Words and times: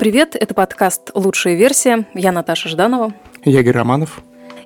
Привет, 0.00 0.34
это 0.34 0.54
подкаст 0.54 1.10
«Лучшая 1.12 1.56
версия». 1.56 2.06
Я 2.14 2.32
Наташа 2.32 2.70
Жданова. 2.70 3.12
Я 3.44 3.60
Игорь 3.60 3.74
Романов. 3.74 4.22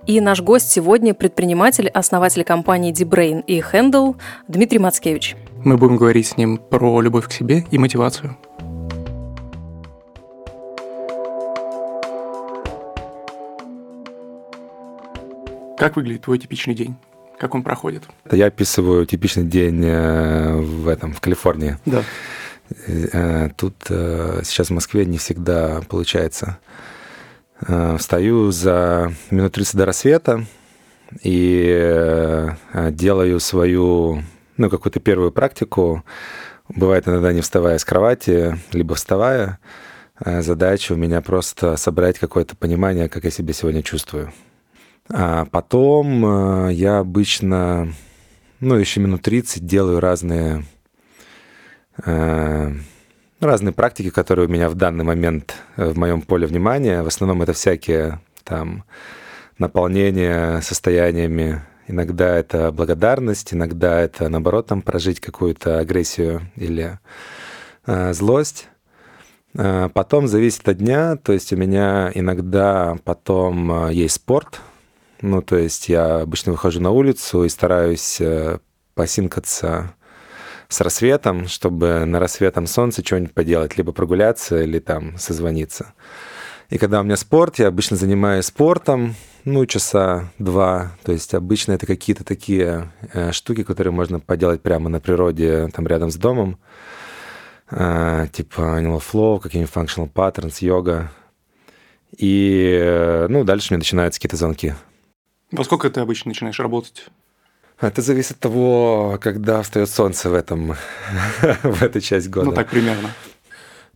И 0.06 0.21
наш 0.21 0.40
гость 0.40 0.71
сегодня– 0.71 1.12
предприниматель, 1.14 1.88
основатель 1.88 2.45
компании 2.45 2.92
DeBrain 2.92 3.42
и 3.44 3.58
Handle 3.58 4.15
Дмитрий 4.47 4.78
Мацкевич. 4.78 5.35
Мы 5.65 5.76
будем 5.76 5.97
говорить 5.97 6.28
с 6.28 6.37
ним 6.37 6.56
про 6.58 7.01
любовь 7.01 7.26
к 7.26 7.33
себе 7.33 7.65
и 7.72 7.78
мотивацию. 7.78 8.37
Как 15.76 15.96
выглядит 15.96 16.23
твой 16.23 16.38
типичный 16.38 16.77
день? 16.77 16.95
Как 17.38 17.56
он 17.56 17.64
проходит? 17.64 18.05
Я 18.30 18.46
описываю 18.46 19.05
типичный 19.05 19.42
день 19.42 19.84
э, 19.84 20.60
в 20.60 20.87
этом, 20.87 21.12
в 21.12 21.20
Калифорнии. 21.20 21.77
Да. 21.87 22.05
Э, 22.86 23.50
тут 23.56 23.74
э, 23.88 24.41
сейчас 24.45 24.68
в 24.68 24.73
Москве 24.73 25.04
не 25.04 25.18
всегда 25.18 25.80
получается. 25.88 26.59
Встаю 27.98 28.50
за 28.50 29.12
минут 29.30 29.52
30 29.52 29.77
до 29.77 29.87
рассвета 29.87 30.45
и 31.23 32.48
делаю 32.90 33.40
свою, 33.40 34.23
ну, 34.56 34.68
какую-то 34.68 35.00
первую 35.00 35.30
практику. 35.30 36.04
Бывает 36.68 37.09
иногда 37.09 37.32
не 37.32 37.40
вставая 37.40 37.78
с 37.78 37.84
кровати, 37.84 38.59
либо 38.73 38.96
вставая. 38.96 39.60
Задача 40.20 40.92
у 40.92 40.96
меня 40.96 41.23
просто 41.23 41.76
собрать 41.76 42.18
какое-то 42.18 42.56
понимание, 42.56 43.09
как 43.09 43.24
я 43.24 43.30
себя 43.30 43.54
сегодня 43.54 43.82
чувствую. 43.82 44.32
А 45.09 45.46
потом 45.46 46.68
я 46.70 46.98
обычно, 46.98 47.95
ну, 48.60 48.74
еще 48.74 49.01
минут 49.01 49.23
30 49.23 49.65
делаю 49.65 50.01
разные 50.01 50.65
разные 53.44 53.72
практики, 53.72 54.10
которые 54.10 54.48
у 54.48 54.50
меня 54.50 54.68
в 54.68 54.74
данный 54.74 55.04
момент 55.04 55.54
э, 55.76 55.90
в 55.90 55.98
моем 55.98 56.23
поле 56.23 56.46
внимания. 56.46 57.02
В 57.02 57.06
основном 57.06 57.42
это 57.42 57.52
всякие 57.52 58.20
там 58.42 58.84
наполнения 59.59 60.60
состояниями. 60.60 61.62
Иногда 61.86 62.36
это 62.36 62.73
благодарность, 62.73 63.52
иногда 63.52 64.01
это, 64.01 64.28
наоборот, 64.28 64.67
там 64.67 64.83
прожить 64.83 65.20
какую-то 65.20 65.78
агрессию 65.78 66.42
или 66.56 66.98
э, 67.86 68.12
злость. 68.12 68.69
Э, 69.55 69.89
потом 69.92 70.27
зависит 70.27 70.67
от 70.69 70.79
дня, 70.79 71.17
то 71.17 71.33
есть 71.33 71.53
у 71.53 71.56
меня 71.56 72.11
иногда 72.14 72.97
потом 73.05 73.89
э, 73.89 73.92
есть 73.92 74.17
спорт, 74.17 74.61
ну, 75.20 75.42
то 75.42 75.56
есть 75.56 75.89
я 75.89 76.20
обычно 76.20 76.53
выхожу 76.53 76.81
на 76.81 76.91
улицу 76.91 77.45
и 77.45 77.48
стараюсь 77.48 78.20
э, 78.20 78.58
посинкаться 78.95 79.95
с 80.75 80.80
рассветом, 80.80 81.48
чтобы 81.48 82.05
на 82.05 82.19
рассветом 82.19 82.67
солнце 82.67 83.05
что-нибудь 83.05 83.33
поделать, 83.33 83.77
либо 83.77 83.92
прогуляться, 83.92 84.62
или 84.62 84.78
там 84.78 85.17
созвониться. 85.19 85.94
И 86.70 86.78
когда 86.78 87.00
у 87.00 87.05
меня 87.05 87.17
спорт, 87.17 87.58
я 87.58 87.69
обычно 87.69 87.97
занимаюсь 87.97 88.47
спортом, 88.47 89.14
ну, 89.45 89.67
часа 89.67 90.33
два. 90.39 90.97
То 91.05 91.12
есть 91.12 91.34
обычно 91.34 91.72
это 91.72 91.86
какие-то 91.86 92.25
такие 92.25 92.91
э, 93.12 93.33
штуки, 93.33 93.62
которые 93.62 93.92
можно 93.92 94.19
поделать 94.19 94.62
прямо 94.62 94.89
на 94.89 95.00
природе, 95.00 95.69
там 95.72 95.86
рядом 95.86 96.11
с 96.11 96.17
домом. 96.17 96.58
Э, 97.70 98.27
типа 98.33 98.61
Animal 98.80 99.02
Flow, 99.02 99.41
какие-нибудь 99.41 99.75
Functional 99.75 100.11
Patterns, 100.12 100.64
йога. 100.64 101.12
И, 102.17 102.78
э, 102.80 103.27
ну, 103.28 103.45
дальше 103.45 103.69
у 103.69 103.75
меня 103.75 103.78
начинаются 103.78 104.19
какие-то 104.19 104.36
звонки. 104.36 104.75
Во 105.50 105.62
сколько 105.64 105.91
ты 105.91 106.00
обычно 106.00 106.30
начинаешь 106.30 106.58
работать? 106.58 107.06
Это 107.80 108.03
зависит 108.03 108.33
от 108.33 108.39
того, 108.41 109.19
когда 109.20 109.62
встает 109.62 109.91
солнце 109.91 110.30
в 110.30 110.34
этом, 110.34 110.77
в 111.62 111.83
этой 111.83 112.00
часть 112.00 112.30
года. 112.30 112.47
Ну, 112.47 112.53
так 112.53 112.69
примерно. 112.69 113.11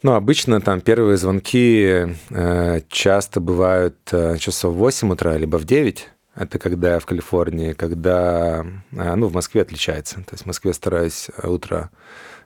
Ну, 0.02 0.12
обычно 0.12 0.60
там 0.60 0.80
первые 0.80 1.16
звонки 1.16 2.06
э, 2.30 2.80
часто 2.88 3.40
бывают 3.40 3.96
э, 4.12 4.36
часов 4.38 4.74
в 4.74 4.78
8 4.78 5.12
утра, 5.12 5.36
либо 5.36 5.56
в 5.56 5.64
9. 5.64 6.08
Это 6.36 6.58
когда 6.61 6.94
я 6.94 6.98
в 7.00 7.06
Калифорнии, 7.06 7.72
когда, 7.72 8.64
э, 8.92 9.14
ну, 9.17 9.27
в 9.27 9.34
Москве 9.34 9.62
отличается. 9.62 10.17
То 10.17 10.33
есть 10.33 10.44
в 10.44 10.46
Москве 10.46 10.72
стараюсь 10.72 11.28
утро 11.42 11.90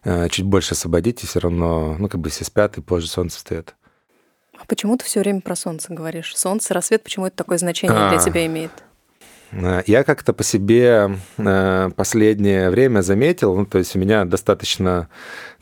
э, 0.05 0.29
чуть 0.31 0.47
больше 0.47 0.73
освободить, 0.73 1.23
и 1.25 1.27
все 1.27 1.41
равно, 1.41 1.97
ну, 1.99 2.09
как 2.09 2.21
бы 2.21 2.31
все 2.31 2.45
спят, 2.45 2.79
и 2.79 2.81
позже 2.81 3.09
солнце 3.09 3.37
встает. 3.37 3.75
А 4.59 4.65
почему 4.67 4.97
ты 4.97 5.05
все 5.05 5.21
время 5.21 5.43
про 5.43 5.57
солнце 5.57 5.93
говоришь? 5.93 6.35
Солнце, 6.35 6.73
рассвет, 6.73 7.03
почему 7.03 7.27
это 7.27 7.37
такое 7.37 7.59
значение 7.59 7.99
а, 7.99 8.11
для 8.11 8.19
тебя 8.19 8.47
имеет? 8.47 8.71
Э, 9.53 9.83
я 9.87 10.05
как-то 10.05 10.33
по 10.33 10.43
себе 10.43 11.19
э, 11.37 11.91
последнее 11.95 12.71
время 12.71 13.03
заметил, 13.03 13.55
ну, 13.55 13.67
то 13.67 13.79
есть 13.79 13.95
у 13.95 13.99
меня 13.99 14.25
достаточно 14.25 15.09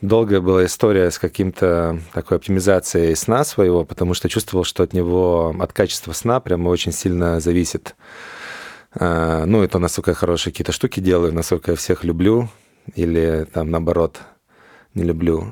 долгая 0.01 0.41
была 0.41 0.65
история 0.65 1.11
с 1.11 1.19
каким-то 1.19 1.99
такой 2.13 2.37
оптимизацией 2.37 3.15
сна 3.15 3.43
своего, 3.43 3.85
потому 3.85 4.13
что 4.13 4.29
чувствовал, 4.29 4.63
что 4.63 4.83
от 4.83 4.93
него, 4.93 5.55
от 5.59 5.73
качества 5.73 6.13
сна 6.13 6.39
прямо 6.39 6.69
очень 6.69 6.91
сильно 6.91 7.39
зависит. 7.39 7.95
Э, 8.95 9.43
ну, 9.45 9.63
это 9.63 9.79
насколько 9.79 10.11
я 10.11 10.15
хорошие 10.15 10.53
какие-то 10.53 10.71
штуки 10.71 10.99
делаю, 10.99 11.33
насколько 11.33 11.71
я 11.71 11.77
всех 11.77 12.03
люблю, 12.03 12.49
или 12.95 13.45
там 13.53 13.69
наоборот 13.69 14.21
не 14.93 15.03
люблю. 15.03 15.51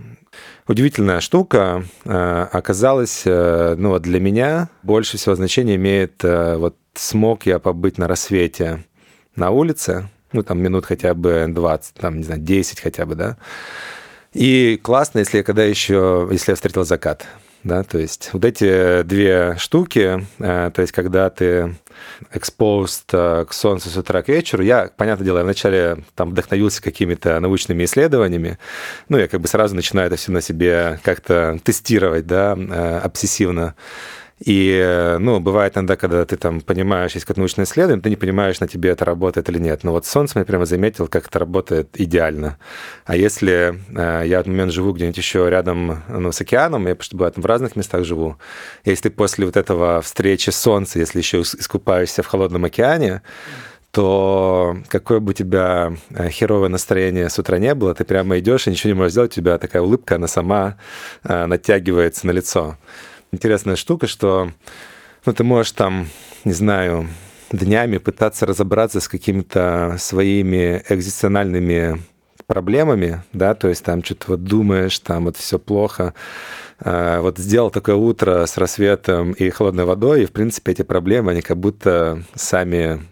Удивительная 0.67 1.19
штука 1.19 1.84
оказалась, 2.06 3.23
ну, 3.25 3.90
вот 3.90 4.01
для 4.03 4.19
меня 4.19 4.69
больше 4.84 5.17
всего 5.17 5.35
значения 5.35 5.75
имеет 5.75 6.22
вот 6.23 6.75
смог 6.94 7.45
я 7.45 7.59
побыть 7.59 7.97
на 7.97 8.07
рассвете 8.07 8.84
на 9.35 9.51
улице, 9.51 10.09
ну, 10.31 10.44
там 10.44 10.62
минут 10.62 10.85
хотя 10.85 11.13
бы 11.13 11.45
20, 11.47 11.94
там, 11.95 12.17
не 12.17 12.23
знаю, 12.23 12.41
10 12.41 12.79
хотя 12.79 13.06
бы, 13.06 13.16
да. 13.16 13.38
И 14.34 14.79
классно, 14.84 15.19
если 15.19 15.38
я 15.38 15.44
когда 15.44 15.63
еще, 15.63 16.28
если 16.31 16.51
я 16.51 16.56
встретил 16.56 16.85
закат, 16.85 17.25
да, 17.64 17.84
то 17.84 17.97
есть 17.97 18.30
вот 18.34 18.46
эти 18.46 19.03
две 19.03 19.56
штуки, 19.58 20.25
э, 20.40 20.72
то 20.74 20.81
есть 20.81 20.94
когда 20.94 21.30
ты 21.30 21.75
exposed 22.34 23.06
э, 23.12 23.46
к 23.46 23.53
солнцу 23.53 23.90
с 23.90 23.97
утра 23.97 24.22
к 24.22 24.30
вечеру, 24.30 24.64
я, 24.64 24.90
понятное 24.96 25.25
дело, 25.25 25.40
я 25.40 25.44
вначале 25.44 25.97
там 26.16 26.31
вдохновился 26.31 26.81
какими-то 26.81 27.40
научными 27.40 27.84
исследованиями, 27.84 28.58
ну, 29.09 29.18
я 29.18 29.28
как 29.28 29.42
бы 29.42 29.47
сразу 29.47 29.75
начинаю 29.75 30.08
это 30.08 30.16
все 30.16 30.31
на 30.31 30.42
себе 30.42 31.00
как-то 31.03 31.59
тестировать, 31.64 32.25
да, 32.25 32.56
э, 32.58 33.00
обсессивно. 33.00 33.76
И, 34.46 35.18
ну, 35.20 35.40
бывает 35.42 35.76
иногда, 35.76 35.98
когда 35.98 36.26
ты 36.26 36.38
там 36.38 36.62
понимаешь, 36.62 37.12
есть 37.12 37.26
какое-то 37.26 37.42
научное 37.42 37.66
исследование, 37.66 38.02
ты 38.02 38.10
не 38.10 38.16
понимаешь, 38.16 38.60
на 38.62 38.68
тебе 38.68 38.92
это 38.92 39.04
работает 39.04 39.50
или 39.50 39.60
нет. 39.60 39.84
Но 39.84 39.92
вот 39.92 40.06
солнце 40.06 40.40
я 40.40 40.46
прямо 40.46 40.66
заметил, 40.66 41.08
как 41.08 41.28
это 41.28 41.40
работает 41.40 41.90
идеально. 41.96 42.58
А 43.06 43.18
если 43.18 43.76
э, 43.96 44.28
я 44.28 44.38
в 44.38 44.42
этот 44.42 44.48
момент 44.48 44.72
живу 44.72 44.94
где-нибудь 44.94 45.18
еще 45.18 45.50
рядом 45.50 46.04
ну, 46.08 46.32
с 46.32 46.40
океаном, 46.40 46.88
я 46.88 46.96
просто 46.96 47.18
бывает 47.18 47.38
в 47.38 47.46
разных 47.46 47.76
местах 47.76 48.06
живу, 48.06 48.38
если 48.86 49.04
ты 49.04 49.10
после 49.10 49.46
вот 49.46 49.58
этого 49.58 50.02
встречи 50.02 50.52
солнца, 50.52 51.00
если 51.00 51.20
еще 51.20 51.42
искупаешься 51.42 52.24
в 52.24 52.28
холодном 52.28 52.64
океане, 52.64 53.22
то 53.92 54.78
какое 54.88 55.20
бы 55.20 55.32
у 55.32 55.34
тебя 55.34 55.94
э, 56.12 56.30
херовое 56.30 56.70
настроение 56.70 57.30
с 57.30 57.38
утра 57.40 57.58
не 57.58 57.74
было, 57.76 57.94
ты 57.94 58.06
прямо 58.06 58.40
идешь 58.40 58.68
и 58.68 58.70
ничего 58.70 58.94
не 58.94 58.98
можешь 58.98 59.14
сделать, 59.14 59.32
у 59.32 59.42
тебя 59.42 59.58
такая 59.58 59.82
улыбка, 59.82 60.16
она 60.16 60.28
сама 60.28 60.78
э, 61.24 61.46
натягивается 61.46 62.26
на 62.28 62.32
лицо 62.32 62.78
интересная 63.31 63.75
штука, 63.75 64.07
что 64.07 64.51
ну, 65.25 65.34
ты 65.34 65.44
можешь 65.44 65.72
там, 65.73 66.07
не 66.45 66.53
знаю, 66.53 67.07
днями 67.51 67.97
пытаться 67.97 68.45
разобраться 68.45 69.00
с 69.00 69.07
какими-то 69.07 69.95
своими 70.00 70.84
экзистенциальными 70.90 72.01
проблемами, 72.47 73.23
да, 73.31 73.53
то 73.53 73.67
есть 73.67 73.84
там 73.84 74.03
что-то 74.03 74.31
вот 74.31 74.44
думаешь, 74.44 74.97
там 75.00 75.25
вот 75.25 75.38
все 75.38 75.59
плохо, 75.59 76.13
а, 76.79 77.22
вот 77.22 77.38
сделал 77.38 77.69
такое 77.69 77.95
утро 77.95 78.45
с 78.45 78.57
рассветом 78.57 79.34
и 79.34 79.50
холодной 79.50 79.85
водой, 79.85 80.23
и, 80.23 80.25
в 80.25 80.31
принципе, 80.31 80.72
эти 80.72 80.81
проблемы, 80.81 81.31
они 81.31 81.41
как 81.41 81.57
будто 81.57 82.23
сами 82.34 83.03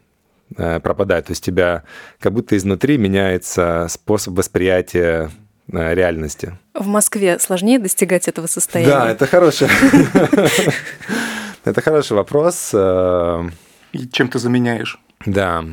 а, 0.58 0.80
пропадают. 0.80 1.28
То 1.28 1.32
есть 1.32 1.44
у 1.44 1.52
тебя 1.52 1.84
как 2.20 2.34
будто 2.34 2.58
изнутри 2.58 2.98
меняется 2.98 3.88
способ 3.90 4.36
восприятия 4.36 5.30
реальности. 5.70 6.58
В 6.74 6.88
Москве 6.88 7.40
сложнее 7.40 7.80
достигать 7.80 8.28
этого 8.28 8.48
состояния? 8.48 8.92
Да, 8.92 9.12
это 9.12 9.28
хороший, 9.28 9.68
это 11.66 11.82
хороший 11.82 12.14
вопрос. 12.14 12.72
Э, 12.74 13.50
И 13.92 14.08
чем 14.08 14.30
ты 14.30 14.40
заменяешь? 14.40 15.00
Да. 15.26 15.64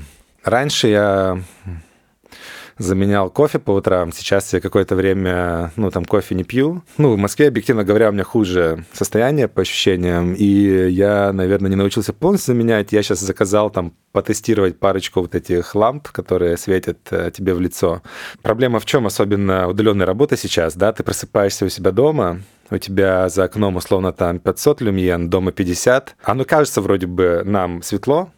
Раньше 0.43 0.88
я 0.88 1.38
заменял 2.79 3.31
кофе 3.31 3.59
по 3.59 3.73
утрам. 3.73 4.12
Сейчас 4.12 4.53
я 4.53 4.61
какое-то 4.61 4.94
время, 4.94 5.73
ну, 5.76 5.91
там, 5.91 6.05
кофе 6.05 6.35
не 6.35 6.44
пью. 6.44 6.82
Ну, 6.99 7.15
в 7.15 7.19
Москве, 7.19 7.49
объективно 7.49 7.85
говоря, 7.85 8.09
у 8.09 8.12
меня 8.12 8.25
хуже 8.25 8.85
состояние 8.93 9.49
по 9.49 9.62
ощущениям, 9.62 10.35
и 10.35 10.88
я, 10.91 11.32
наверное, 11.32 11.71
не 11.71 11.76
научился 11.76 12.12
полностью 12.12 12.55
заменять. 12.55 12.93
Я 12.93 13.03
сейчас 13.03 13.21
заказал 13.21 13.71
там 13.71 13.94
потестировать 14.12 14.79
парочку 14.79 15.21
вот 15.21 15.35
этих 15.35 15.75
ламп, 15.75 16.09
которые 16.09 16.56
светят 16.56 16.99
э, 17.11 17.31
тебе 17.35 17.55
в 17.55 17.61
лицо. 17.61 18.03
Проблема 18.43 18.79
в 18.79 18.87
чем, 18.87 19.06
особенно 19.06 19.69
удаленной 19.69 20.05
работы 20.05 20.37
сейчас, 20.37 20.76
да, 20.76 20.93
ты 20.93 21.03
просыпаешься 21.03 21.65
у 21.65 21.69
себя 21.69 21.91
дома, 21.91 22.41
у 22.71 22.79
тебя 22.79 23.29
за 23.29 23.44
окном 23.44 23.76
условно 23.76 24.12
там 24.12 24.38
500 24.38 24.81
люмьен, 24.81 25.29
дома 25.29 25.53
50. 25.53 26.17
Оно 26.23 26.44
кажется 26.44 26.81
вроде 26.81 27.06
бы 27.06 27.43
нам 27.44 27.82
светло, 27.82 28.31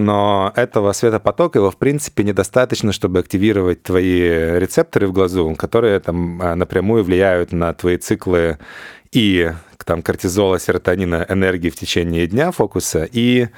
но 0.00 0.52
этого 0.56 0.92
светопотока 0.92 1.58
его, 1.58 1.70
в 1.70 1.76
принципе, 1.76 2.24
недостаточно, 2.24 2.92
чтобы 2.92 3.20
активировать 3.20 3.82
твои 3.82 4.58
рецепторы 4.58 5.06
в 5.06 5.12
глазу, 5.12 5.54
которые 5.56 6.00
там 6.00 6.40
а, 6.42 6.54
напрямую 6.56 7.04
влияют 7.04 7.52
на 7.52 7.72
твои 7.74 7.96
циклы 7.96 8.58
и 9.12 9.52
там 9.84 10.02
кортизола, 10.02 10.58
серотонина, 10.58 11.26
энергии 11.28 11.70
в 11.70 11.76
течение 11.76 12.26
дня 12.26 12.50
фокуса 12.50 13.08
и 13.10 13.48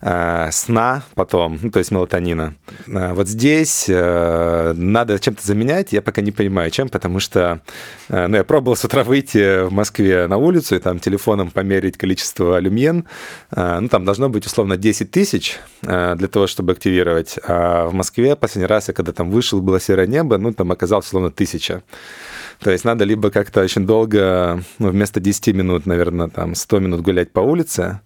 э, 0.00 0.48
сна 0.52 1.02
потом, 1.14 1.58
ну, 1.62 1.70
то 1.70 1.78
есть 1.78 1.90
мелатонина. 1.90 2.54
Э, 2.86 3.12
вот 3.12 3.28
здесь 3.28 3.86
э, 3.88 4.72
надо 4.76 5.18
чем-то 5.18 5.46
заменять, 5.46 5.92
я 5.92 6.02
пока 6.02 6.22
не 6.22 6.32
понимаю, 6.32 6.70
чем, 6.70 6.88
потому 6.88 7.20
что 7.20 7.60
э, 8.08 8.26
ну, 8.26 8.36
я 8.36 8.44
пробовал 8.44 8.76
с 8.76 8.84
утра 8.84 9.04
выйти 9.04 9.64
в 9.64 9.72
Москве 9.72 10.26
на 10.26 10.36
улицу 10.36 10.76
и 10.76 10.78
там 10.78 10.98
телефоном 10.98 11.50
померить 11.50 11.96
количество 11.96 12.58
люмен. 12.58 13.04
Э, 13.50 13.78
ну, 13.80 13.88
там 13.88 14.04
должно 14.04 14.28
быть 14.28 14.46
условно 14.46 14.76
10 14.76 15.10
тысяч 15.10 15.58
э, 15.82 16.14
для 16.16 16.28
того, 16.28 16.46
чтобы 16.46 16.72
активировать. 16.72 17.38
А 17.46 17.86
в 17.86 17.94
Москве 17.94 18.36
последний 18.36 18.66
раз 18.66 18.88
я 18.88 18.94
когда 18.94 19.12
там 19.12 19.30
вышел, 19.30 19.60
было 19.60 19.80
серое 19.80 20.06
небо, 20.06 20.38
ну, 20.38 20.52
там 20.52 20.72
оказалось 20.72 21.06
условно 21.06 21.30
тысяча. 21.30 21.82
То 22.62 22.70
есть 22.70 22.84
надо 22.84 23.04
либо 23.04 23.30
как-то 23.30 23.60
очень 23.60 23.86
долго, 23.86 24.62
ну, 24.78 24.90
вместо 24.90 25.20
10 25.20 25.54
минут, 25.54 25.86
наверное, 25.86 26.28
там 26.28 26.54
100 26.54 26.78
минут 26.78 27.00
гулять 27.00 27.32
по 27.32 27.40
улице, 27.40 28.00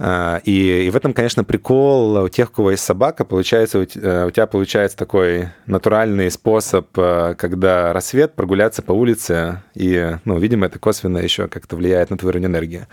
а, 0.00 0.40
и, 0.44 0.86
и 0.86 0.90
в 0.90 0.96
этом, 0.96 1.12
конечно, 1.12 1.42
прикол 1.42 2.22
у 2.22 2.28
тех, 2.28 2.50
у 2.50 2.52
кого 2.52 2.70
есть 2.70 2.84
собака, 2.84 3.24
получается, 3.24 3.80
у, 3.80 3.82
э, 3.82 4.26
у 4.26 4.30
тебя 4.30 4.46
получается 4.46 4.96
такой 4.96 5.48
натуральный 5.66 6.30
способ, 6.30 6.86
э, 6.96 7.34
когда 7.36 7.92
рассвет, 7.92 8.34
прогуляться 8.34 8.82
по 8.82 8.92
улице, 8.92 9.62
и, 9.74 10.16
ну, 10.24 10.38
видимо, 10.38 10.66
это 10.66 10.78
косвенно 10.78 11.18
еще 11.18 11.48
как-то 11.48 11.74
влияет 11.74 12.10
на 12.10 12.16
твой 12.16 12.30
уровень 12.30 12.46
энергии. 12.46 12.86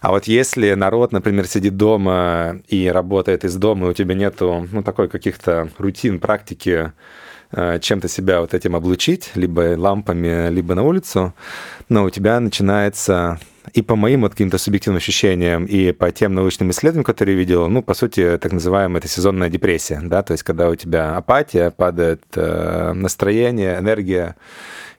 А 0.00 0.10
вот 0.10 0.24
если 0.24 0.74
народ, 0.74 1.12
например, 1.12 1.46
сидит 1.46 1.76
дома 1.76 2.60
и 2.66 2.88
работает 2.88 3.44
из 3.44 3.54
дома, 3.54 3.86
и 3.86 3.90
у 3.90 3.92
тебя 3.94 4.16
нету, 4.16 4.66
ну, 4.72 4.82
такой 4.82 5.08
каких-то 5.08 5.68
рутин, 5.78 6.18
практики, 6.18 6.92
чем-то 7.52 8.08
себя 8.08 8.40
вот 8.40 8.54
этим 8.54 8.76
облучить, 8.76 9.30
либо 9.34 9.74
лампами, 9.76 10.50
либо 10.50 10.74
на 10.74 10.82
улицу, 10.82 11.34
но 11.88 12.04
у 12.04 12.10
тебя 12.10 12.40
начинается 12.40 13.38
и 13.72 13.82
по 13.82 13.96
моим 13.96 14.22
вот 14.22 14.32
каким-то 14.32 14.58
субъективным 14.58 14.98
ощущениям, 14.98 15.64
и 15.64 15.92
по 15.92 16.10
тем 16.10 16.34
научным 16.34 16.70
исследованиям, 16.70 17.04
которые 17.04 17.34
я 17.34 17.38
видел, 17.38 17.68
ну, 17.68 17.82
по 17.82 17.94
сути, 17.94 18.38
так 18.40 18.52
называемая 18.52 18.98
это 18.98 19.08
сезонная 19.08 19.48
депрессия, 19.48 20.00
да, 20.02 20.22
то 20.22 20.32
есть 20.32 20.42
когда 20.42 20.68
у 20.68 20.74
тебя 20.74 21.16
апатия, 21.16 21.70
падает 21.70 22.22
э, 22.34 22.92
настроение, 22.94 23.78
энергия, 23.78 24.36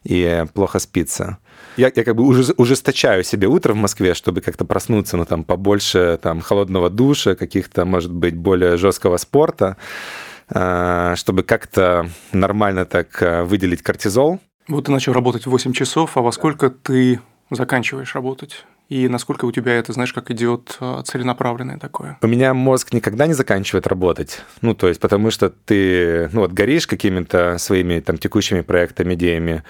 и 0.03 0.45
плохо 0.53 0.79
спится. 0.79 1.39
Я, 1.75 1.91
я 1.93 2.03
как 2.03 2.15
бы 2.15 2.23
ужесточаю 2.25 3.23
себе 3.23 3.47
утро 3.47 3.73
в 3.73 3.77
Москве, 3.77 4.13
чтобы 4.13 4.41
как-то 4.41 4.65
проснуться, 4.65 5.17
ну, 5.17 5.25
там, 5.25 5.43
побольше 5.43 6.19
там 6.21 6.41
холодного 6.41 6.89
душа, 6.89 7.35
каких-то, 7.35 7.85
может 7.85 8.11
быть, 8.11 8.35
более 8.35 8.77
жесткого 8.77 9.17
спорта, 9.17 9.77
Э, 9.77 10.28
чтобы 10.49 11.43
как-то 11.43 12.09
нормально 12.31 12.85
так 12.85 13.21
э, 13.21 13.43
выделить 13.43 13.83
кортизол. 13.83 14.39
Вот 14.67 14.85
ты 14.85 14.91
начал 14.91 15.13
работать 15.13 15.45
в 15.45 15.49
8 15.51 15.73
часов, 15.73 16.17
а 16.17 16.21
во 16.21 16.31
сколько 16.31 16.69
ты 16.69 17.19
заканчиваешь 17.51 18.15
работать? 18.15 18.65
И 18.87 19.07
насколько 19.07 19.45
у 19.45 19.51
тебя 19.51 19.73
это, 19.73 19.93
знаешь, 19.93 20.13
как 20.13 20.31
идет 20.31 20.77
э, 20.79 21.01
целенаправленное 21.05 21.77
такое? 21.77 22.17
У 22.21 22.27
меня 22.27 22.55
мозг 22.55 22.91
никогда 22.93 23.27
не 23.27 23.33
заканчивает 23.33 23.85
работать. 23.85 24.41
Ну, 24.61 24.73
то 24.73 24.87
есть, 24.87 24.99
потому 24.99 25.29
что 25.29 25.51
ты, 25.51 26.29
ну, 26.33 26.41
вот 26.41 26.53
горишь 26.53 26.87
какими-то 26.87 27.59
своими 27.59 27.99
там 27.99 28.17
текущими 28.17 28.61
проектами, 28.61 29.13
идеями, 29.13 29.63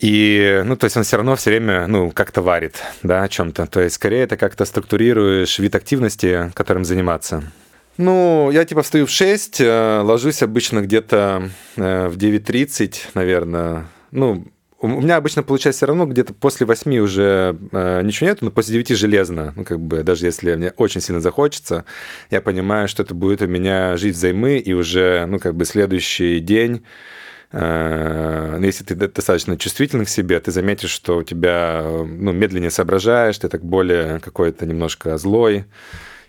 и, 0.00 0.62
ну, 0.64 0.76
то 0.76 0.84
есть 0.84 0.96
он 0.96 1.04
все 1.04 1.16
равно 1.16 1.36
все 1.36 1.50
время, 1.50 1.86
ну, 1.86 2.10
как-то 2.10 2.42
варит, 2.42 2.82
да, 3.02 3.22
о 3.22 3.28
чем-то. 3.28 3.66
То 3.66 3.80
есть, 3.80 3.96
скорее, 3.96 4.22
это 4.22 4.36
как-то 4.36 4.64
структурируешь 4.64 5.58
вид 5.58 5.74
активности, 5.74 6.50
которым 6.54 6.84
заниматься. 6.84 7.44
Ну, 7.96 8.50
я 8.50 8.64
типа 8.64 8.82
встаю 8.82 9.06
в 9.06 9.10
6, 9.10 9.60
э, 9.60 10.00
ложусь 10.02 10.42
обычно 10.42 10.80
где-то 10.80 11.50
э, 11.76 12.08
в 12.08 12.16
9.30, 12.16 12.96
наверное. 13.14 13.86
Ну, 14.10 14.48
у 14.80 14.88
меня 14.88 15.16
обычно 15.16 15.44
получается 15.44 15.78
все 15.78 15.86
равно 15.86 16.04
где-то 16.04 16.34
после 16.34 16.66
8 16.66 16.98
уже 16.98 17.56
э, 17.72 18.02
ничего 18.02 18.28
нет, 18.28 18.42
но 18.42 18.50
после 18.50 18.74
9 18.74 18.98
железно. 18.98 19.52
Ну, 19.54 19.64
как 19.64 19.78
бы, 19.78 20.02
даже 20.02 20.26
если 20.26 20.56
мне 20.56 20.72
очень 20.76 21.00
сильно 21.00 21.20
захочется, 21.20 21.84
я 22.30 22.40
понимаю, 22.40 22.88
что 22.88 23.04
это 23.04 23.14
будет 23.14 23.42
у 23.42 23.46
меня 23.46 23.96
жить 23.96 24.16
взаймы, 24.16 24.58
и 24.58 24.72
уже, 24.72 25.24
ну, 25.26 25.38
как 25.38 25.54
бы 25.54 25.64
следующий 25.64 26.40
день 26.40 26.84
э, 27.52 28.58
если 28.60 28.82
ты 28.82 28.96
достаточно 28.96 29.56
чувствительный 29.56 30.04
к 30.04 30.08
себе, 30.08 30.40
ты 30.40 30.50
заметишь, 30.50 30.90
что 30.90 31.18
у 31.18 31.22
тебя 31.22 31.82
ну, 31.84 32.32
медленнее 32.32 32.70
соображаешь, 32.70 33.38
ты 33.38 33.48
так 33.48 33.64
более 33.64 34.18
какой-то 34.18 34.66
немножко 34.66 35.16
злой, 35.16 35.64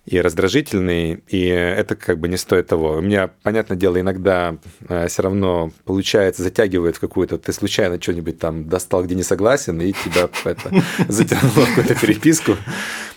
и 0.06 0.22
раздражительный, 0.22 1.24
и 1.28 1.46
это 1.46 1.96
как 1.96 2.20
бы 2.20 2.28
не 2.28 2.38
стоит 2.38 2.68
того. 2.68 2.94
У 2.94 3.02
меня, 3.02 3.32
понятное 3.44 3.78
дело, 3.78 4.00
иногда 4.00 4.58
э, 4.88 5.08
все 5.08 5.24
равно 5.24 5.72
получается, 5.84 6.44
затягивает 6.44 6.98
в 6.98 7.00
какую-то, 7.00 7.38
ты 7.38 7.52
случайно 7.54 8.02
что-нибудь 8.02 8.38
там 8.38 8.70
достал, 8.70 9.04
где 9.04 9.16
не 9.16 9.24
согласен, 9.24 9.82
и 9.82 9.94
тебя 9.94 10.30
это 10.46 10.72
затянуло 11.08 11.66
в 11.66 11.76
какую-то 11.76 11.96
переписку. 11.96 12.56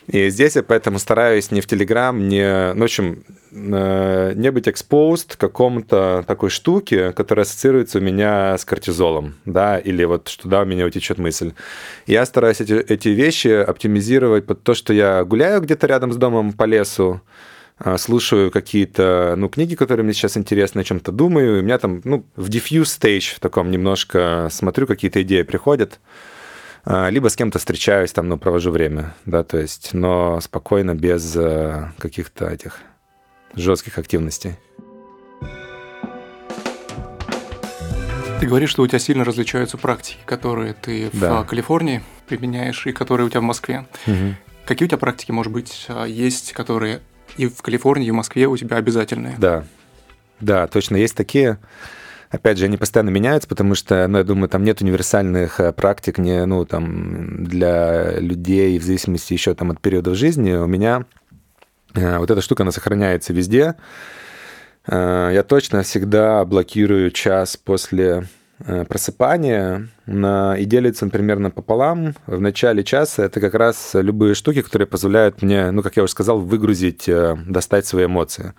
И 0.09 0.31
здесь 0.31 0.57
я 0.57 0.63
поэтому 0.63 0.99
стараюсь 0.99 1.51
не 1.51 1.61
в 1.61 1.67
Телеграм, 1.67 2.29
не... 2.29 2.73
Ну, 2.73 2.81
в 2.81 2.85
общем, 2.85 3.25
э, 3.53 4.33
не 4.35 4.51
быть 4.51 4.67
к 5.35 5.37
какому-то 5.37 6.25
такой 6.27 6.49
штуке, 6.49 7.13
которая 7.13 7.45
ассоциируется 7.45 7.99
у 7.99 8.01
меня 8.01 8.57
с 8.57 8.65
кортизолом, 8.65 9.35
да, 9.45 9.79
или 9.79 10.05
вот 10.05 10.29
что 10.29 10.49
да, 10.49 10.63
у 10.63 10.65
меня 10.65 10.87
утечет 10.87 11.19
мысль. 11.19 11.53
Я 12.07 12.25
стараюсь 12.25 12.63
эти, 12.63 12.73
эти 12.73 13.11
вещи 13.11 13.49
оптимизировать 13.49 14.47
под 14.47 14.63
то, 14.63 14.73
что 14.73 14.95
я 14.95 15.23
гуляю 15.25 15.61
где-то 15.61 15.87
рядом 15.87 16.13
с 16.15 16.17
домом 16.17 16.55
по 16.55 16.65
лесу, 16.65 17.21
э, 17.79 17.99
слушаю 17.99 18.51
какие-то, 18.51 19.35
ну, 19.37 19.51
книги, 19.51 19.75
которые 19.75 20.05
мне 20.05 20.15
сейчас 20.15 20.39
интересны, 20.39 20.81
о 20.81 20.85
чем-то 20.85 21.13
думаю, 21.13 21.59
и 21.59 21.61
у 21.61 21.63
меня 21.63 21.77
там, 21.77 22.01
ну, 22.05 22.25
в 22.35 22.49
diffuse 22.49 22.99
stage 22.99 23.35
в 23.37 23.41
таком 23.41 23.71
немножко 23.71 24.49
смотрю, 24.51 24.87
какие-то 24.87 25.21
идеи 25.21 25.43
приходят, 25.43 26.01
либо 26.85 27.29
с 27.29 27.37
кем-то 27.37 27.59
встречаюсь, 27.59 28.13
там, 28.13 28.29
ну, 28.29 28.39
провожу 28.39 28.71
время, 28.71 29.15
да, 29.27 29.45
то 29.45 29.59
есть, 29.59 29.93
но 29.93 30.41
спокойно, 30.41 30.95
без 30.95 31.37
э, 31.37 31.93
каких-то 31.99 32.47
этих 32.49 32.81
жестких 33.55 33.99
активностей. 33.99 34.57
Ты 38.41 38.47
говоришь, 38.47 38.71
что 38.71 38.83
у 38.83 38.87
тебя 38.87 39.01
сильно 39.01 39.25
различаются 39.25 39.77
практики, 39.77 40.19
которые 40.25 40.73
ты 40.73 41.11
да. 41.13 41.43
в 41.43 41.47
Калифорнии 41.47 42.03
применяешь 42.29 42.87
и 42.87 42.93
которые 42.93 43.27
у 43.27 43.31
тебя 43.31 43.41
в 43.41 43.45
Москве. 43.45 43.87
Угу. 44.07 44.35
Какие 44.65 44.87
у 44.87 44.89
тебя 44.89 44.99
практики, 44.99 45.33
может 45.33 45.53
быть, 45.53 45.87
а, 45.89 46.05
есть, 46.05 46.53
которые 46.53 47.01
и 47.37 47.49
в 47.49 47.63
Калифорнии, 47.63 48.07
и 48.07 48.11
в 48.13 48.15
Москве 48.15 48.47
у 48.47 48.57
тебя 48.57 48.77
обязательные? 48.77 49.35
Да, 49.39 49.65
да, 50.41 50.69
точно, 50.69 50.97
есть 50.97 51.17
такие. 51.17 51.59
Опять 52.31 52.59
же, 52.59 52.67
они 52.67 52.77
постоянно 52.77 53.09
меняются, 53.09 53.49
потому 53.49 53.75
что, 53.75 54.07
ну, 54.07 54.19
я 54.19 54.25
думаю, 54.25 54.51
там 54.51 54.63
нет 54.63 54.83
универсальных 54.83 55.61
э, 55.61 55.73
практик 55.73 56.19
не, 56.19 56.45
ну, 56.45 56.67
там, 56.67 57.45
для 57.45 58.21
людей 58.21 58.79
в 58.79 58.85
зависимости 58.85 59.33
еще 59.33 59.55
там 59.55 59.71
от 59.71 59.81
периодов 59.81 60.15
жизни. 60.15 60.53
У 60.53 60.67
меня 60.67 61.07
э, 61.95 62.19
вот 62.19 62.31
эта 62.31 62.43
штука, 62.43 62.65
она 62.65 62.73
сохраняется 62.73 63.33
везде. 63.33 63.77
Э, 64.87 65.31
я 65.33 65.43
точно 65.43 65.83
всегда 65.83 66.45
блокирую 66.45 67.11
час 67.11 67.57
после 67.57 68.25
просыпания 68.89 69.87
на, 70.05 70.57
и 70.59 70.65
делится 70.65 71.05
он 71.05 71.13
примерно 71.13 71.49
пополам. 71.49 72.17
В 72.27 72.41
начале 72.41 72.83
часа 72.83 73.25
это 73.25 73.41
как 73.41 73.55
раз 73.55 73.91
любые 73.95 74.35
штуки, 74.35 74.63
которые 74.63 74.89
позволяют 74.89 75.43
мне, 75.43 75.71
ну, 75.71 75.81
как 75.81 75.97
я 75.97 76.03
уже 76.03 76.11
сказал, 76.11 76.41
выгрузить, 76.41 77.09
достать 77.47 77.87
свои 77.87 78.07
эмоции. 78.07 78.55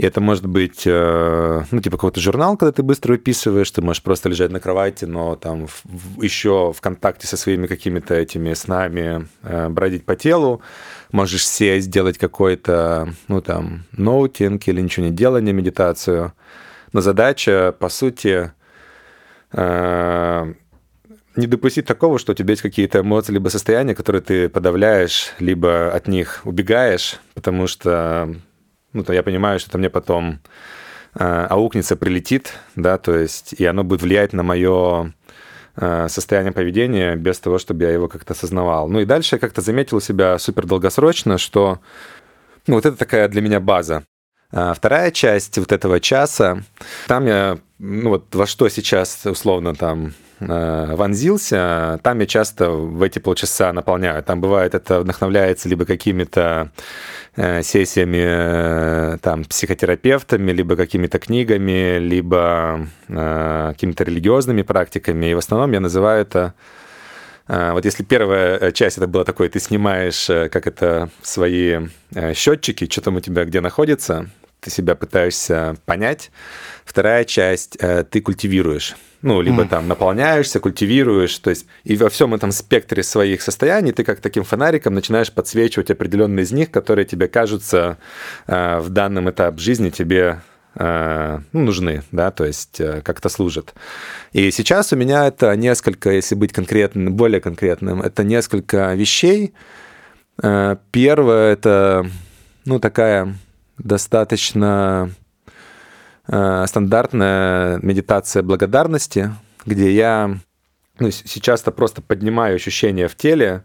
И 0.00 0.02
это 0.02 0.22
может 0.22 0.46
быть, 0.46 0.84
э, 0.86 1.62
ну, 1.70 1.80
типа 1.82 1.98
какой-то 1.98 2.20
журнал, 2.20 2.56
когда 2.56 2.72
ты 2.72 2.82
быстро 2.82 3.12
выписываешь, 3.12 3.70
ты 3.70 3.82
можешь 3.82 4.02
просто 4.02 4.30
лежать 4.30 4.50
на 4.50 4.58
кровати, 4.58 5.04
но 5.04 5.36
там 5.36 5.66
в, 5.66 6.22
еще 6.22 6.72
в 6.72 6.80
контакте 6.80 7.26
со 7.26 7.36
своими 7.36 7.66
какими-то 7.66 8.14
этими 8.14 8.54
снами 8.54 9.28
э, 9.42 9.68
бродить 9.68 10.06
по 10.06 10.16
телу. 10.16 10.62
Можешь 11.12 11.46
сесть, 11.46 11.88
сделать 11.88 12.16
какой-то, 12.16 13.12
ну, 13.28 13.42
там, 13.42 13.84
ноутинг 13.92 14.66
или 14.68 14.80
ничего 14.80 15.04
не 15.04 15.12
делание, 15.12 15.52
медитацию. 15.52 16.32
Но 16.94 17.02
задача, 17.02 17.74
по 17.78 17.90
сути, 17.90 18.52
э, 19.52 20.54
не 21.36 21.46
допустить 21.46 21.84
такого, 21.84 22.18
что 22.18 22.32
у 22.32 22.34
тебя 22.34 22.52
есть 22.52 22.62
какие-то 22.62 23.00
эмоции, 23.00 23.34
либо 23.34 23.50
состояния, 23.50 23.94
которые 23.94 24.22
ты 24.22 24.48
подавляешь, 24.48 25.34
либо 25.40 25.92
от 25.92 26.08
них 26.08 26.40
убегаешь, 26.44 27.20
потому 27.34 27.66
что 27.66 28.34
ну, 28.92 29.04
то 29.04 29.12
я 29.12 29.22
понимаю, 29.22 29.58
что 29.58 29.70
это 29.70 29.78
мне 29.78 29.90
потом 29.90 30.40
э, 31.14 31.46
аукнется, 31.48 31.96
прилетит, 31.96 32.54
да, 32.76 32.98
то 32.98 33.16
есть, 33.16 33.54
и 33.54 33.64
оно 33.64 33.84
будет 33.84 34.02
влиять 34.02 34.32
на 34.32 34.42
мое 34.42 35.12
э, 35.76 36.08
состояние 36.08 36.52
поведения 36.52 37.16
без 37.16 37.38
того, 37.38 37.58
чтобы 37.58 37.84
я 37.84 37.90
его 37.90 38.08
как-то 38.08 38.32
осознавал. 38.32 38.88
Ну 38.88 39.00
и 39.00 39.04
дальше 39.04 39.36
я 39.36 39.38
как-то 39.38 39.60
заметил 39.60 39.98
у 39.98 40.00
себя 40.00 40.38
супер 40.38 40.66
долгосрочно, 40.66 41.38
что 41.38 41.80
ну, 42.66 42.74
вот 42.74 42.86
это 42.86 42.96
такая 42.96 43.28
для 43.28 43.40
меня 43.40 43.60
база. 43.60 44.04
А 44.52 44.74
вторая 44.74 45.12
часть 45.12 45.58
вот 45.58 45.70
этого 45.70 46.00
часа, 46.00 46.62
там 47.06 47.26
я, 47.26 47.58
ну 47.78 48.10
вот 48.10 48.34
во 48.34 48.46
что 48.46 48.68
сейчас 48.68 49.24
условно 49.24 49.74
там 49.74 50.12
вонзился, 50.40 52.00
там 52.02 52.20
я 52.20 52.26
часто 52.26 52.70
в 52.70 53.02
эти 53.02 53.18
полчаса 53.18 53.72
наполняю. 53.72 54.22
Там 54.22 54.40
бывает 54.40 54.74
это 54.74 55.00
вдохновляется 55.00 55.68
либо 55.68 55.84
какими-то 55.84 56.70
Э, 57.36 57.62
сессиями 57.62 58.22
э, 58.22 59.18
там, 59.22 59.44
психотерапевтами, 59.44 60.50
либо 60.50 60.74
какими-то 60.74 61.20
книгами, 61.20 61.98
либо 61.98 62.88
э, 63.08 63.68
какими-то 63.72 64.02
религиозными 64.02 64.62
практиками. 64.62 65.26
И 65.26 65.34
в 65.34 65.38
основном 65.38 65.70
я 65.72 65.80
называю 65.80 66.22
это 66.22 66.54
вот 67.46 67.84
если 67.84 68.04
первая 68.04 68.58
э, 68.58 68.72
часть 68.72 68.98
это 68.98 69.08
была 69.08 69.24
такой, 69.24 69.48
ты 69.48 69.58
снимаешь, 69.58 70.30
э, 70.30 70.48
как 70.48 70.68
это, 70.68 71.08
свои 71.22 71.88
э, 72.14 72.34
счетчики, 72.34 72.88
что 72.88 73.00
там 73.00 73.16
у 73.16 73.20
тебя 73.20 73.44
где 73.44 73.60
находится, 73.60 74.28
ты 74.60 74.70
себя 74.70 74.94
пытаешься 74.94 75.76
понять. 75.86 76.30
Вторая 76.84 77.24
часть 77.24 77.78
ты 77.78 78.20
культивируешь. 78.20 78.96
Ну, 79.22 79.42
либо 79.42 79.64
mm. 79.64 79.68
там 79.68 79.86
наполняешься, 79.86 80.60
культивируешь, 80.60 81.36
то 81.38 81.50
есть 81.50 81.66
и 81.84 81.94
во 81.96 82.08
всем 82.08 82.32
этом 82.34 82.52
спектре 82.52 83.02
своих 83.02 83.42
состояний 83.42 83.92
ты 83.92 84.02
как 84.02 84.20
таким 84.20 84.44
фонариком 84.44 84.94
начинаешь 84.94 85.30
подсвечивать 85.30 85.90
определенные 85.90 86.44
из 86.44 86.52
них, 86.52 86.70
которые 86.70 87.04
тебе 87.04 87.28
кажутся 87.28 87.98
в 88.46 88.88
данном 88.88 89.28
этап 89.28 89.58
жизни 89.58 89.90
тебе 89.90 90.40
Э, 90.74 91.40
ну, 91.52 91.60
нужны, 91.60 92.02
да, 92.12 92.30
то 92.30 92.44
есть 92.44 92.80
э, 92.80 93.02
как-то 93.02 93.28
служат. 93.28 93.74
И 94.32 94.50
сейчас 94.50 94.92
у 94.92 94.96
меня 94.96 95.26
это 95.26 95.54
несколько, 95.56 96.10
если 96.10 96.36
быть 96.36 96.52
конкретным, 96.52 97.14
более 97.14 97.40
конкретным, 97.40 98.00
это 98.02 98.22
несколько 98.22 98.94
вещей. 98.94 99.52
Э, 100.42 100.76
первое– 100.92 101.52
это, 101.54 102.06
ну, 102.64 102.78
такая 102.78 103.34
достаточно 103.84 105.10
стандартная 106.26 107.80
медитация 107.82 108.42
благодарности, 108.42 109.32
где 109.66 109.90
я 109.90 110.38
ну, 111.00 111.10
сейчас-то 111.10 111.72
просто 111.72 112.02
поднимаю 112.02 112.54
ощущения 112.54 113.08
в 113.08 113.16
теле. 113.16 113.64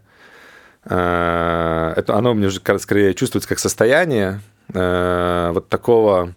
Это, 0.84 2.04
оно 2.08 2.34
мне 2.34 2.48
уже 2.48 2.60
скорее 2.78 3.14
чувствуется 3.14 3.48
как 3.48 3.58
состояние 3.60 4.40
вот 4.68 5.68
такого 5.68 6.34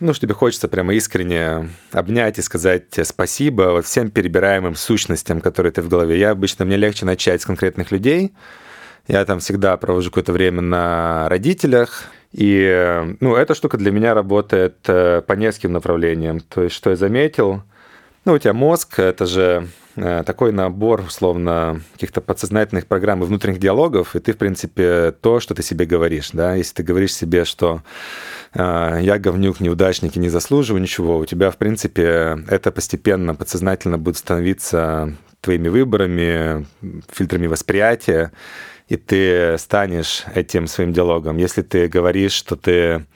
ну, 0.00 0.14
что 0.14 0.22
тебе 0.22 0.34
хочется 0.34 0.66
прямо 0.66 0.94
искренне 0.94 1.68
обнять 1.92 2.38
и 2.38 2.42
сказать 2.42 2.84
спасибо 3.04 3.64
вот 3.64 3.84
всем 3.84 4.10
перебираемым 4.10 4.74
сущностям, 4.74 5.42
которые 5.42 5.72
ты 5.72 5.82
в 5.82 5.88
голове. 5.88 6.18
Я 6.18 6.30
обычно, 6.30 6.64
мне 6.64 6.76
легче 6.76 7.04
начать 7.04 7.42
с 7.42 7.46
конкретных 7.46 7.90
людей. 7.90 8.32
Я 9.08 9.24
там 9.26 9.40
всегда 9.40 9.76
провожу 9.76 10.10
какое-то 10.10 10.32
время 10.32 10.62
на 10.62 11.28
родителях. 11.28 12.04
И, 12.32 13.16
ну, 13.20 13.34
эта 13.34 13.54
штука 13.54 13.76
для 13.76 13.90
меня 13.90 14.14
работает 14.14 14.76
э, 14.86 15.20
по 15.26 15.32
нескольким 15.32 15.72
направлениям. 15.72 16.40
То 16.40 16.62
есть, 16.62 16.76
что 16.76 16.90
я 16.90 16.96
заметил, 16.96 17.62
ну, 18.24 18.34
у 18.34 18.38
тебя 18.38 18.52
мозг, 18.52 18.98
это 18.98 19.26
же 19.26 19.68
э, 19.96 20.22
такой 20.24 20.52
набор, 20.52 21.00
условно, 21.00 21.80
каких-то 21.94 22.20
подсознательных 22.20 22.86
программ 22.86 23.22
и 23.22 23.26
внутренних 23.26 23.58
диалогов, 23.58 24.14
и 24.14 24.20
ты, 24.20 24.32
в 24.32 24.36
принципе, 24.36 25.12
то, 25.12 25.40
что 25.40 25.54
ты 25.54 25.62
себе 25.62 25.86
говоришь, 25.86 26.30
да, 26.32 26.54
если 26.54 26.74
ты 26.74 26.82
говоришь 26.82 27.14
себе, 27.14 27.44
что 27.44 27.82
а, 28.52 28.98
я 28.98 29.18
говнюк, 29.18 29.60
неудачник 29.60 30.16
и 30.16 30.20
не 30.20 30.28
заслуживаю 30.28 30.82
ничего, 30.82 31.18
у 31.18 31.24
тебя, 31.24 31.50
в 31.50 31.56
принципе, 31.56 32.38
это 32.48 32.70
постепенно, 32.70 33.34
подсознательно 33.34 33.96
будет 33.96 34.18
становиться 34.18 35.14
твоими 35.40 35.68
выборами, 35.68 36.66
фильтрами 37.10 37.46
восприятия, 37.46 38.32
и 38.90 38.96
ты 38.96 39.56
станешь 39.56 40.24
этим 40.34 40.66
своим 40.66 40.92
диалогом. 40.92 41.36
Если 41.38 41.62
ты 41.62 41.86
говоришь, 41.86 42.32
что 42.32 42.56
ты 42.56 43.06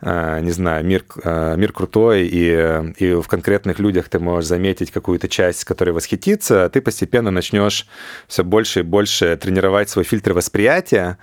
а, 0.00 0.38
не 0.40 0.52
знаю, 0.52 0.84
мир, 0.84 1.04
а, 1.24 1.56
мир 1.56 1.72
крутой, 1.72 2.28
и, 2.30 2.94
и 2.96 3.12
в 3.14 3.26
конкретных 3.26 3.80
людях 3.80 4.08
ты 4.08 4.20
можешь 4.20 4.48
заметить 4.48 4.92
какую-то 4.92 5.28
часть, 5.28 5.64
которая 5.64 5.94
восхитится, 5.94 6.70
ты 6.70 6.80
постепенно 6.80 7.32
начнешь 7.32 7.86
все 8.28 8.44
больше 8.44 8.80
и 8.80 8.84
больше 8.84 9.36
тренировать 9.36 9.90
свой 9.90 10.04
фильтр 10.04 10.32
восприятия, 10.32 11.18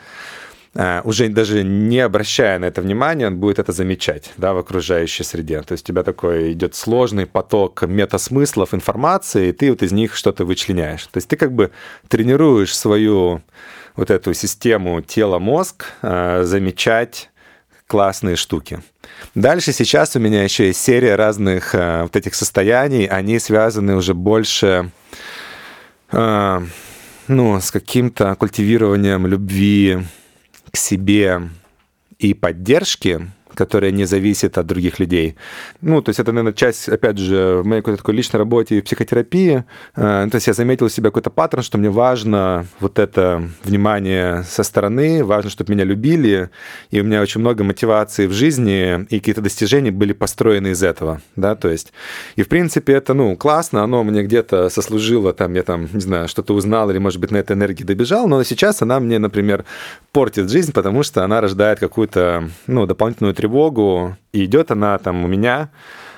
уже 1.03 1.29
даже 1.29 1.63
не 1.63 1.99
обращая 1.99 2.59
на 2.59 2.65
это 2.65 2.81
внимания, 2.81 3.27
он 3.27 3.37
будет 3.37 3.59
это 3.59 3.71
замечать 3.71 4.33
да, 4.37 4.53
в 4.53 4.57
окружающей 4.57 5.23
среде. 5.23 5.61
То 5.61 5.73
есть 5.73 5.85
у 5.85 5.87
тебя 5.87 6.03
такой 6.03 6.51
идет 6.53 6.75
сложный 6.75 7.25
поток 7.25 7.83
метасмыслов 7.83 8.73
информации, 8.73 9.49
и 9.49 9.51
ты 9.51 9.71
вот 9.71 9.81
из 9.81 9.91
них 9.91 10.15
что-то 10.15 10.45
вычленяешь. 10.45 11.07
То 11.07 11.17
есть 11.17 11.27
ты 11.27 11.35
как 11.35 11.51
бы 11.53 11.71
тренируешь 12.07 12.75
свою 12.75 13.41
вот 13.95 14.11
эту 14.11 14.33
систему 14.33 15.01
тело-мозг 15.01 15.85
э, 16.01 16.43
замечать 16.43 17.31
классные 17.87 18.35
штуки. 18.35 18.81
Дальше 19.33 19.71
сейчас 19.71 20.15
у 20.15 20.19
меня 20.19 20.43
еще 20.43 20.67
есть 20.67 20.81
серия 20.81 21.15
разных 21.15 21.73
э, 21.73 22.03
вот 22.03 22.15
этих 22.15 22.35
состояний, 22.35 23.07
они 23.07 23.39
связаны 23.39 23.95
уже 23.95 24.13
больше 24.13 24.91
ну, 26.09 27.59
с 27.59 27.71
каким-то 27.71 28.35
культивированием 28.35 29.27
любви, 29.27 29.99
себе 30.77 31.49
и 32.19 32.33
поддержки, 32.33 33.29
которая 33.57 33.91
не 33.91 34.05
зависит 34.05 34.57
от 34.57 34.67
других 34.67 34.99
людей. 34.99 35.35
Ну, 35.81 36.01
то 36.01 36.09
есть 36.09 36.19
это, 36.19 36.31
наверное, 36.31 36.53
часть, 36.53 36.87
опять 36.87 37.17
же, 37.17 37.61
в 37.63 37.65
моей 37.65 37.81
какой-то 37.81 37.97
такой 37.97 38.15
личной 38.15 38.37
работе 38.37 38.77
и 38.77 38.81
психотерапии. 38.81 39.65
Э, 39.95 40.27
то 40.29 40.35
есть 40.35 40.47
я 40.47 40.53
заметил 40.53 40.85
у 40.85 40.89
себя 40.89 41.09
какой-то 41.09 41.29
паттерн, 41.29 41.63
что 41.63 41.77
мне 41.77 41.89
важно 41.89 42.67
вот 42.79 42.99
это 42.99 43.49
внимание 43.63 44.43
со 44.43 44.63
стороны, 44.63 45.23
важно, 45.23 45.49
чтобы 45.49 45.73
меня 45.73 45.83
любили, 45.83 46.49
и 46.91 47.01
у 47.01 47.03
меня 47.03 47.21
очень 47.21 47.41
много 47.41 47.63
мотивации 47.63 48.27
в 48.27 48.31
жизни, 48.31 49.05
и 49.09 49.19
какие-то 49.19 49.41
достижения 49.41 49.91
были 49.91 50.13
построены 50.13 50.69
из 50.69 50.83
этого, 50.83 51.21
да, 51.35 51.55
то 51.55 51.69
есть, 51.69 51.93
и 52.35 52.43
в 52.43 52.47
принципе 52.47 52.93
это, 52.93 53.13
ну, 53.13 53.35
классно, 53.35 53.83
оно 53.83 54.03
мне 54.03 54.23
где-то 54.23 54.69
сослужило, 54.69 55.33
там, 55.33 55.53
я 55.53 55.63
там, 55.63 55.87
не 55.91 56.01
знаю, 56.01 56.27
что-то 56.27 56.53
узнал, 56.53 56.91
или, 56.91 56.99
может 56.99 57.19
быть, 57.19 57.31
на 57.31 57.37
этой 57.37 57.53
энергии 57.55 57.83
добежал, 57.83 58.27
но 58.27 58.43
сейчас 58.43 58.81
она 58.81 58.99
мне, 58.99 59.19
например, 59.19 59.65
портит 60.11 60.49
жизнь, 60.49 60.73
потому 60.73 61.03
что 61.03 61.23
она 61.23 61.41
рождает 61.41 61.79
какую-то, 61.79 62.49
ну, 62.67 62.85
дополнительную 62.85 63.33
тревогу, 63.33 63.46
тревогу, 63.47 64.17
и 64.33 64.45
идет 64.45 64.71
она 64.71 64.97
там 64.97 65.23
у 65.23 65.27
меня 65.27 65.69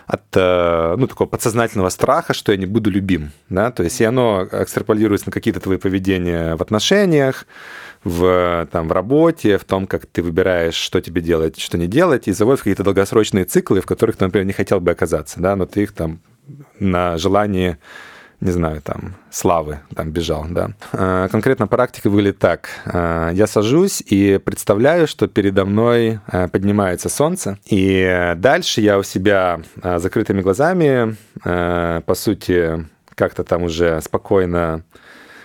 от 0.07 0.24
э, 0.36 0.95
ну, 0.98 1.05
такого 1.05 1.27
подсознательного 1.27 1.89
страха, 1.89 2.33
что 2.33 2.51
я 2.51 2.57
не 2.57 2.65
буду 2.65 2.89
любим. 2.89 3.31
Да? 3.50 3.69
То 3.71 3.83
есть 3.83 4.01
и 4.01 4.05
оно 4.05 4.48
экстраполируется 4.51 5.27
на 5.27 5.31
какие-то 5.31 5.59
твои 5.59 5.77
поведения 5.77 6.55
в 6.55 6.62
отношениях, 6.62 7.45
в, 8.03 8.67
там, 8.71 8.88
в 8.88 8.91
работе, 8.91 9.59
в 9.59 9.65
том, 9.65 9.86
как 9.86 10.07
ты 10.07 10.24
выбираешь, 10.24 10.74
что 10.74 11.00
тебе 11.00 11.21
делать, 11.21 11.59
что 11.59 11.77
не 11.77 11.86
делать, 11.86 12.27
и 12.27 12.31
заводит 12.31 12.62
какие-то 12.62 12.83
долгосрочные 12.83 13.45
циклы, 13.45 13.81
в 13.81 13.86
которых 13.86 14.15
ты, 14.17 14.25
например, 14.25 14.48
не 14.48 14.53
хотел 14.53 14.79
бы 14.79 14.91
оказаться, 14.91 15.39
да, 15.39 15.55
но 15.55 15.67
ты 15.67 15.83
их 15.83 15.91
там 15.91 16.21
на 16.79 17.17
желании 17.19 17.77
не 18.41 18.51
знаю, 18.51 18.81
там, 18.81 19.15
славы 19.29 19.79
там 19.96 20.12
бежал, 20.12 20.46
да. 20.50 20.72
А, 20.93 21.27
конкретно 21.27 21.67
практика 21.67 22.10
выглядит 22.10 22.39
так. 22.39 22.69
А, 22.86 23.31
я 23.31 23.48
сажусь 23.48 24.01
и 24.05 24.38
представляю, 24.38 25.08
что 25.08 25.27
передо 25.27 25.65
мной 25.65 26.19
а, 26.27 26.48
поднимается 26.48 27.10
солнце, 27.10 27.60
и 27.65 28.34
дальше 28.38 28.81
я 28.81 28.98
у 28.98 29.03
себя 29.03 29.62
закрытыми 29.84 30.41
глазами, 30.41 31.15
по 31.43 32.15
сути, 32.15 32.88
как-то 33.15 33.43
там 33.43 33.63
уже 33.63 34.01
спокойно 34.01 34.84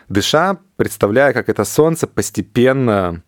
дыша, 0.09 0.59
представляю, 0.77 1.35
как 1.35 1.49
это 1.49 1.65
солнце 1.65 2.07
постепенно 2.07 3.23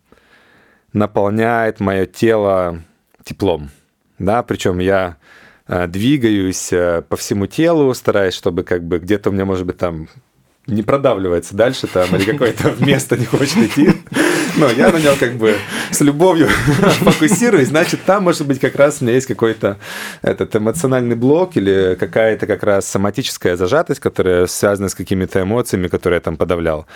наполняет 0.93 1.79
мое 1.79 2.05
тело 2.05 2.81
теплом, 3.23 3.69
да, 4.19 4.43
причем 4.43 4.79
я 4.79 5.17
двигаюсь 5.67 6.71
э, 6.71 7.01
по 7.07 7.17
всему 7.17 7.47
телу, 7.47 7.93
стараюсь, 7.93 8.33
чтобы 8.33 8.63
как 8.63 8.83
бы 8.83 8.99
где-то 8.99 9.29
у 9.29 9.33
меня, 9.33 9.45
может 9.45 9.65
быть, 9.65 9.77
там 9.77 10.07
не 10.67 10.83
продавливается 10.83 11.55
дальше 11.55 11.87
там, 11.87 12.13
или 12.15 12.31
какое-то 12.31 12.75
место 12.79 13.17
не 13.17 13.25
хочет 13.25 13.57
идти. 13.57 13.89
Но 14.57 14.71
я 14.71 14.91
на 14.91 14.97
нем 14.97 15.15
как 15.19 15.35
бы 15.35 15.55
с 15.91 16.01
любовью 16.01 16.47
фокусируюсь, 17.01 17.67
значит, 17.67 17.99
там, 18.05 18.23
может 18.23 18.47
быть, 18.47 18.59
как 18.59 18.75
раз 18.75 18.97
у 18.99 19.05
меня 19.05 19.13
есть 19.13 19.27
какой-то 19.27 19.77
этот 20.23 20.55
эмоциональный 20.55 21.15
блок 21.15 21.55
или 21.57 21.95
какая-то 21.99 22.47
как 22.47 22.63
раз 22.63 22.87
соматическая 22.87 23.55
зажатость, 23.55 23.99
которая 23.99 24.47
связана 24.47 24.89
с 24.89 24.95
какими-то 24.95 25.43
эмоциями, 25.43 25.87
которые 25.87 26.17
я 26.17 26.21
там 26.21 26.37
подавлял. 26.37 26.87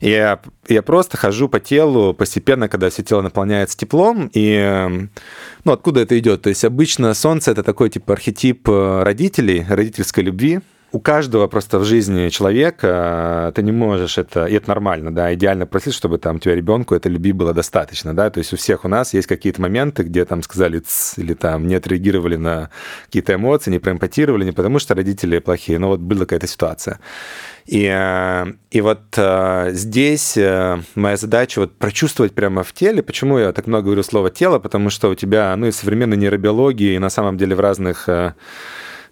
Я, 0.00 0.40
я 0.68 0.82
просто 0.82 1.16
хожу 1.16 1.48
по 1.48 1.58
телу 1.58 2.14
постепенно, 2.14 2.68
когда 2.68 2.90
все 2.90 3.02
тело 3.02 3.22
наполняется 3.22 3.76
теплом, 3.76 4.30
и 4.32 5.08
ну, 5.64 5.72
откуда 5.72 6.00
это 6.00 6.16
идет? 6.16 6.42
То 6.42 6.48
есть 6.48 6.64
обычно 6.64 7.12
солнце— 7.14 7.50
это 7.52 7.64
такой 7.64 7.90
типа 7.90 8.12
архетип 8.12 8.68
э, 8.68 9.02
родителей, 9.02 9.66
родительской 9.68 10.22
любви, 10.22 10.60
у 10.92 11.00
каждого 11.00 11.46
просто 11.46 11.78
в 11.78 11.84
жизни 11.84 12.28
человека 12.30 13.48
э, 13.48 13.52
ты 13.54 13.62
не 13.62 13.72
можешь 13.72 14.18
это, 14.18 14.46
и 14.46 14.54
это 14.54 14.68
нормально, 14.68 15.14
да, 15.14 15.32
идеально 15.34 15.66
просить, 15.66 15.94
чтобы 15.94 16.18
там 16.18 16.36
у 16.36 16.38
тебя 16.40 16.54
ребенку 16.54 16.94
это 16.94 17.08
любви 17.08 17.32
было 17.32 17.54
достаточно, 17.54 18.14
да, 18.14 18.30
то 18.30 18.38
есть 18.38 18.52
у 18.52 18.56
всех 18.56 18.84
у 18.84 18.88
нас 18.88 19.14
есть 19.14 19.28
какие-то 19.28 19.60
моменты, 19.62 20.02
где 20.02 20.24
там 20.24 20.42
сказали 20.42 20.80
ц, 20.80 21.20
или 21.20 21.34
там 21.34 21.66
не 21.66 21.76
отреагировали 21.76 22.36
на 22.36 22.70
какие-то 23.06 23.34
эмоции, 23.34 23.70
не 23.70 23.78
проэмпатировали, 23.78 24.44
не 24.44 24.52
потому 24.52 24.78
что 24.80 24.94
родители 24.94 25.38
плохие, 25.38 25.78
но 25.78 25.88
вот 25.88 26.00
была 26.00 26.20
какая-то 26.20 26.48
ситуация. 26.48 26.98
И, 27.66 27.88
э, 27.88 28.46
и 28.72 28.80
вот 28.80 29.02
э, 29.16 29.70
здесь 29.72 30.36
моя 30.94 31.16
задача 31.16 31.60
вот 31.60 31.78
прочувствовать 31.78 32.32
прямо 32.34 32.64
в 32.64 32.72
теле. 32.72 33.02
Почему 33.02 33.38
я 33.38 33.52
так 33.52 33.66
много 33.66 33.84
говорю 33.84 34.02
слово 34.02 34.30
тело? 34.30 34.58
Потому 34.58 34.90
что 34.90 35.08
у 35.08 35.14
тебя, 35.14 35.54
ну, 35.56 35.66
и 35.66 35.72
современной 35.72 36.16
нейробиологии, 36.16 36.94
и 36.94 36.98
на 36.98 37.10
самом 37.10 37.36
деле 37.36 37.54
в 37.54 37.60
разных 37.60 38.08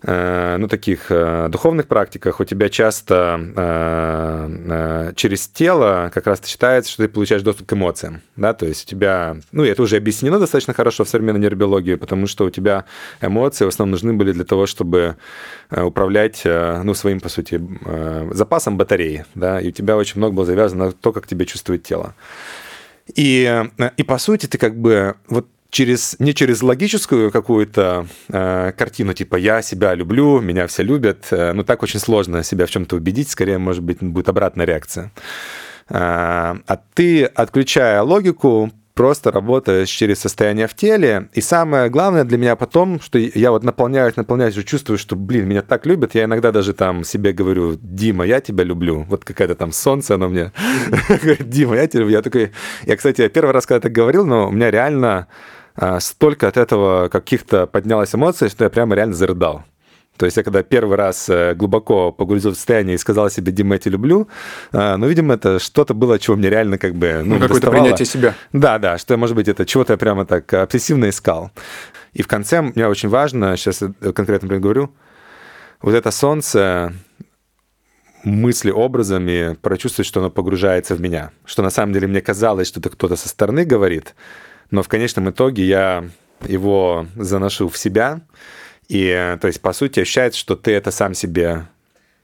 ну, 0.03 0.69
таких 0.69 1.11
э, 1.11 1.49
духовных 1.49 1.89
практиках 1.89 2.39
у 2.41 2.45
тебя 2.45 2.69
часто 2.69 3.41
э, 3.57 5.13
через 5.17 5.49
тело 5.49 6.11
как 6.15 6.27
раз 6.27 6.41
считается, 6.45 6.93
что 6.93 7.03
ты 7.03 7.09
получаешь 7.09 7.43
доступ 7.43 7.67
к 7.67 7.73
эмоциям, 7.73 8.23
да, 8.37 8.55
то 8.55 8.67
есть 8.67 8.85
у 8.85 8.89
тебя, 8.89 9.37
ну, 9.51 9.65
это 9.65 9.83
уже 9.83 9.97
объяснено 9.97 10.39
достаточно 10.39 10.73
хорошо 10.73 11.05
в 11.05 11.09
современной 11.09 11.41
нейробиологии, 11.41 11.97
потому 11.97 12.29
что 12.29 12.45
у 12.45 12.51
тебя 12.51 12.85
эмоции 13.21 13.65
в 13.65 13.69
основном 13.69 13.93
нужны 13.93 14.13
были 14.13 14.33
для 14.33 14.45
того, 14.45 14.67
чтобы 14.67 15.17
управлять, 15.71 16.43
ну, 16.45 16.95
своим, 16.95 17.21
по 17.21 17.29
сути, 17.29 17.61
запасом 18.33 18.77
батареи, 18.77 19.25
да, 19.35 19.61
и 19.61 19.69
у 19.69 19.73
тебя 19.73 19.97
очень 19.97 20.19
много 20.19 20.35
было 20.35 20.47
завязано 20.47 20.87
на 20.87 20.93
то, 20.93 21.13
как 21.13 21.27
тебе 21.27 21.45
чувствует 21.45 21.83
тело. 21.83 22.15
И, 23.15 23.65
и 23.97 24.03
по 24.03 24.19
сути, 24.19 24.47
ты 24.47 24.59
как 24.59 24.77
бы 24.77 25.17
вот 25.29 25.47
через, 25.71 26.17
не 26.19 26.35
через 26.35 26.63
логическую 26.63 27.31
какую-то 27.31 28.07
э, 28.29 28.73
картину, 28.77 29.15
типа 29.15 29.37
«я 29.37 29.63
себя 29.63 29.95
люблю, 29.95 30.41
меня 30.41 30.67
все 30.67 30.83
любят», 30.83 31.27
э, 31.31 31.53
ну 31.53 31.63
так 31.63 31.83
очень 31.83 32.01
сложно 32.01 32.43
себя 32.43 32.67
в 32.67 32.71
чем-то 32.71 32.97
убедить, 32.97 33.31
скорее, 33.31 33.59
может 33.59 33.83
быть, 33.83 33.99
будет 34.03 34.29
обратная 34.29 34.67
реакция. 34.67 35.13
Э, 35.89 36.57
а 36.67 36.81
ты, 36.95 37.25
отключая 37.25 38.03
логику, 38.03 38.73
просто 38.99 39.31
работаешь 39.31 39.91
через 39.91 40.19
состояние 40.19 40.67
в 40.67 40.75
теле. 40.75 41.29
И 41.33 41.41
самое 41.41 41.89
главное 41.89 42.25
для 42.25 42.37
меня 42.37 42.57
потом, 42.57 43.01
что 43.01 43.17
я 43.17 43.53
вот 43.53 43.63
наполняюсь, 43.63 44.17
наполняюсь, 44.17 44.57
уже 44.57 44.67
чувствую, 44.67 44.99
что, 44.99 45.15
блин, 45.15 45.47
меня 45.47 45.63
так 45.63 45.87
любят. 45.87 46.17
Я 46.17 46.25
иногда 46.25 46.51
даже 46.51 46.73
там 46.73 47.05
себе 47.05 47.33
говорю, 47.33 47.79
Дима, 47.81 48.27
я 48.27 48.41
тебя 48.41 48.65
люблю. 48.65 49.07
Вот 49.09 49.25
какая-то 49.25 49.55
там 49.55 49.71
солнце, 49.71 50.17
оно 50.17 50.29
мне 50.29 50.51
говорит, 51.09 51.49
Дима, 51.49 51.77
я 51.77 51.87
тебя 51.87 52.01
люблю. 52.01 52.17
Я 52.17 52.23
такой, 52.23 52.51
я, 52.87 52.97
кстати, 52.97 53.29
первый 53.29 53.53
раз, 53.53 53.67
когда 53.67 53.83
так 53.83 53.93
говорил, 53.93 54.27
но 54.27 54.49
у 54.49 54.51
меня 54.51 54.69
реально 54.69 55.29
столько 56.01 56.49
от 56.49 56.57
этого 56.57 57.09
каких-то 57.09 57.67
поднялось 57.67 58.15
эмоций, 58.15 58.49
что 58.49 58.65
я 58.65 58.71
прямо 58.71 58.95
реально 58.95 59.15
зарыдал. 59.15 59.65
То 60.19 60.27
есть 60.27 60.37
я 60.37 60.43
когда 60.43 60.65
первый 60.65 60.97
раз 60.97 61.29
э, 61.29 61.55
глубоко 61.55 62.11
погрузил 62.11 62.51
в 62.51 62.57
состояние 62.57 62.97
и 62.97 62.99
сказал 62.99 63.31
себе, 63.31 63.53
Дима, 63.53 63.77
я 63.77 63.79
тебя 63.79 63.93
люблю, 63.93 64.29
а, 64.73 64.97
ну, 64.97 65.07
видимо, 65.07 65.35
это 65.35 65.61
что-то 65.61 65.95
было, 65.95 66.19
чего 66.19 66.37
мне 66.37 66.51
реально 66.51 66.77
как 66.77 66.97
бы... 66.97 67.23
Ну, 67.25 67.37
ну 67.37 67.41
какое-то 67.41 67.71
принятие 67.71 68.05
себя. 68.05 68.35
Да, 68.53 68.81
да, 68.81 68.99
что, 68.99 69.17
может 69.17 69.37
быть, 69.37 69.47
это 69.47 69.65
чего-то 69.65 69.93
я 69.93 69.97
прямо 69.97 70.27
так 70.27 70.53
обсессивно 70.53 71.09
искал. 71.09 71.53
И 72.15 72.23
в 72.23 72.27
конце 72.27 72.63
мне 72.63 72.89
очень 72.89 73.09
важно, 73.09 73.57
сейчас 73.57 73.81
я 73.81 74.13
конкретно 74.13 74.59
говорю, 74.59 74.93
вот 75.81 75.95
это 75.95 76.11
солнце, 76.11 76.93
мысли 78.25 78.73
образами 78.73 79.57
прочувствовать, 79.63 80.09
что 80.09 80.19
оно 80.19 80.31
погружается 80.31 80.97
в 80.97 81.01
меня. 81.01 81.31
Что 81.45 81.63
на 81.63 81.71
самом 81.71 81.93
деле 81.93 82.09
мне 82.09 82.21
казалось, 82.21 82.67
что 82.67 82.81
это 82.81 82.91
кто-то 82.91 83.15
со 83.15 83.29
стороны 83.29 83.65
говорит, 83.65 84.17
но 84.71 84.83
в 84.83 84.89
конечном 84.89 85.31
итоге 85.31 85.65
я 85.65 86.09
его 86.47 87.07
заношу 87.17 87.69
в 87.69 87.79
себя, 87.79 88.21
и, 88.89 89.37
то 89.41 89.47
есть, 89.49 89.61
по 89.61 89.73
сути, 89.73 90.01
ощущается, 90.01 90.39
что 90.39 90.57
ты 90.57 90.73
это 90.73 90.91
сам 90.91 91.15
себе 91.15 91.67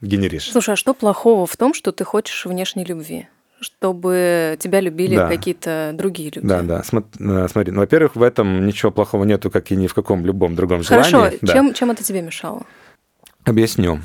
генеришь. 0.01 0.51
Слушай, 0.51 0.75
а 0.75 0.77
что 0.77 0.95
плохого 0.95 1.47
в 1.47 1.57
том, 1.57 1.75
что 1.75 1.93
ты 1.93 2.05
хочешь 2.05 2.47
внешней 2.47 2.85
любви? 2.85 3.29
чтобы 3.61 4.59
тебя 4.61 4.81
любили 4.81 5.17
да. 5.17 5.29
какие-то 5.29 5.93
другие 5.95 6.31
люди. 6.35 6.47
Да, 6.47 6.61
да. 6.63 6.83
Э, 6.83 7.49
смотри, 7.49 7.73
ну, 7.73 7.81
во-первых, 7.81 8.15
в 8.15 8.23
этом 8.23 8.67
ничего 8.67 8.93
плохого 8.93 9.25
нету, 9.25 9.51
как 9.51 9.71
и 9.71 9.77
ни 9.77 9.87
в 9.87 9.95
каком 9.95 10.27
любом 10.27 10.55
другом 10.55 10.83
желании. 10.83 11.11
Хорошо, 11.11 11.37
да. 11.41 11.53
чем, 11.53 11.73
чем 11.73 11.91
это 11.91 12.05
тебе 12.05 12.21
мешало? 12.21 12.65
Объясню. 13.45 14.01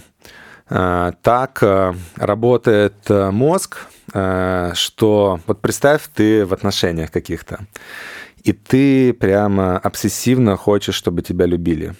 Э, 0.70 1.12
так 1.22 1.62
э, 1.62 1.94
работает 2.16 3.10
мозг, 3.10 3.88
что 4.08 5.40
вот 5.46 5.62
представь, 5.62 6.04
ты 6.14 6.46
в 6.46 6.54
отношениях 6.54 7.12
каких-то 7.12 7.60
и 8.44 8.54
ты 8.54 9.14
прямо 9.14 9.78
обсессивно 9.78 10.56
хочешь, 10.56 10.96
чтобы 10.96 11.22
тебя 11.22 11.46
любили. 11.46 11.96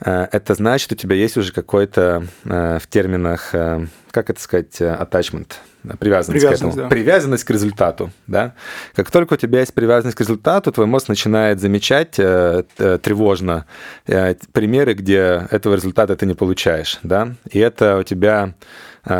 Э, 0.00 0.26
это 0.32 0.54
значит, 0.54 0.92
у 0.92 0.94
тебя 0.94 1.16
есть 1.16 1.36
уже 1.36 1.52
какой-то 1.52 2.26
э, 2.44 2.78
в 2.80 2.86
терминах, 2.88 3.50
э, 3.54 3.86
как 4.10 4.30
это 4.30 4.40
сказать, 4.40 4.80
attachment, 4.80 5.52
привязанность, 5.98 5.98
привязанность 5.98 6.46
к 6.46 6.52
этому. 6.52 6.72
Да. 6.74 6.88
Привязанность 6.88 7.44
к 7.44 7.50
результату. 7.50 8.10
Да? 8.26 8.54
Как 8.94 9.10
только 9.10 9.34
у 9.34 9.36
тебя 9.36 9.60
есть 9.60 9.74
привязанность 9.74 10.16
к 10.16 10.20
результату, 10.20 10.72
твой 10.72 10.86
мозг 10.86 11.08
начинает 11.08 11.60
замечать 11.60 12.12
тревожно 12.12 13.66
примеры, 14.06 14.94
где 14.94 15.46
этого 15.50 15.74
результата 15.74 16.16
ты 16.16 16.26
не 16.26 16.34
получаешь. 16.34 16.98
Да? 17.02 17.34
И 17.50 17.58
это 17.58 17.98
у 17.98 18.02
тебя 18.02 18.54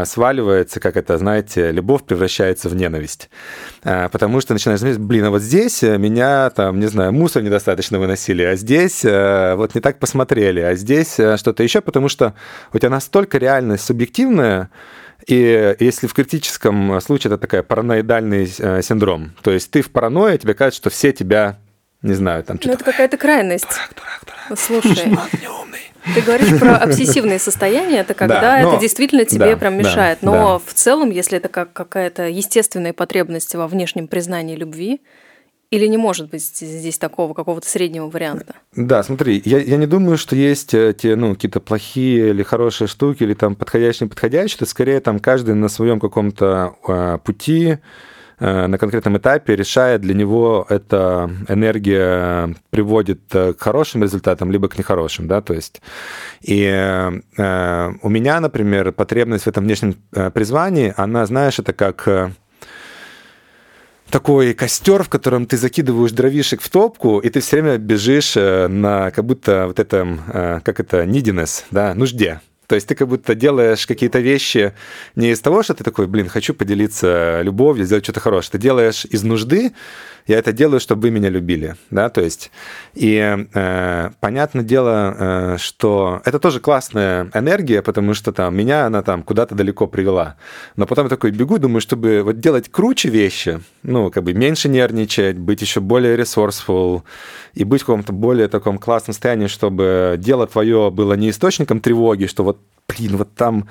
сваливается, 0.05 0.81
как 0.81 0.97
это, 0.97 1.17
знаете, 1.19 1.71
любовь 1.71 2.05
превращается 2.05 2.69
в 2.69 2.75
ненависть. 2.75 3.31
Э, 3.83 4.09
потому 4.11 4.41
что 4.41 4.53
начинаешь 4.53 4.81
смотреть, 4.81 5.01
блин, 5.01 5.25
а 5.25 5.31
вот 5.31 5.43
здесь 5.43 5.83
э, 5.83 5.97
меня, 5.99 6.51
там, 6.51 6.81
не 6.81 6.87
знаю, 6.87 7.13
мусор 7.13 7.43
недостаточно 7.43 7.99
выносили, 7.99 8.43
а 8.43 8.57
здесь 8.57 9.05
вот 9.05 9.75
не 9.75 9.81
так 9.81 9.99
посмотрели, 9.99 10.61
а 10.61 10.75
здесь 10.75 11.15
что-то 11.15 11.63
еще, 11.63 11.81
потому 11.81 12.09
что 12.09 12.35
у 12.73 12.79
тебя 12.79 12.91
настолько 12.91 13.39
реальность 13.39 13.85
субъективная, 13.85 14.71
и 15.27 15.77
если 15.79 16.07
в 16.07 16.15
критическом 16.15 17.01
случае 17.01 17.33
это 17.33 17.39
такая 17.39 17.63
параноидальный 17.63 18.47
синдром, 18.83 19.33
то 19.43 19.51
есть 19.51 19.71
ты 19.71 19.83
в 19.83 19.91
паранойе, 19.91 20.39
тебе 20.39 20.55
кажется, 20.55 20.81
что 20.81 20.91
все 20.91 21.13
тебя 21.13 21.59
не 22.03 22.15
знаю, 22.15 22.43
там 22.45 22.57
что-то... 22.57 22.69
Ну, 22.69 22.75
это 22.75 22.85
какая-то 22.85 23.17
крайность. 23.19 23.69
Дурак, 23.69 23.93
дурак, 23.95 24.23
дурак. 24.27 24.59
Слушай. 24.59 25.13
Он 25.13 25.41
неумный. 25.41 25.80
Ты 26.15 26.23
говоришь 26.23 26.59
про 26.59 26.77
обсессивные 26.77 27.39
состояния, 27.39 27.99
это 27.99 28.15
когда 28.15 28.41
да, 28.41 28.63
но, 28.63 28.73
это 28.73 28.81
действительно 28.81 29.25
тебе 29.25 29.51
да, 29.51 29.57
прям 29.57 29.77
мешает. 29.77 30.19
Да, 30.21 30.31
но 30.31 30.59
да. 30.59 30.65
в 30.65 30.75
целом, 30.75 31.11
если 31.11 31.39
это 31.39 31.49
как 31.49 31.73
какая-то 31.73 32.29
естественная 32.29 32.93
потребность 32.93 33.55
во 33.55 33.67
внешнем 33.67 34.09
признании 34.09 34.57
любви, 34.57 35.01
или 35.71 35.87
не 35.87 35.97
может 35.97 36.31
быть 36.31 36.43
здесь 36.43 36.99
такого 36.99 37.33
какого-то 37.33 37.69
среднего 37.69 38.11
варианта? 38.11 38.57
Да, 38.75 39.03
смотри, 39.05 39.41
я, 39.45 39.59
я 39.59 39.77
не 39.77 39.87
думаю, 39.87 40.19
что 40.19 40.35
есть 40.35 40.75
э, 40.75 40.93
те, 40.99 41.15
ну, 41.15 41.35
какие-то 41.35 41.61
плохие 41.61 42.31
или 42.31 42.43
хорошие 42.43 42.89
штуки, 42.89 43.23
или 43.23 43.35
там 43.35 43.55
подходящие, 43.55 44.07
неподходящие. 44.07 44.57
Это 44.57 44.67
скорее 44.67 44.99
там 45.01 45.21
каждый 45.21 45.55
на 45.55 45.69
своем 45.69 46.01
каком-то 46.01 46.75
э, 46.89 47.19
пути 47.25 47.79
на 48.41 48.79
конкретном 48.79 49.19
этапе 49.19 49.55
решает, 49.55 50.01
для 50.01 50.15
него 50.15 50.67
эта 50.69 51.31
энергия 51.49 52.55
приводит 52.71 53.21
э, 53.35 53.53
к 53.53 53.61
хорошим 53.61 54.03
результатам, 54.03 54.51
либо 54.51 54.69
к 54.69 54.79
нехорошим, 54.79 55.29
да, 55.29 55.43
то 55.43 55.53
есть. 55.53 55.83
И 56.41 56.65
э, 56.65 57.91
у 58.03 58.09
меня, 58.09 58.41
например, 58.41 58.93
потребность 58.93 59.45
в 59.45 59.49
этом 59.49 59.65
внешнем 59.65 59.95
призвании, 60.33 60.95
она, 60.97 61.27
знаешь, 61.27 61.59
это 61.59 61.73
как 61.73 62.33
такой 64.11 64.55
костер, 64.55 65.03
в 65.03 65.09
котором 65.09 65.47
ты 65.47 65.57
закидываешь 65.57 66.13
дровишек 66.13 66.63
в 66.63 66.69
топку, 66.71 67.19
и 67.19 67.29
ты 67.29 67.41
все 67.41 67.61
время 67.61 67.79
бежишь 67.79 68.35
на 68.35 69.11
как 69.11 69.25
будто 69.25 69.67
вот 69.69 69.79
этом, 69.79 70.21
как 70.65 70.81
это, 70.81 71.05
neediness, 71.05 71.65
да, 71.71 71.95
нужде. 71.95 72.41
То 72.71 72.77
есть 72.77 72.87
ты 72.87 72.95
как 72.95 73.09
будто 73.09 73.35
делаешь 73.35 73.85
какие-то 73.85 74.21
вещи 74.21 74.73
не 75.17 75.33
из 75.33 75.41
того, 75.41 75.65
что 75.65 75.75
ты 75.75 75.83
такой, 75.83 76.07
блин, 76.07 76.29
хочу 76.29 76.55
поделиться 76.55 77.41
любовью, 77.43 77.85
сделать 77.85 78.05
что-то 78.05 78.21
хорошее. 78.21 78.53
Ты 78.53 78.59
делаешь 78.59 79.05
из 79.07 79.25
нужды, 79.25 79.73
я 80.31 80.39
это 80.39 80.53
делаю, 80.53 80.79
чтобы 80.79 81.03
вы 81.03 81.11
меня 81.11 81.29
любили, 81.29 81.75
да, 81.91 82.09
то 82.09 82.21
есть, 82.21 82.53
и 82.95 83.47
э, 83.53 84.11
понятное 84.21 84.63
дело, 84.63 85.17
э, 85.19 85.57
что 85.59 86.23
это 86.25 86.39
тоже 86.39 86.61
классная 86.61 87.29
энергия, 87.35 87.83
потому 87.83 88.15
что 88.15 88.33
там 88.33 88.57
меня 88.57 88.87
она 88.87 89.03
там 89.03 89.25
куда-то 89.25 89.57
далеко 89.57 89.89
привела, 89.89 90.37
но 90.77 90.87
потом 90.87 91.07
я 91.07 91.09
такой 91.11 91.33
бегу, 91.33 91.59
думаю, 91.59 91.81
чтобы 91.81 92.23
вот 92.23 92.39
делать 92.39 92.71
круче 92.71 93.09
вещи, 93.09 93.61
ну, 93.83 94.11
как 94.13 94.23
бы 94.23 94.33
меньше 94.33 94.69
нервничать, 94.69 95.37
быть 95.37 95.63
еще 95.63 95.81
более 95.81 96.17
resourceful 96.17 97.03
и 97.55 97.65
быть 97.65 97.83
в 97.83 97.87
каком-то 97.87 98.13
более 98.13 98.47
таком 98.47 98.79
классном 98.79 99.15
состоянии, 99.15 99.49
чтобы 99.49 100.15
дело 100.17 100.47
твое 100.47 100.93
было 100.93 101.15
не 101.15 101.31
источником 101.31 101.81
тревоги, 101.81 102.27
что 102.27 102.45
вот 102.45 102.61
блин, 102.91 103.17
вот 103.17 103.35
там 103.35 103.69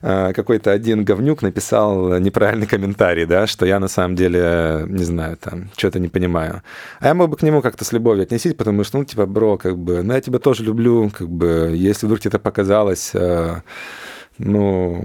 э, 0.00 0.32
какой-то 0.34 0.70
один 0.70 1.04
говнюк 1.04 1.42
написал 1.42 2.18
неправильный 2.18 2.66
комментарий, 2.66 3.26
да, 3.26 3.46
что 3.46 3.66
я 3.66 3.80
на 3.80 3.88
самом 3.88 4.16
деле, 4.16 4.84
не 4.88 5.04
знаю, 5.04 5.36
там, 5.36 5.70
что-то 5.76 5.98
не 5.98 6.08
понимаю. 6.08 6.62
А 7.00 7.08
я 7.08 7.14
мог 7.14 7.30
бы 7.30 7.36
к 7.36 7.42
нему 7.42 7.62
как-то 7.62 7.84
с 7.84 7.92
любовью 7.92 8.22
отнестись, 8.22 8.54
потому 8.54 8.84
что, 8.84 8.98
ну, 8.98 9.04
типа, 9.04 9.26
бро, 9.26 9.56
как 9.56 9.78
бы, 9.78 10.02
ну, 10.02 10.14
я 10.14 10.20
тебя 10.20 10.38
тоже 10.38 10.64
люблю, 10.64 11.10
как 11.10 11.28
бы, 11.28 11.72
если 11.74 12.06
вдруг 12.06 12.20
тебе 12.20 12.30
это 12.30 12.38
показалось, 12.38 13.10
э, 13.14 13.60
ну, 14.38 15.04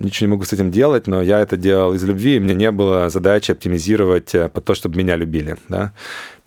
ничего 0.00 0.26
не 0.26 0.30
могу 0.32 0.44
с 0.44 0.52
этим 0.52 0.70
делать, 0.70 1.06
но 1.06 1.22
я 1.22 1.40
это 1.40 1.56
делал 1.56 1.94
из 1.94 2.04
любви, 2.04 2.36
и 2.36 2.40
мне 2.40 2.54
не 2.54 2.70
было 2.70 3.08
задачи 3.08 3.52
оптимизировать 3.52 4.34
э, 4.34 4.48
под 4.48 4.64
то, 4.64 4.74
чтобы 4.74 4.98
меня 4.98 5.16
любили, 5.16 5.56
да. 5.68 5.92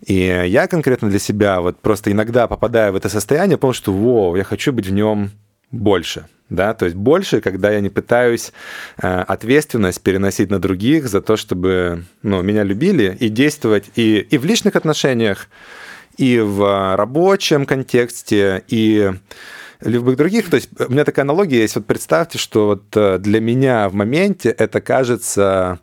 И 0.06 0.14
я 0.46 0.66
конкретно 0.66 1.10
для 1.10 1.18
себя 1.18 1.60
вот 1.60 1.78
просто 1.80 2.10
иногда 2.12 2.46
попадая 2.46 2.92
в 2.92 2.96
это 2.96 3.08
состояние, 3.08 3.58
помню, 3.58 3.74
что, 3.74 3.92
вау, 3.92 4.36
я 4.36 4.44
хочу 4.44 4.72
быть 4.72 4.86
в 4.86 4.92
нем 4.92 5.30
больше, 5.70 6.26
да, 6.48 6.74
то 6.74 6.84
есть 6.84 6.96
больше, 6.96 7.40
когда 7.40 7.70
я 7.70 7.80
не 7.80 7.90
пытаюсь 7.90 8.52
э, 9.00 9.20
ответственность 9.20 10.02
переносить 10.02 10.50
на 10.50 10.58
других 10.58 11.08
за 11.08 11.20
то, 11.20 11.36
чтобы, 11.36 12.04
ну, 12.22 12.42
меня 12.42 12.64
любили 12.64 13.16
и 13.20 13.28
действовать 13.28 13.90
и, 13.94 14.18
и 14.18 14.38
в 14.38 14.44
личных 14.44 14.76
отношениях, 14.76 15.48
и 16.16 16.38
в 16.38 16.96
рабочем 16.96 17.66
контексте, 17.66 18.64
и 18.68 19.12
любых 19.80 20.16
других. 20.16 20.50
То 20.50 20.56
есть 20.56 20.68
у 20.78 20.90
меня 20.92 21.04
такая 21.04 21.24
аналогия 21.24 21.60
есть. 21.60 21.76
Вот 21.76 21.86
представьте, 21.86 22.38
что 22.38 22.66
вот 22.66 22.84
э, 22.96 23.18
для 23.18 23.40
меня 23.40 23.88
в 23.88 23.94
моменте 23.94 24.50
это 24.50 24.80
кажется 24.80 25.78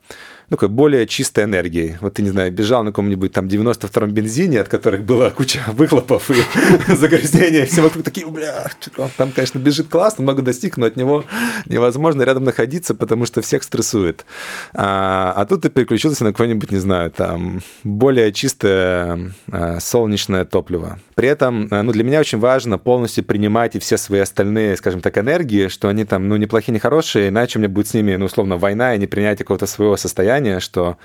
ну, 0.49 0.55
такой 0.55 0.69
более 0.69 1.05
чистой 1.07 1.43
энергией. 1.43 1.97
Вот 1.99 2.13
ты, 2.13 2.21
не 2.21 2.29
знаю, 2.29 2.51
бежал 2.53 2.83
на 2.83 2.91
каком-нибудь 2.91 3.33
там 3.33 3.47
92-м 3.47 4.11
бензине, 4.11 4.61
от 4.61 4.69
которых 4.69 5.03
была 5.03 5.29
куча 5.29 5.59
выхлопов 5.67 6.31
и 6.31 6.35
загрязнения, 6.95 7.65
все 7.65 7.81
вокруг 7.81 8.05
такие, 8.05 8.25
бля, 8.27 8.69
там, 9.17 9.31
конечно, 9.31 9.59
бежит 9.59 9.89
классно, 9.89 10.23
много 10.23 10.41
достиг, 10.41 10.77
но 10.77 10.85
от 10.85 10.95
него 10.95 11.25
невозможно 11.65 12.21
рядом 12.23 12.45
находиться, 12.45 12.95
потому 12.95 13.25
что 13.25 13.41
всех 13.41 13.63
стрессует. 13.63 14.25
А, 14.73 15.33
а 15.35 15.45
тут 15.45 15.63
ты 15.63 15.69
переключился 15.69 16.23
на 16.23 16.31
какое-нибудь, 16.31 16.71
не 16.71 16.79
знаю, 16.79 17.11
там, 17.11 17.61
более 17.83 18.31
чистое 18.31 19.33
а, 19.51 19.79
солнечное 19.81 20.45
топливо. 20.45 20.99
При 21.15 21.27
этом, 21.27 21.67
а, 21.71 21.83
ну, 21.83 21.91
для 21.91 22.05
меня 22.05 22.21
очень 22.21 22.39
важно 22.39 22.77
полностью 22.77 23.25
принимать 23.25 23.75
и 23.75 23.79
все 23.79 23.97
свои 23.97 24.21
остальные, 24.21 24.77
скажем 24.77 25.01
так, 25.01 25.17
энергии, 25.17 25.67
что 25.67 25.89
они 25.89 26.05
там, 26.05 26.29
ну, 26.29 26.37
не 26.37 26.45
плохие, 26.45 26.73
не 26.73 26.79
хорошие, 26.79 27.29
иначе 27.29 27.59
у 27.59 27.61
меня 27.61 27.69
будет 27.69 27.89
с 27.89 27.93
ними, 27.93 28.15
ну, 28.15 28.25
условно, 28.25 28.57
война 28.57 28.95
и 28.95 28.97
непринятие 28.97 29.39
какого-то 29.39 29.67
своего 29.67 29.97
состояния, 29.97 30.36
что 30.59 30.97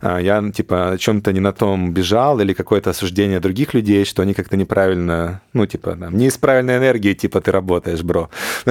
а, 0.00 0.18
я, 0.18 0.42
типа, 0.50 0.92
о 0.92 0.98
чем-то 0.98 1.32
не 1.32 1.40
на 1.40 1.52
том 1.52 1.92
бежал 1.92 2.40
или 2.40 2.52
какое-то 2.52 2.90
осуждение 2.90 3.40
других 3.40 3.74
людей, 3.74 4.04
что 4.04 4.22
они 4.22 4.34
как-то 4.34 4.56
неправильно, 4.56 5.40
ну, 5.52 5.66
типа, 5.66 5.96
там, 5.96 6.16
не 6.16 6.26
из 6.26 6.38
правильной 6.38 6.78
энергии, 6.78 7.14
типа, 7.14 7.40
ты 7.40 7.52
работаешь, 7.52 8.02
бро. 8.02 8.30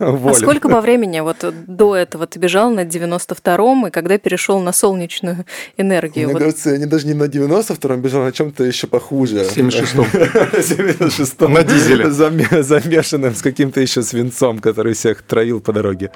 А 0.00 0.34
сколько 0.34 0.68
по 0.68 0.80
времени 0.80 1.20
вот 1.20 1.44
до 1.66 1.96
этого 1.96 2.26
ты 2.26 2.38
бежал 2.38 2.70
на 2.70 2.84
92-м, 2.84 3.86
и 3.86 3.90
когда 3.90 4.18
перешел 4.18 4.60
на 4.60 4.72
солнечную 4.72 5.44
энергию? 5.76 6.28
Мне 6.28 6.38
кажется, 6.38 6.70
я 6.70 6.86
даже 6.86 7.06
не 7.06 7.14
на 7.14 7.24
92-м 7.24 8.00
бежал, 8.00 8.22
а 8.22 8.24
на 8.26 8.32
чем-то 8.32 8.64
еще 8.64 8.86
похуже. 8.86 9.44
76-м. 9.44 10.04
76-м. 10.04 11.52
На 11.58 11.62
дизеле. 11.62 12.10
Замешанным 12.10 13.34
с 13.34 13.42
каким-то 13.42 13.80
еще 13.80 14.02
свинцом, 14.02 14.58
который 14.58 14.94
всех 14.94 15.22
троил 15.22 15.60
по 15.60 15.72
дороге. 15.72 16.10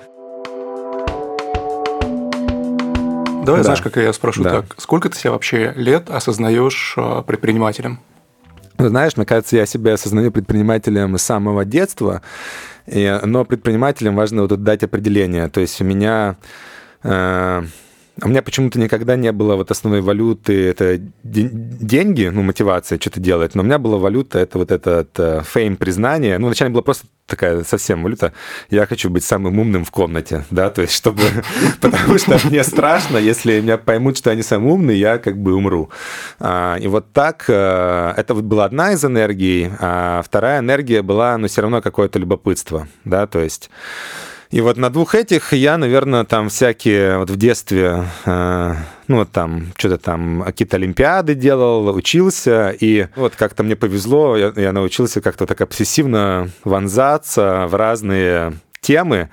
Давай, 3.44 3.60
да. 3.60 3.64
знаешь, 3.64 3.82
как 3.82 3.96
я 3.96 4.12
спрошу 4.12 4.42
да. 4.42 4.62
так. 4.62 4.74
Сколько 4.78 5.08
ты 5.08 5.18
себя 5.18 5.32
вообще 5.32 5.72
лет 5.76 6.10
осознаешь 6.10 6.94
а, 6.96 7.22
предпринимателем? 7.22 8.00
Знаешь, 8.78 9.16
мне 9.16 9.26
кажется, 9.26 9.56
я 9.56 9.66
себя 9.66 9.94
осознаю 9.94 10.32
предпринимателем 10.32 11.16
с 11.16 11.22
самого 11.22 11.64
детства, 11.64 12.22
и, 12.86 13.20
но 13.24 13.44
предпринимателям 13.44 14.16
важно 14.16 14.42
вот 14.42 14.62
дать 14.62 14.82
определение. 14.82 15.48
То 15.48 15.60
есть 15.60 15.80
у 15.80 15.84
меня 15.84 16.36
э, 17.02 17.62
у 18.20 18.28
меня 18.28 18.42
почему-то 18.42 18.78
никогда 18.78 19.16
не 19.16 19.32
было 19.32 19.56
вот 19.56 19.70
основной 19.70 20.02
валюты, 20.02 20.68
это 20.68 20.98
деньги, 21.22 22.30
ну, 22.32 22.42
мотивация 22.42 22.98
что-то 23.00 23.20
делать, 23.20 23.54
но 23.54 23.62
у 23.62 23.64
меня 23.64 23.78
была 23.78 23.96
валюта, 23.96 24.38
это 24.38 24.58
вот 24.58 24.70
этот 24.70 25.18
э, 25.18 25.42
фейм, 25.44 25.76
признание. 25.76 26.38
Ну, 26.38 26.46
вначале 26.46 26.70
была 26.70 26.82
просто 26.82 27.06
такая 27.26 27.64
совсем 27.64 28.02
валюта. 28.02 28.34
Я 28.68 28.86
хочу 28.86 29.08
быть 29.08 29.24
самым 29.24 29.58
умным 29.58 29.84
в 29.84 29.90
комнате, 29.90 30.44
да, 30.50 30.68
то 30.68 30.82
есть 30.82 30.94
чтобы... 30.94 31.22
Потому 31.80 32.18
что 32.18 32.38
мне 32.44 32.62
страшно, 32.64 33.16
если 33.16 33.60
меня 33.60 33.78
поймут, 33.78 34.18
что 34.18 34.30
я 34.30 34.36
не 34.36 34.42
самый 34.42 34.72
умный, 34.72 34.98
я 34.98 35.16
как 35.16 35.38
бы 35.38 35.54
умру. 35.54 35.88
А, 36.38 36.76
и 36.76 36.88
вот 36.88 37.12
так, 37.12 37.44
э, 37.48 38.14
это 38.16 38.34
вот 38.34 38.44
была 38.44 38.66
одна 38.66 38.92
из 38.92 39.02
энергий, 39.04 39.70
а 39.78 40.20
вторая 40.22 40.58
энергия 40.58 41.00
была, 41.00 41.38
ну, 41.38 41.48
все 41.48 41.62
равно 41.62 41.80
какое-то 41.80 42.18
любопытство, 42.18 42.88
да, 43.04 43.26
то 43.26 43.40
есть 43.40 43.70
и 44.52 44.60
вот 44.60 44.76
на 44.76 44.90
двух 44.90 45.14
этих 45.14 45.54
я, 45.54 45.78
наверное, 45.78 46.24
там 46.24 46.50
всякие 46.50 47.16
вот 47.16 47.30
в 47.30 47.36
детстве, 47.36 48.04
э, 48.26 48.74
ну, 49.08 49.16
вот 49.16 49.30
там 49.32 49.72
что-то 49.78 49.96
там 49.96 50.42
какие-то 50.44 50.76
олимпиады 50.76 51.34
делал, 51.34 51.88
учился, 51.96 52.68
и 52.78 53.06
вот 53.16 53.34
как-то 53.34 53.62
мне 53.62 53.76
повезло, 53.76 54.36
я, 54.36 54.52
я 54.54 54.72
научился 54.72 55.22
как-то 55.22 55.46
так 55.46 55.62
обсессивно 55.62 56.50
вонзаться 56.64 57.66
в 57.66 57.74
разные 57.74 58.52
темы, 58.82 59.30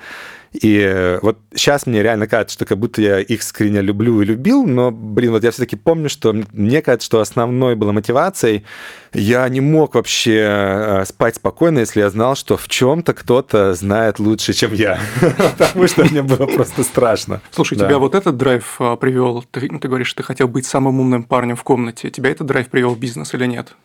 и 0.53 1.19
вот 1.21 1.37
сейчас 1.53 1.85
мне 1.85 2.01
реально 2.01 2.27
кажется, 2.27 2.55
что 2.55 2.65
как 2.65 2.77
будто 2.77 3.01
я 3.01 3.19
их 3.19 3.41
искренне 3.41 3.81
люблю 3.81 4.21
и 4.21 4.25
любил, 4.25 4.65
но, 4.65 4.91
блин, 4.91 5.31
вот 5.31 5.43
я 5.43 5.51
все-таки 5.51 5.75
помню, 5.75 6.09
что 6.09 6.33
мне 6.51 6.81
кажется, 6.81 7.05
что 7.05 7.19
основной 7.19 7.75
была 7.75 7.91
мотивацией. 7.91 8.65
Я 9.13 9.47
не 9.49 9.61
мог 9.61 9.95
вообще 9.95 10.39
э, 10.39 11.05
спать 11.05 11.35
спокойно, 11.35 11.79
если 11.79 11.99
я 11.99 12.09
знал, 12.09 12.35
что 12.35 12.57
в 12.57 12.67
чем-то 12.67 13.13
кто-то 13.13 13.73
знает 13.73 14.19
лучше, 14.19 14.53
чем 14.53 14.73
я. 14.73 14.99
Потому 15.57 15.87
что 15.87 16.03
мне 16.05 16.21
было 16.21 16.45
просто 16.45 16.83
страшно. 16.83 17.41
Слушай, 17.51 17.77
тебя 17.77 17.97
вот 17.97 18.15
этот 18.15 18.37
драйв 18.37 18.75
а, 18.79 18.95
привел, 18.95 19.43
ты, 19.51 19.67
ты 19.67 19.87
говоришь, 19.87 20.13
ты 20.13 20.23
хотел 20.23 20.47
быть 20.47 20.65
самым 20.65 20.99
умным 20.99 21.23
парнем 21.23 21.55
в 21.55 21.63
комнате. 21.63 22.09
Тебя 22.09 22.29
этот 22.29 22.47
драйв 22.47 22.69
привел 22.69 22.93
в 22.93 22.99
бизнес 22.99 23.33
или 23.33 23.45
нет? 23.45 23.75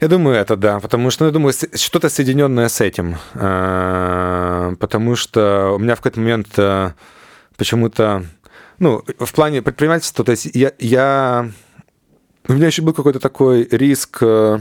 Я 0.00 0.08
думаю, 0.08 0.36
это 0.36 0.56
да, 0.56 0.80
потому 0.80 1.10
что, 1.10 1.24
ну, 1.24 1.28
я 1.28 1.32
думаю, 1.32 1.52
что-то 1.74 2.08
соединенное 2.08 2.68
с 2.68 2.80
этим. 2.80 3.16
А, 3.34 4.74
потому 4.80 5.14
что 5.14 5.72
у 5.74 5.78
меня 5.78 5.94
в 5.94 5.98
какой-то 5.98 6.20
момент 6.20 6.48
а, 6.56 6.94
почему-то, 7.58 8.24
ну, 8.78 9.04
в 9.18 9.32
плане 9.34 9.60
предпринимательства, 9.60 10.24
то 10.24 10.30
есть 10.30 10.46
я, 10.54 10.72
я 10.78 11.50
у 12.48 12.52
меня 12.54 12.68
еще 12.68 12.80
был 12.80 12.94
какой-то 12.94 13.20
такой 13.20 13.68
риск, 13.70 14.22
а, 14.22 14.60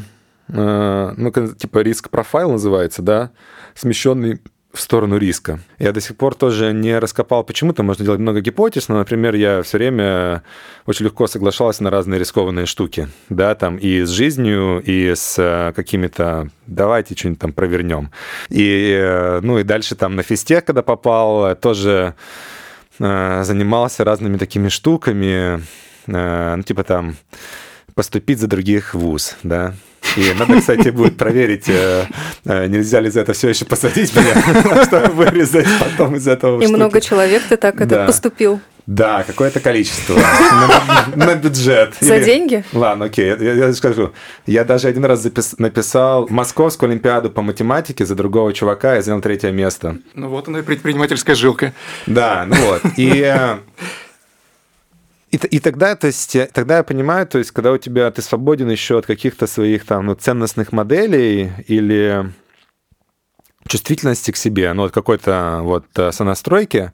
ну, 0.49 1.31
типа 1.31 1.79
риск 1.79 2.09
профайл 2.09 2.51
называется, 2.51 3.01
да, 3.01 3.31
смещенный 3.75 4.41
в 4.71 4.79
сторону 4.79 5.17
риска. 5.17 5.59
Я 5.79 5.91
до 5.91 5.99
сих 5.99 6.15
пор 6.15 6.35
тоже 6.35 6.73
не 6.73 6.99
раскопал, 6.99 7.43
почему-то 7.43 7.81
можно 7.81 8.05
делать 8.05 8.19
много 8.19 8.39
гипотез, 8.41 8.87
но, 8.87 8.97
например, 8.97 9.33
я 9.33 9.63
все 9.63 9.77
время 9.77 10.43
очень 10.85 11.05
легко 11.05 11.25
соглашался 11.25 11.83
на 11.83 11.89
разные 11.89 12.19
рискованные 12.19 12.67
штуки, 12.67 13.07
да, 13.29 13.55
там 13.55 13.77
и 13.77 14.01
с 14.01 14.09
жизнью, 14.09 14.81
и 14.85 15.15
с 15.15 15.35
э, 15.39 15.73
какими-то 15.75 16.49
давайте 16.67 17.15
что-нибудь 17.15 17.39
там 17.39 17.51
провернем. 17.51 18.11
И, 18.49 18.95
э, 18.95 19.39
ну, 19.41 19.57
и 19.57 19.63
дальше 19.63 19.95
там 19.95 20.15
на 20.15 20.21
физтех, 20.21 20.65
когда 20.65 20.83
попал, 20.83 21.55
тоже 21.55 22.13
э, 22.99 23.43
занимался 23.43 24.03
разными 24.03 24.37
такими 24.37 24.69
штуками, 24.69 25.63
ну, 26.05 26.63
типа 26.63 26.83
там 26.83 27.17
поступить 27.93 28.39
за 28.39 28.47
других 28.47 28.95
ВУЗ, 28.95 29.35
да, 29.43 29.75
и 30.17 30.33
надо, 30.33 30.59
кстати, 30.59 30.89
будет 30.89 31.17
проверить, 31.17 31.67
э, 31.67 32.05
э, 32.45 32.67
нельзя 32.67 32.99
ли 32.99 33.09
за 33.09 33.21
это 33.21 33.33
все 33.33 33.49
еще 33.49 33.65
посадить 33.65 34.13
меня, 34.15 34.83
чтобы 34.85 35.07
вырезать 35.13 35.67
потом 35.79 36.15
из 36.15 36.27
этого. 36.27 36.61
И 36.61 36.67
много 36.67 37.01
человек 37.01 37.43
ты 37.47 37.57
так 37.57 37.79
это 37.81 38.05
поступил. 38.05 38.59
Да, 38.89 39.23
какое-то 39.23 39.59
количество 39.59 40.15
на, 41.15 41.25
на 41.25 41.35
бюджет. 41.35 41.93
За 41.99 42.15
Или... 42.15 42.23
деньги? 42.23 42.63
Ладно, 42.73 43.05
окей, 43.05 43.27
я, 43.27 43.53
я 43.53 43.73
скажу. 43.73 44.13
Я 44.47 44.63
даже 44.63 44.87
один 44.87 45.05
раз 45.05 45.21
запис... 45.21 45.53
написал 45.59 46.27
Московскую 46.31 46.89
Олимпиаду 46.89 47.29
по 47.29 47.43
математике 47.43 48.03
за 48.03 48.15
другого 48.15 48.51
чувака 48.51 48.97
и 48.97 49.01
занял 49.01 49.21
третье 49.21 49.51
место. 49.51 49.97
Ну 50.15 50.29
вот 50.29 50.47
она 50.47 50.59
и 50.59 50.61
предпринимательская 50.63 51.35
жилка. 51.35 51.73
Да, 52.07 52.47
ну 52.47 52.55
вот. 52.55 52.81
И 52.97 53.21
э, 53.21 53.57
и, 55.31 55.37
и 55.37 55.59
тогда, 55.59 55.95
то 55.95 56.07
есть, 56.07 56.35
тогда 56.53 56.77
я 56.77 56.83
понимаю, 56.83 57.27
то 57.27 57.37
есть, 57.37 57.51
когда 57.51 57.71
у 57.71 57.77
тебя 57.77 58.09
ты 58.11 58.21
свободен 58.21 58.69
еще 58.69 58.97
от 58.97 59.05
каких-то 59.05 59.47
своих 59.47 59.85
там 59.85 60.07
ну, 60.07 60.15
ценностных 60.15 60.71
моделей 60.71 61.51
или 61.67 62.31
чувствительности 63.67 64.31
к 64.31 64.37
себе, 64.37 64.73
ну, 64.73 64.85
от 64.85 64.91
какой-то 64.91 65.59
вот 65.61 65.85
э, 65.95 66.11
сонастройки, 66.11 66.91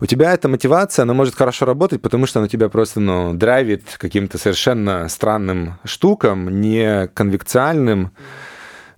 у 0.00 0.06
тебя 0.06 0.32
эта 0.32 0.48
мотивация, 0.48 1.04
она 1.04 1.14
может 1.14 1.34
хорошо 1.34 1.66
работать, 1.66 2.02
потому 2.02 2.26
что 2.26 2.40
она 2.40 2.48
тебя 2.48 2.68
просто, 2.68 3.00
ну, 3.00 3.34
драйвит 3.34 3.82
каким-то 3.98 4.38
совершенно 4.38 5.08
странным 5.08 5.78
штукам, 5.84 6.60
не 6.60 7.06
конвекциальным. 7.08 8.12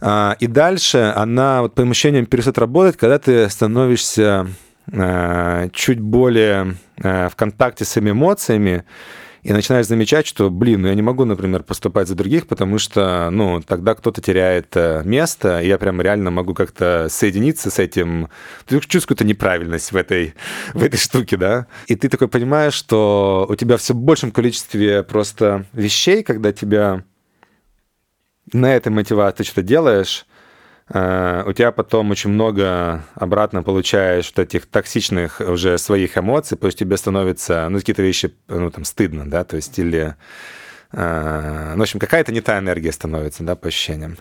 А, 0.01 0.37
и 0.41 0.47
дальше 0.47 1.13
она 1.15 1.63
вот 1.63 1.75
по 1.75 1.83
ощущениям 1.83 2.27
перестает 2.27 2.59
работать, 2.59 2.97
когда 2.97 3.19
ты 3.19 3.49
становишься 3.51 4.49
чуть 5.73 6.01
более 6.01 6.77
э, 6.97 7.29
в 7.29 7.37
контакте 7.37 7.85
с 7.85 7.99
эмоциями, 7.99 8.85
и 9.43 9.53
начинаешь 9.53 9.87
замечать, 9.87 10.25
что, 10.25 10.51
блин, 10.51 10.83
ну 10.83 10.89
я 10.89 10.95
не 10.95 11.03
могу, 11.03 11.25
например, 11.25 11.65
поступать 11.65 12.07
за 12.07 12.15
других, 12.15 12.47
потому 12.47 12.79
что, 12.79 13.29
ну, 13.31 13.61
тогда 13.61 13.97
кто-то 13.97 14.23
теряет 14.23 14.69
э, 14.77 15.03
место, 15.05 15.61
и 15.61 15.67
я 15.67 15.79
прям 15.79 16.01
реально 16.01 16.31
могу 16.31 16.55
как-то 16.55 17.09
соединиться 17.11 17.69
с 17.69 17.81
этим. 17.81 18.29
Ты 18.67 18.79
чувствуешь 18.79 19.03
какую-то 19.03 19.25
неправильность 19.25 19.91
в 19.91 19.97
этой, 19.97 20.35
в 20.75 20.83
этой 20.85 20.97
штуке, 20.97 21.37
да? 21.37 21.67
И 21.89 21.97
ты 21.97 22.09
такой 22.09 22.29
понимаешь, 22.29 22.75
что 22.75 23.47
у 23.49 23.57
тебя 23.57 23.79
все 23.79 23.95
большем 23.95 24.31
количестве 24.31 25.03
просто 25.03 25.67
вещей, 25.73 26.23
когда 26.23 26.53
тебя 26.53 27.03
на 28.53 28.77
этой 28.77 28.91
мотивации 28.91 29.39
ты 29.39 29.45
что-то 29.45 29.63
делаешь, 29.63 30.25
Э, 30.25 30.32
у 30.95 31.53
тебя 31.55 31.73
потом 31.73 32.11
очень 32.11 32.29
много 32.29 33.03
обратно 33.15 33.63
получаешь 33.63 34.31
вот 34.37 34.43
этих 34.43 34.67
токсичных 34.67 35.41
уже 35.41 35.79
своих 35.79 36.19
эмоций, 36.19 36.59
то 36.59 36.67
есть 36.67 36.79
тебе 36.79 36.99
становится, 36.99 37.67
ну, 37.71 37.79
какие-то 37.79 38.03
вещи, 38.03 38.35
ну, 38.49 38.71
там, 38.71 38.85
стыдно, 38.85 39.29
да, 39.29 39.45
то 39.45 39.57
есть 39.57 39.79
или, 39.79 40.17
э, 40.93 41.73
ну, 41.73 41.79
в 41.79 41.83
общем, 41.83 41.99
какая-то 41.99 42.31
не 42.31 42.43
та 42.43 42.59
энергия 42.59 42.93
становится, 42.93 43.43
да, 43.43 43.57
по 43.57 43.69
ощущениям. 43.69 44.19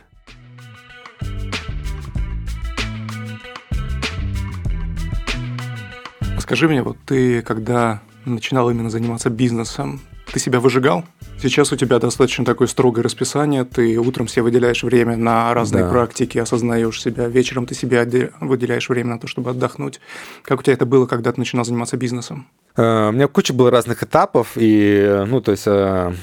Скажи 6.39 6.69
мне, 6.69 6.83
вот 6.83 6.97
ты, 7.05 7.41
когда 7.41 8.01
начинал 8.23 8.69
именно 8.69 8.89
заниматься 8.89 9.29
бизнесом, 9.29 9.99
ты 10.31 10.39
себя 10.39 10.61
выжигал? 10.61 11.03
Сейчас 11.41 11.71
у 11.71 11.75
тебя 11.75 11.97
достаточно 11.97 12.45
такое 12.45 12.67
строгое 12.67 13.03
расписание, 13.03 13.65
ты 13.65 13.97
утром 13.97 14.27
себе 14.27 14.43
выделяешь 14.43 14.83
время 14.83 15.17
на 15.17 15.51
разные 15.55 15.83
да. 15.85 15.89
практики, 15.89 16.37
осознаешь 16.37 17.01
себя, 17.01 17.27
вечером 17.27 17.65
ты 17.65 17.73
себе 17.73 18.31
выделяешь 18.39 18.87
время 18.89 19.15
на 19.15 19.19
то, 19.19 19.25
чтобы 19.25 19.49
отдохнуть. 19.49 19.99
Как 20.43 20.59
у 20.59 20.63
тебя 20.63 20.73
это 20.73 20.85
было, 20.85 21.07
когда 21.07 21.31
ты 21.31 21.39
начинал 21.39 21.65
заниматься 21.65 21.97
бизнесом? 21.97 22.47
Э, 22.77 23.09
у 23.09 23.11
меня 23.11 23.27
куча 23.27 23.53
было 23.53 23.71
разных 23.71 24.03
этапов, 24.03 24.49
и, 24.55 25.25
ну, 25.27 25.41
то 25.41 25.51
есть 25.51 25.63
э, 25.65 26.13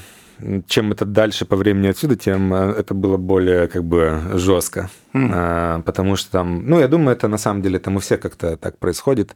чем 0.67 0.91
это 0.91 1.05
дальше 1.05 1.45
по 1.45 1.55
времени 1.55 1.87
отсюда, 1.87 2.15
тем 2.15 2.53
э, 2.53 2.73
это 2.77 2.93
было 2.93 3.17
более 3.17 3.67
как 3.67 3.83
бы 3.83 4.21
жестко. 4.35 4.89
Mm. 5.13 5.31
А, 5.33 5.81
потому 5.81 6.15
что 6.15 6.31
там, 6.31 6.65
ну, 6.67 6.79
я 6.79 6.87
думаю, 6.87 7.15
это 7.15 7.27
на 7.27 7.37
самом 7.37 7.61
деле 7.61 7.79
там 7.79 7.95
у 7.95 7.99
всех 7.99 8.19
как-то 8.19 8.57
так 8.57 8.77
происходит. 8.77 9.35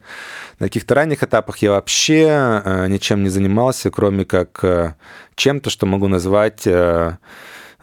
На 0.60 0.68
каких-то 0.68 0.96
ранних 0.96 1.24
этапах 1.24 1.58
я 1.58 1.72
вообще 1.72 2.28
а, 2.30 2.88
ничем 2.88 3.24
не 3.24 3.30
занимался, 3.30 3.92
кроме 3.92 4.26
как 4.26 4.64
а, 4.64 4.96
чем-то, 5.36 5.70
что 5.70 5.86
могу 5.86 6.08
назвать 6.08 6.66
а, 6.68 7.18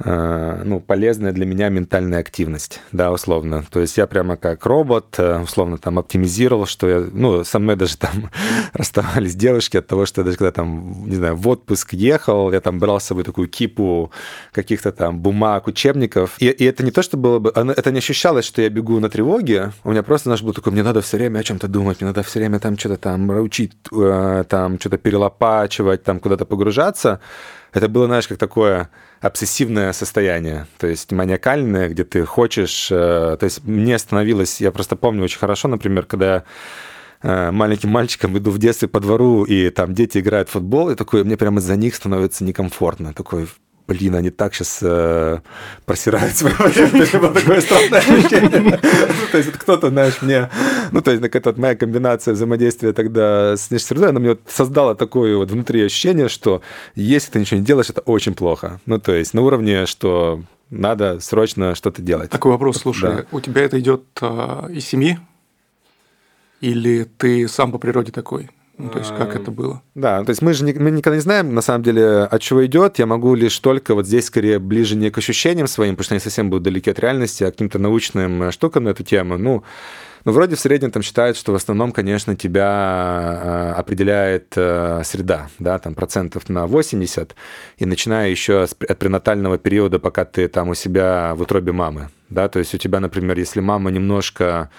ну, 0.04 0.80
полезная 0.80 1.32
для 1.32 1.44
меня 1.44 1.68
ментальная 1.68 2.20
активность, 2.20 2.80
да, 2.92 3.12
условно. 3.12 3.64
То 3.70 3.80
есть 3.80 3.98
я 3.98 4.06
прямо 4.06 4.36
как 4.36 4.64
робот, 4.64 5.14
э, 5.18 5.40
условно, 5.42 5.76
там, 5.78 5.98
оптимизировал, 5.98 6.66
что 6.66 6.88
я, 6.88 7.06
ну, 7.12 7.44
со 7.44 7.58
мной 7.58 7.76
даже 7.76 7.96
там 7.98 8.30
расставались 8.72 9.34
девушки 9.34 9.76
от 9.76 9.86
того, 9.86 10.06
что 10.06 10.22
я 10.22 10.24
даже 10.24 10.38
когда 10.38 10.52
там, 10.52 11.06
не 11.06 11.16
знаю, 11.16 11.36
в 11.36 11.46
отпуск 11.48 11.92
ехал, 11.92 12.50
я 12.52 12.60
там 12.60 12.78
брал 12.78 12.98
с 12.98 13.04
собой 13.04 13.24
такую 13.24 13.48
кипу 13.48 14.10
каких-то 14.52 14.92
там 14.92 15.20
бумаг, 15.20 15.66
учебников, 15.66 16.36
и, 16.38 16.46
и 16.46 16.64
это 16.64 16.82
не 16.84 16.90
то, 16.90 17.02
что 17.02 17.16
было 17.16 17.38
бы, 17.38 17.50
это 17.50 17.90
не 17.90 17.98
ощущалось, 17.98 18.46
что 18.46 18.62
я 18.62 18.70
бегу 18.70 19.00
на 19.00 19.10
тревоге, 19.10 19.72
у 19.84 19.90
меня 19.90 20.02
просто, 20.02 20.30
знаешь, 20.30 20.42
был 20.42 20.54
такой, 20.54 20.72
мне 20.72 20.82
надо 20.82 21.02
все 21.02 21.18
время 21.18 21.40
о 21.40 21.42
чем-то 21.42 21.68
думать, 21.68 22.00
мне 22.00 22.08
надо 22.08 22.22
все 22.22 22.38
время 22.38 22.58
там 22.58 22.78
что-то 22.78 22.96
там 22.96 23.28
учить, 23.30 23.72
э, 23.92 24.44
там 24.48 24.78
что-то 24.80 24.96
перелопачивать, 24.96 26.02
там 26.04 26.20
куда-то 26.20 26.46
погружаться, 26.46 27.20
это 27.72 27.88
было, 27.88 28.06
знаешь, 28.06 28.28
как 28.28 28.38
такое 28.38 28.90
обсессивное 29.20 29.92
состояние, 29.92 30.66
то 30.78 30.86
есть 30.86 31.12
маниакальное, 31.12 31.88
где 31.88 32.04
ты 32.04 32.24
хочешь... 32.24 32.88
Э, 32.90 33.36
то 33.38 33.44
есть 33.44 33.64
мне 33.64 33.98
становилось... 33.98 34.60
Я 34.60 34.72
просто 34.72 34.96
помню 34.96 35.24
очень 35.24 35.38
хорошо, 35.38 35.68
например, 35.68 36.06
когда 36.06 36.26
я 36.34 36.44
э, 37.22 37.50
маленьким 37.50 37.90
мальчиком 37.90 38.36
иду 38.38 38.50
в 38.50 38.58
детстве 38.58 38.88
по 38.88 39.00
двору, 39.00 39.44
и 39.44 39.70
там 39.70 39.94
дети 39.94 40.18
играют 40.18 40.48
в 40.48 40.52
футбол, 40.52 40.90
и 40.90 40.94
такое, 40.94 41.24
мне 41.24 41.36
прямо 41.36 41.60
за 41.60 41.76
них 41.76 41.94
становится 41.94 42.44
некомфортно. 42.44 43.12
Такой, 43.12 43.46
блин, 43.90 44.14
они 44.14 44.30
так 44.30 44.54
сейчас 44.54 44.78
э, 44.82 45.40
просирают. 45.84 46.32
Это 46.42 47.18
было 47.18 47.34
такое 47.34 47.60
странное 47.60 47.98
ощущение. 47.98 48.60
Ну, 48.60 49.26
то 49.32 49.38
есть 49.38 49.50
кто-то, 49.50 49.88
знаешь, 49.88 50.22
мне... 50.22 50.48
Ну, 50.92 51.02
то 51.02 51.10
есть 51.10 51.24
эта 51.24 51.60
моя 51.60 51.74
комбинация 51.74 52.34
взаимодействия 52.34 52.92
тогда 52.92 53.56
с 53.56 53.68
внешней 53.68 53.88
средой, 53.88 54.10
она 54.10 54.20
мне 54.20 54.36
создала 54.46 54.94
такое 54.94 55.36
вот 55.36 55.50
внутри 55.50 55.82
ощущение, 55.84 56.28
что 56.28 56.62
если 56.94 57.32
ты 57.32 57.40
ничего 57.40 57.58
не 57.58 57.66
делаешь, 57.66 57.90
это 57.90 58.00
очень 58.02 58.34
плохо. 58.34 58.80
Ну, 58.86 59.00
то 59.00 59.12
есть 59.12 59.34
на 59.34 59.42
уровне, 59.42 59.86
что 59.86 60.40
надо 60.70 61.18
срочно 61.18 61.74
что-то 61.74 62.00
делать. 62.00 62.30
Такой 62.30 62.52
вопрос, 62.52 62.78
слушай, 62.78 63.24
у 63.32 63.40
тебя 63.40 63.62
это 63.62 63.80
идет 63.80 64.04
э, 64.20 64.68
из 64.70 64.86
семьи? 64.86 65.18
Или 66.60 67.08
ты 67.18 67.48
сам 67.48 67.72
по 67.72 67.78
природе 67.78 68.12
такой? 68.12 68.50
Ну, 68.82 68.88
то 68.88 68.98
есть, 68.98 69.14
как 69.16 69.36
это 69.36 69.50
было? 69.50 69.82
Да, 69.94 70.24
то 70.24 70.30
есть 70.30 70.40
мы 70.40 70.54
же 70.54 70.64
не, 70.64 70.72
мы 70.72 70.90
никогда 70.90 71.16
не 71.16 71.22
знаем, 71.22 71.54
на 71.54 71.60
самом 71.60 71.82
деле, 71.82 72.22
от 72.22 72.40
чего 72.40 72.64
идет. 72.64 72.98
Я 72.98 73.06
могу 73.06 73.34
лишь 73.34 73.58
только 73.58 73.94
вот 73.94 74.06
здесь 74.06 74.26
скорее 74.26 74.58
ближе 74.58 74.96
не 74.96 75.10
к 75.10 75.18
ощущениям 75.18 75.66
своим, 75.66 75.96
потому 75.96 76.04
что 76.04 76.14
они 76.14 76.20
совсем 76.20 76.48
будут 76.48 76.62
далеки 76.64 76.90
от 76.90 76.98
реальности, 76.98 77.44
а 77.44 77.48
к 77.48 77.50
каким-то 77.52 77.78
научным 77.78 78.44
э, 78.44 78.50
штукам 78.52 78.84
на 78.84 78.90
эту 78.90 79.04
тему. 79.04 79.36
Ну, 79.36 79.64
ну, 80.24 80.32
вроде 80.32 80.56
в 80.56 80.60
среднем 80.60 80.90
там 80.90 81.02
считают, 81.02 81.36
что 81.36 81.52
в 81.52 81.54
основном, 81.54 81.92
конечно, 81.92 82.36
тебя 82.36 83.40
э, 83.42 83.72
определяет 83.78 84.52
э, 84.56 85.02
среда, 85.04 85.48
да, 85.58 85.78
там 85.78 85.94
процентов 85.94 86.48
на 86.48 86.66
80, 86.66 87.34
и 87.78 87.86
начиная 87.86 88.30
еще 88.30 88.62
от 88.62 88.98
пренатального 88.98 89.58
периода, 89.58 89.98
пока 89.98 90.24
ты 90.24 90.48
там 90.48 90.70
у 90.70 90.74
себя 90.74 91.34
в 91.36 91.42
утробе 91.42 91.72
мамы, 91.72 92.10
да, 92.28 92.48
то 92.48 92.58
есть 92.58 92.74
у 92.74 92.78
тебя, 92.78 93.00
например, 93.00 93.38
если 93.38 93.60
мама 93.60 93.90
немножко 93.90 94.70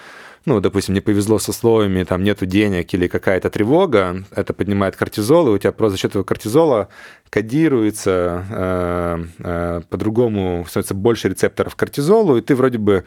ну, 0.46 0.60
допустим, 0.60 0.96
не 0.96 1.02
повезло 1.02 1.38
с 1.38 1.48
условиями, 1.50 2.04
там 2.04 2.24
нету 2.24 2.46
денег 2.46 2.94
или 2.94 3.08
какая-то 3.08 3.50
тревога, 3.50 4.24
это 4.36 4.54
поднимает 4.54 4.96
кортизол, 4.96 5.48
и 5.48 5.52
у 5.52 5.58
тебя 5.58 5.72
просто 5.72 5.92
за 5.92 5.98
счет 6.00 6.12
этого 6.12 6.24
кортизола 6.24 6.90
кодируется 7.30 8.46
э, 8.50 9.24
э, 9.40 9.82
по-другому, 9.90 10.66
становится 10.68 10.96
больше 10.96 11.30
рецепторов 11.30 11.76
кортизолу, 11.76 12.38
и 12.38 12.42
ты 12.42 12.56
вроде 12.56 12.78
бы 12.78 13.06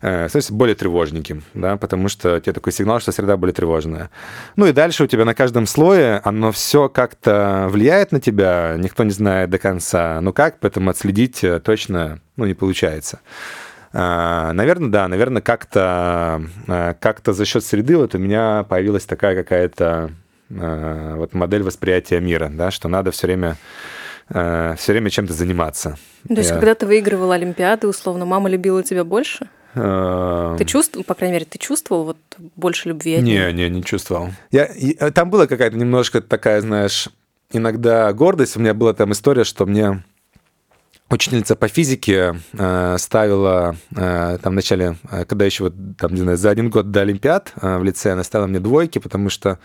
э, 0.00 0.28
становишься 0.28 0.52
более 0.52 0.76
тревожненьким, 0.76 1.42
да, 1.54 1.76
потому 1.76 2.08
что 2.08 2.36
у 2.36 2.40
тебя 2.40 2.52
такой 2.52 2.72
сигнал, 2.72 3.00
что 3.00 3.12
среда 3.12 3.36
более 3.36 3.54
тревожная. 3.54 4.10
Ну 4.56 4.66
и 4.66 4.72
дальше 4.72 5.04
у 5.04 5.06
тебя 5.06 5.24
на 5.24 5.34
каждом 5.34 5.66
слое 5.66 6.20
оно 6.22 6.52
все 6.52 6.88
как-то 6.88 7.66
влияет 7.70 8.12
на 8.12 8.20
тебя, 8.20 8.76
никто 8.78 9.04
не 9.04 9.10
знает 9.10 9.50
до 9.50 9.58
конца, 9.58 10.20
ну 10.20 10.32
как, 10.32 10.60
поэтому 10.60 10.90
отследить 10.90 11.42
э, 11.42 11.60
точно 11.60 12.20
ну, 12.36 12.46
не 12.46 12.54
получается. 12.54 13.20
А, 13.96 14.52
наверное, 14.52 14.90
да, 14.90 15.06
наверное, 15.06 15.40
как-то 15.40 16.42
а, 16.66 16.94
как 16.94 17.20
за 17.24 17.44
счет 17.44 17.64
среды 17.64 17.96
вот 17.96 18.16
у 18.16 18.18
меня 18.18 18.64
появилась 18.68 19.04
такая 19.04 19.36
какая-то 19.36 20.10
а, 20.50 21.14
вот 21.14 21.32
модель 21.32 21.62
восприятия 21.62 22.18
мира, 22.18 22.50
да, 22.52 22.72
что 22.72 22.88
надо 22.88 23.12
все 23.12 23.28
время 23.28 23.56
все 24.26 24.74
время 24.88 25.10
чем-то 25.10 25.34
заниматься. 25.34 25.98
То 26.26 26.36
есть, 26.36 26.48
Я... 26.48 26.56
когда 26.56 26.74
ты 26.74 26.86
выигрывал 26.86 27.30
Олимпиады, 27.32 27.86
условно, 27.86 28.24
мама 28.24 28.48
любила 28.48 28.82
тебя 28.82 29.04
больше? 29.04 29.50
Ты 29.74 30.64
чувствовал, 30.64 31.04
по 31.04 31.12
крайней 31.12 31.34
мере, 31.34 31.44
ты 31.44 31.58
чувствовал 31.58 32.04
вот 32.04 32.16
больше 32.56 32.88
любви? 32.88 33.18
Не, 33.18 33.52
не, 33.52 33.68
не 33.68 33.84
чувствовал. 33.84 34.30
Я, 34.50 34.68
там 35.12 35.28
была 35.28 35.46
какая-то 35.46 35.76
немножко 35.76 36.22
такая, 36.22 36.62
знаешь, 36.62 37.10
иногда 37.52 38.10
гордость. 38.14 38.56
У 38.56 38.60
меня 38.60 38.72
была 38.72 38.94
там 38.94 39.12
история, 39.12 39.44
что 39.44 39.66
мне 39.66 40.02
учительница 41.10 41.56
по 41.56 41.68
физике 41.68 42.40
э, 42.52 42.96
ставила 42.98 43.76
э, 43.94 44.38
там 44.42 44.52
в 44.52 44.56
начале, 44.56 44.96
э, 45.10 45.24
когда 45.24 45.44
еще 45.44 45.64
вот 45.64 45.74
там, 45.98 46.14
не 46.14 46.20
знаю, 46.20 46.36
за 46.36 46.50
один 46.50 46.70
год 46.70 46.90
до 46.90 47.02
Олимпиад 47.02 47.52
э, 47.60 47.78
в 47.78 47.84
лице, 47.84 48.12
она 48.12 48.24
ставила 48.24 48.46
мне 48.46 48.60
двойки, 48.60 48.98
потому 48.98 49.30
что 49.30 49.58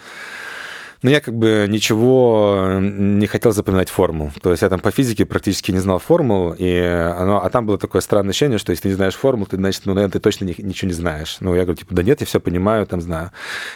но 1.02 1.10
я 1.10 1.22
как 1.22 1.34
бы 1.34 1.66
ничего 1.70 2.78
не 2.82 3.28
хотел 3.28 3.52
запоминать 3.52 3.90
форму. 3.90 4.32
То 4.42 4.52
есть 4.52 4.64
я 4.64 4.70
там 4.70 4.80
по 4.80 4.92
физике 4.92 5.26
практически 5.26 5.72
не 5.72 5.80
знал 5.80 6.00
формул, 6.00 6.54
и 6.58 6.78
оно, 6.78 7.44
а 7.44 7.50
там 7.50 7.66
было 7.66 7.78
такое 7.78 8.02
странное 8.02 8.32
ощущение, 8.32 8.58
что 8.58 8.72
если 8.72 8.84
ты 8.84 8.90
не 8.90 8.96
знаешь 8.96 9.16
формул, 9.16 9.46
ты, 9.46 9.56
значит, 9.56 9.84
ну, 9.86 9.94
наверное, 9.94 10.14
ты 10.14 10.20
точно 10.20 10.46
ничего 10.46 10.88
не 10.88 10.94
знаешь. 10.94 11.38
Ну, 11.40 11.56
я 11.56 11.64
говорю, 11.64 11.78
типа, 11.78 11.96
да 11.96 12.04
нет, 12.04 12.20
я 12.22 12.28
все 12.28 12.40
понимаю, 12.40 12.86
там 12.86 13.02
знаю. 13.02 13.32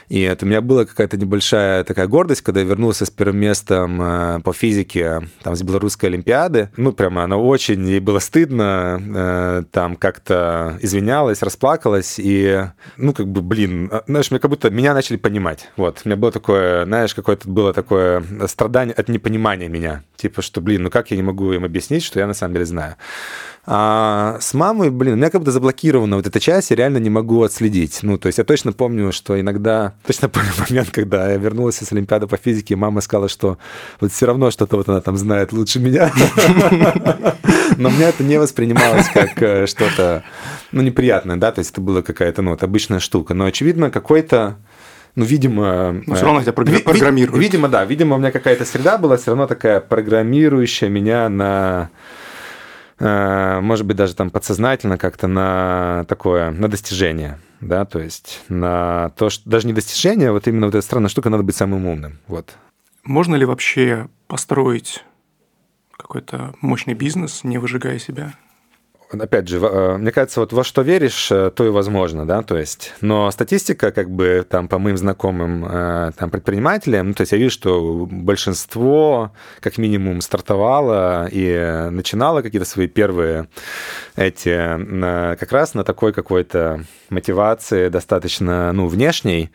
И 0.10 0.22
это 0.22 0.46
у 0.46 0.50
меня 0.50 0.62
была 0.62 0.86
какая-то 0.86 1.18
небольшая 1.18 1.84
такая 1.84 2.08
гордость, 2.08 2.42
когда 2.42 2.60
я 2.60 2.66
вернулся 2.66 3.06
с 3.06 3.10
первым 3.10 3.38
местом 3.38 4.02
э, 4.02 4.40
по 4.44 4.54
физике, 4.54 5.22
там, 5.44 5.56
с 5.56 5.62
Белорусской 5.62 6.10
Олимпиады. 6.10 6.70
Ну, 6.78 6.92
прямо 6.92 7.24
она 7.24 7.38
очень, 7.38 7.88
ей 7.88 8.00
было 8.00 8.20
стыдно, 8.20 9.02
э, 9.02 9.64
там 9.72 9.96
как-то 9.96 10.78
извинялась, 10.82 11.42
расплакалась, 11.42 12.16
и, 12.18 12.66
ну, 12.98 13.14
как 13.14 13.28
бы, 13.28 13.42
блин, 13.42 13.92
знаешь, 14.08 14.32
мне 14.32 14.40
как 14.40 14.50
будто 14.50 14.70
меня 14.70 14.94
начали 14.94 15.18
понимать. 15.18 15.70
Вот, 15.78 16.02
у 16.04 16.10
меня 16.10 16.18
было 16.18 16.32
такое, 16.32 16.86
знаешь, 16.86 17.13
знаешь, 17.14 17.16
какое-то 17.16 17.50
было 17.50 17.74
такое 17.74 18.24
страдание 18.48 18.94
от 18.94 19.10
непонимания 19.10 19.70
меня. 19.70 20.04
Типа, 20.16 20.42
что, 20.42 20.62
блин, 20.62 20.84
ну 20.84 20.90
как 20.90 21.12
я 21.12 21.18
не 21.18 21.24
могу 21.24 21.52
им 21.54 21.66
объяснить, 21.66 22.04
что 22.04 22.20
я 22.20 22.28
на 22.28 22.34
самом 22.34 22.54
деле 22.54 22.66
знаю. 22.66 22.96
А 23.66 24.38
с 24.42 24.54
мамой, 24.54 24.90
блин, 24.90 25.14
у 25.14 25.16
меня 25.16 25.30
как 25.30 25.40
будто 25.40 25.52
заблокирована 25.52 26.18
вот 26.18 26.28
эта 26.28 26.40
часть, 26.40 26.72
я 26.72 26.76
реально 26.76 26.98
не 26.98 27.10
могу 27.10 27.44
отследить. 27.44 28.00
Ну, 28.04 28.18
то 28.18 28.28
есть 28.28 28.38
я 28.38 28.44
точно 28.44 28.74
помню, 28.74 29.12
что 29.14 29.40
иногда, 29.40 29.94
точно 30.06 30.28
помню 30.30 30.50
момент, 30.70 30.90
когда 30.92 31.32
я 31.32 31.38
вернулся 31.38 31.86
с 31.86 31.92
Олимпиады 31.94 32.28
по 32.28 32.38
физике, 32.38 32.74
и 32.74 32.78
мама 32.78 33.02
сказала, 33.02 33.30
что 33.30 33.58
вот 34.02 34.12
все 34.12 34.26
равно 34.26 34.52
что-то 34.52 34.78
вот 34.78 34.90
она 34.90 35.00
там 35.00 35.16
знает 35.16 35.54
лучше 35.54 35.80
меня. 35.80 36.12
Но 37.78 37.90
мне 37.90 38.06
это 38.06 38.24
не 38.24 38.38
воспринималось 38.38 39.08
как 39.10 39.42
э, 39.42 39.66
что-то, 39.66 40.24
ну, 40.72 40.82
неприятное, 40.82 41.38
да, 41.38 41.52
то 41.52 41.60
есть 41.60 41.72
это 41.72 41.82
была 41.82 42.02
какая-то, 42.02 42.42
ну, 42.42 42.52
вот 42.52 42.64
обычная 42.64 43.00
штука. 43.00 43.34
Но, 43.34 43.46
очевидно, 43.46 43.90
какой-то 43.90 44.58
ну, 45.16 45.26
видимо... 45.26 46.02
Ну, 46.06 46.16
все 46.16 46.26
равно 46.26 46.42
тебя 46.42 46.54
программируют. 46.54 47.42
Видимо, 47.42 47.70
да. 47.70 47.86
Видимо, 47.86 48.16
у 48.16 48.20
меня 48.20 48.32
какая-то 48.32 48.66
среда 48.66 48.98
была 48.98 49.18
все 49.18 49.32
равно 49.32 49.48
такая 49.48 49.80
программирующая 49.80 50.90
меня 50.90 51.30
на 51.30 51.92
э, 53.00 53.60
может 53.62 53.86
быть, 53.86 53.98
даже 53.98 54.16
там 54.16 54.30
подсознательно 54.30 54.98
как-то 54.98 55.28
на 55.28 56.06
такое, 56.08 56.52
на 56.52 56.68
достижение, 56.68 57.40
да, 57.62 57.86
то 57.86 58.00
есть 58.00 58.42
на 58.50 59.10
то, 59.18 59.30
что 59.30 59.50
даже 59.50 59.68
не 59.68 59.74
достижение, 59.74 60.30
а 60.30 60.32
вот 60.32 60.48
именно 60.48 60.68
вот 60.68 60.76
эта 60.76 60.86
странная 60.86 61.10
штука, 61.10 61.30
надо 61.30 61.44
быть 61.44 61.56
самым 61.56 61.86
умным, 61.86 62.20
вот. 62.28 62.56
Можно 63.04 63.36
ли 63.36 63.46
вообще 63.46 64.08
построить 64.28 65.04
какой-то 65.98 66.56
мощный 66.62 66.94
бизнес, 66.94 67.44
не 67.44 67.58
выжигая 67.58 68.00
себя? 68.00 68.34
Опять 69.22 69.48
же, 69.48 69.60
э, 69.60 69.98
мне 69.98 70.12
кажется, 70.12 70.40
вот 70.40 70.54
во 70.54 70.64
что 70.64 70.82
веришь, 70.82 71.32
э, 71.32 71.52
то 71.52 71.66
и 71.66 71.70
возможно, 71.70 72.26
да, 72.26 72.42
то 72.42 72.58
есть, 72.58 72.94
но 73.02 73.30
статистика, 73.32 73.92
как 73.92 74.10
бы, 74.10 74.46
там, 74.48 74.68
по 74.68 74.80
моим 74.80 74.98
знакомым 74.98 75.66
э, 75.66 76.12
там, 76.18 76.30
предпринимателям, 76.30 77.10
ну, 77.10 77.14
то 77.14 77.22
есть 77.22 77.32
я 77.32 77.38
вижу, 77.38 77.52
что 77.52 78.08
большинство, 78.10 79.32
как 79.60 79.78
минимум, 79.78 80.22
стартовало 80.22 81.28
и 81.32 81.90
начинало 81.92 82.42
какие-то 82.42 82.68
свои 82.68 82.88
первые 82.88 83.48
эти, 84.16 85.36
как 85.36 85.52
раз 85.52 85.74
на 85.74 85.84
такой 85.84 86.14
какой-то 86.14 86.84
мотивации 87.10 87.90
достаточно, 87.90 88.72
ну, 88.74 88.88
внешней, 88.88 89.52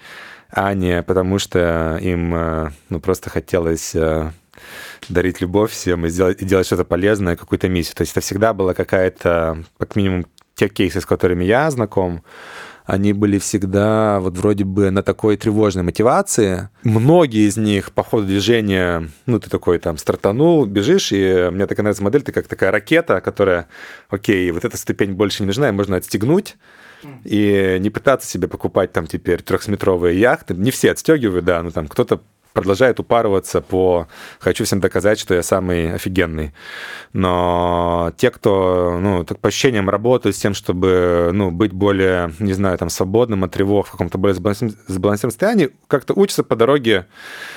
а 0.51 0.73
не 0.75 1.03
потому 1.03 1.38
что 1.38 1.99
им, 2.01 2.73
ну, 2.88 3.01
просто 3.01 3.31
хотелось 3.31 3.94
дарить 5.09 5.40
любовь 5.40 5.73
всем 5.73 6.07
и, 6.07 6.09
сделать, 6.09 6.42
и 6.42 6.44
делать 6.44 6.66
что-то 6.66 6.85
полезное, 6.85 7.37
какую-то 7.37 7.68
миссию. 7.68 7.97
То 7.97 8.03
есть 8.03 8.12
это 8.12 8.21
всегда 8.21 8.53
была 8.53 8.75
какая-то, 8.75 9.64
как 9.79 9.97
минимум, 9.97 10.27
те 10.55 10.68
кейсы, 10.68 11.01
с 11.01 11.07
которыми 11.07 11.44
я 11.44 11.71
знаком, 11.71 12.25
они 12.88 13.12
были 13.12 13.38
всегда 13.38 14.18
вот 14.18 14.38
вроде 14.38 14.64
бы 14.64 14.90
на 14.90 15.03
такой 15.03 15.37
тревожной 15.37 15.85
мотивации. 15.85 16.71
Многие 16.85 17.47
из 17.47 17.59
них 17.59 17.92
по 17.92 18.03
ходу 18.03 18.25
движения, 18.27 19.11
ну, 19.27 19.38
ты 19.38 19.51
такой 19.51 19.79
там 19.79 19.99
стартанул, 19.99 20.64
бежишь, 20.64 21.12
и 21.12 21.51
мне 21.53 21.66
такая 21.66 21.85
нравится 21.85 22.03
модель, 22.03 22.23
ты 22.23 22.33
как 22.33 22.49
такая 22.49 22.71
ракета, 22.71 23.21
которая, 23.21 23.68
окей, 24.09 24.51
вот 24.53 24.64
эта 24.64 24.79
ступень 24.79 25.12
больше 25.12 25.42
не 25.42 25.49
нужна, 25.49 25.68
и 25.68 25.73
можно 25.73 25.97
отстегнуть, 25.97 26.57
и 27.25 27.77
не 27.79 27.90
пытаться 27.90 28.27
себе 28.27 28.49
покупать 28.49 28.90
там 28.90 29.07
теперь 29.07 29.42
трехсметровые 29.42 30.18
яхты. 30.18 30.55
Не 30.55 30.71
все 30.71 30.90
отстегивают, 30.90 31.44
да, 31.44 31.62
ну 31.62 31.71
там 31.71 31.88
кто-то 31.88 32.23
продолжает 32.61 33.01
упарываться 33.01 33.61
по 33.61 34.09
«хочу 34.38 34.64
всем 34.64 34.81
доказать, 34.81 35.18
что 35.18 35.35
я 35.35 35.42
самый 35.42 35.94
офигенный». 35.94 36.53
Но 37.12 38.12
те, 38.16 38.31
кто, 38.31 38.99
ну, 39.01 39.25
так 39.25 39.38
по 39.38 39.49
ощущениям 39.49 39.88
работают 39.88 40.37
с 40.37 40.38
тем, 40.38 40.55
чтобы, 40.55 41.31
ну, 41.33 41.51
быть 41.51 41.73
более, 41.73 42.33
не 42.38 42.53
знаю, 42.53 42.77
там, 42.79 42.90
свободным 42.90 43.44
от 43.44 43.53
тревог 43.53 43.87
в 43.87 43.90
каком-то 43.92 44.18
более 44.18 44.35
сбалансированном 44.35 45.31
состоянии, 45.31 45.71
как-то 45.87 46.14
учатся 46.14 46.44
по 46.44 46.57
дороге 46.57 47.07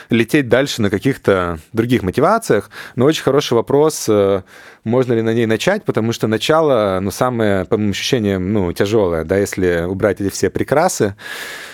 лететь 0.10 0.50
дальше 0.50 0.82
на 0.82 0.90
каких-то 0.90 1.60
других 1.74 2.04
мотивациях. 2.04 2.70
Но 2.96 3.06
очень 3.06 3.24
хороший 3.24 3.54
вопрос, 3.54 4.06
э, 4.08 4.44
можно 4.84 5.14
ли 5.14 5.22
на 5.22 5.34
ней 5.34 5.46
начать, 5.46 5.84
потому 5.84 6.14
что 6.14 6.28
начало, 6.28 7.00
ну, 7.02 7.12
самое, 7.12 7.66
по 7.66 7.78
моим 7.78 7.92
ощущениям, 7.92 8.54
ну, 8.54 8.72
тяжелое, 8.74 9.24
да, 9.24 9.38
если 9.38 9.86
убрать 9.88 10.22
эти 10.22 10.30
все 10.30 10.50
прекрасы, 10.50 11.16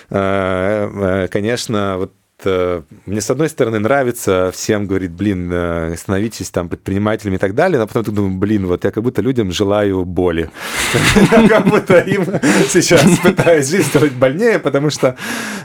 э, 0.09 0.17
э, 0.17 1.27
конечно, 1.27 1.97
вот 1.97 2.13
мне, 2.45 3.19
с 3.19 3.31
одной 3.31 3.49
стороны, 3.49 3.79
нравится 3.79 4.51
всем 4.53 4.85
говорить, 4.85 5.09
блин, 5.09 5.49
э, 5.51 5.95
становитесь 5.97 6.51
там 6.51 6.69
предпринимателями 6.69 7.35
и 7.35 7.39
так 7.39 7.55
далее, 7.55 7.79
но 7.79 7.87
потом 7.87 8.03
ты 8.03 8.11
думаешь, 8.11 8.35
блин, 8.35 8.67
вот 8.67 8.83
я 8.83 8.91
как 8.91 9.03
будто 9.03 9.23
людям 9.23 9.51
желаю 9.51 10.05
боли. 10.05 10.51
Как 11.49 11.67
будто 11.67 11.97
им 11.99 12.25
сейчас 12.69 13.03
пытаюсь 13.19 13.67
жизнь 13.67 13.89
сделать 13.89 14.13
больнее, 14.13 14.59
потому 14.59 14.91
что, 14.91 15.15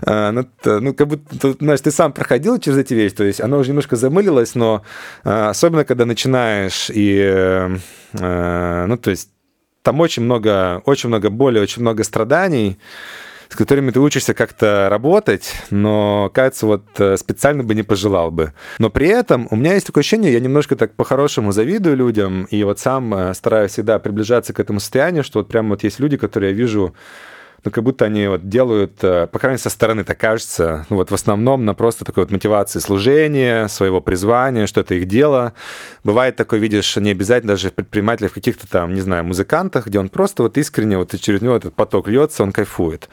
э, 0.07 0.31
ну, 0.31 0.47
ну, 0.65 0.95
как 0.95 1.09
будто, 1.09 1.53
знаешь, 1.61 1.81
ты 1.83 1.91
сам 1.91 2.13
проходил 2.13 2.59
через 2.59 2.79
эти 2.79 2.95
вещи, 2.95 3.17
то 3.17 3.25
есть 3.25 3.41
оно 3.41 3.59
уже 3.59 3.69
немножко 3.69 3.97
замылилось, 3.97 4.55
но 4.55 4.83
особенно, 5.23 5.85
когда 5.85 6.07
начинаешь 6.07 6.91
и, 6.93 7.69
ну, 8.15 8.97
то 8.97 9.11
есть 9.11 9.29
там 9.83 10.01
очень 10.01 10.23
много, 10.23 10.83
очень 10.87 11.09
много 11.09 11.31
боли, 11.31 11.59
очень 11.59 11.83
много 11.83 12.05
страданий, 12.05 12.79
с 13.53 13.55
которыми 13.55 13.91
ты 13.91 14.01
учишься 14.01 14.33
как-то 14.33 14.89
работать, 14.89 15.55
но, 15.69 16.31
кажется, 16.33 16.65
вот 16.65 16.85
э, 16.97 17.19
специально 17.19 17.63
бы 17.63 17.75
не 17.75 17.83
пожелал 17.83 18.31
бы. 18.31 18.55
Но 18.79 18.89
при 18.89 19.09
этом 19.09 19.47
у 19.51 19.57
меня 19.57 19.75
есть 19.75 19.87
такое 19.87 20.01
ощущение, 20.01 20.33
я 20.33 20.41
немножко 20.41 20.75
так 20.75 20.95
по-хорошему 20.95 21.53
завидую 21.53 21.97
людям, 21.97 22.45
и 22.45 22.65
вот 22.65 22.79
сам 22.79 23.13
э, 23.13 23.35
стараюсь 23.35 23.73
всегда 23.73 23.99
приближаться 23.99 24.55
к 24.55 24.61
этому 24.61 24.81
состоянию, 24.81 25.23
что 25.23 25.41
вот 25.41 25.49
прям 25.49 25.69
вот 25.69 25.85
есть 25.85 26.01
люди, 26.01 26.17
которые 26.17 26.53
я 26.53 26.57
вижу, 26.57 26.95
ну, 27.65 27.71
как 27.71 27.85
будто 27.85 28.05
они 28.05 28.27
вот 28.27 28.49
делают, 28.49 29.03
э, 29.03 29.29
по 29.29 29.39
крайней 29.39 29.55
мере, 29.55 29.63
со 29.63 29.71
стороны 29.71 30.03
так 30.05 30.19
кажется, 30.19 30.85
ну, 30.91 30.97
вот 30.97 31.11
в 31.11 31.15
основном 31.15 31.65
на 31.65 31.75
просто 31.75 32.05
такой 32.05 32.25
вот 32.25 32.33
мотивации 32.33 32.81
служения, 32.81 33.69
своего 33.69 34.01
призвания, 34.01 34.67
что 34.67 34.81
это 34.81 34.95
их 34.95 35.07
дело. 35.07 35.53
Бывает 36.03 36.35
такое, 36.37 36.59
видишь, 36.59 36.97
не 36.97 37.11
обязательно 37.11 37.53
даже 37.53 37.71
предпринимателей 37.71 38.29
в 38.29 38.35
каких-то 38.35 38.69
там, 38.69 38.95
не 38.95 39.01
знаю, 39.01 39.25
музыкантах, 39.25 39.87
где 39.87 40.01
он 40.01 40.09
просто 40.09 40.43
вот 40.43 40.59
искренне, 40.59 40.99
вот 40.99 41.15
через 41.21 41.41
него 41.41 41.57
этот 41.57 41.75
поток 41.75 42.09
льется, 42.09 42.43
он 42.43 42.53
кайфует. 42.53 43.09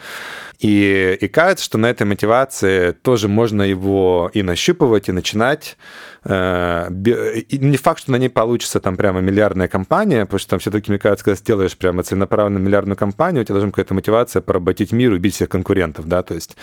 И, 0.60 1.18
и 1.22 1.28
кажется, 1.30 1.64
что 1.64 1.78
на 1.78 1.90
этой 1.90 2.04
мотивации 2.04 2.92
тоже 2.92 3.30
можно 3.30 3.62
его 3.62 4.30
и 4.34 4.42
нащупывать, 4.42 5.08
и 5.08 5.14
начинать. 5.14 5.78
Э, 6.26 6.90
не 6.90 7.78
факт, 7.78 8.02
что 8.02 8.12
на 8.12 8.18
ней 8.18 8.30
получится 8.30 8.82
там 8.82 8.98
прямо 8.98 9.22
миллиардная 9.22 9.70
компания, 9.70 10.26
потому 10.26 10.40
что 10.40 10.50
там 10.50 10.60
все-таки, 10.60 10.92
мне 10.92 11.00
кажется, 11.00 11.24
когда 11.24 11.38
сделаешь 11.38 11.78
прямо 11.78 12.04
целенаправленную 12.04 12.62
миллиардную 12.62 12.98
компанию, 12.98 13.42
у 13.42 13.46
тебя 13.46 13.54
должна 13.54 13.68
быть 13.68 13.76
какая-то 13.76 13.94
мотивация 13.94 14.42
поработить 14.42 14.92
мир, 14.92 15.14
убить 15.14 15.36
всех 15.36 15.48
конкурентов, 15.48 16.08
да, 16.10 16.24
то 16.24 16.34
есть 16.34 16.58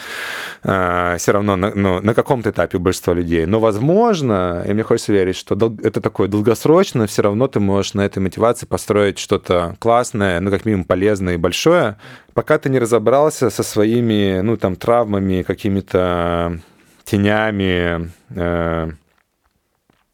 э, 0.63 1.17
все 1.19 1.33
равно 1.33 1.57
на, 1.57 1.73
ну, 1.75 2.03
на 2.03 2.13
каком-то 2.13 2.51
этапе 2.51 2.77
у 2.77 2.81
большинства 2.81 3.15
людей. 3.15 3.47
Но, 3.47 3.61
возможно, 3.61 4.63
и 4.69 4.75
мне 4.75 4.83
хочется 4.83 5.13
верить, 5.13 5.37
что 5.37 5.55
это 5.55 6.03
такое 6.03 6.29
долгосрочно, 6.29 7.07
все 7.07 7.23
равно 7.23 7.49
ты 7.49 7.61
можешь 7.61 7.95
на 7.95 8.05
этой 8.05 8.19
мотивации 8.19 8.67
построить 8.67 9.19
что-то 9.19 9.75
классное, 9.79 10.39
ну, 10.41 10.51
как 10.51 10.67
минимум 10.67 10.85
полезное 10.85 11.35
и 11.35 11.39
большое, 11.39 11.97
пока 12.37 12.59
ты 12.59 12.69
не 12.69 12.79
разобрался 12.79 13.49
со 13.49 13.63
своими, 13.63 14.41
ну, 14.43 14.59
там, 14.59 14.77
травмами, 14.77 15.43
какими-то 15.43 16.61
тенями, 17.03 18.11
э, 18.29 18.91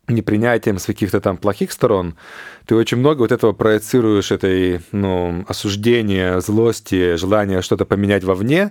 непринятием 0.06 0.78
с 0.78 0.86
каких-то 0.86 1.20
там 1.20 1.36
плохих 1.36 1.72
сторон, 1.72 2.14
ты 2.66 2.76
очень 2.76 2.98
много 2.98 3.22
вот 3.22 3.32
этого 3.32 3.52
проецируешь, 3.52 4.30
этой, 4.30 4.82
ну, 4.92 5.44
осуждения, 5.48 6.38
злости, 6.38 7.16
желания 7.16 7.60
что-то 7.60 7.86
поменять 7.86 8.22
вовне, 8.22 8.70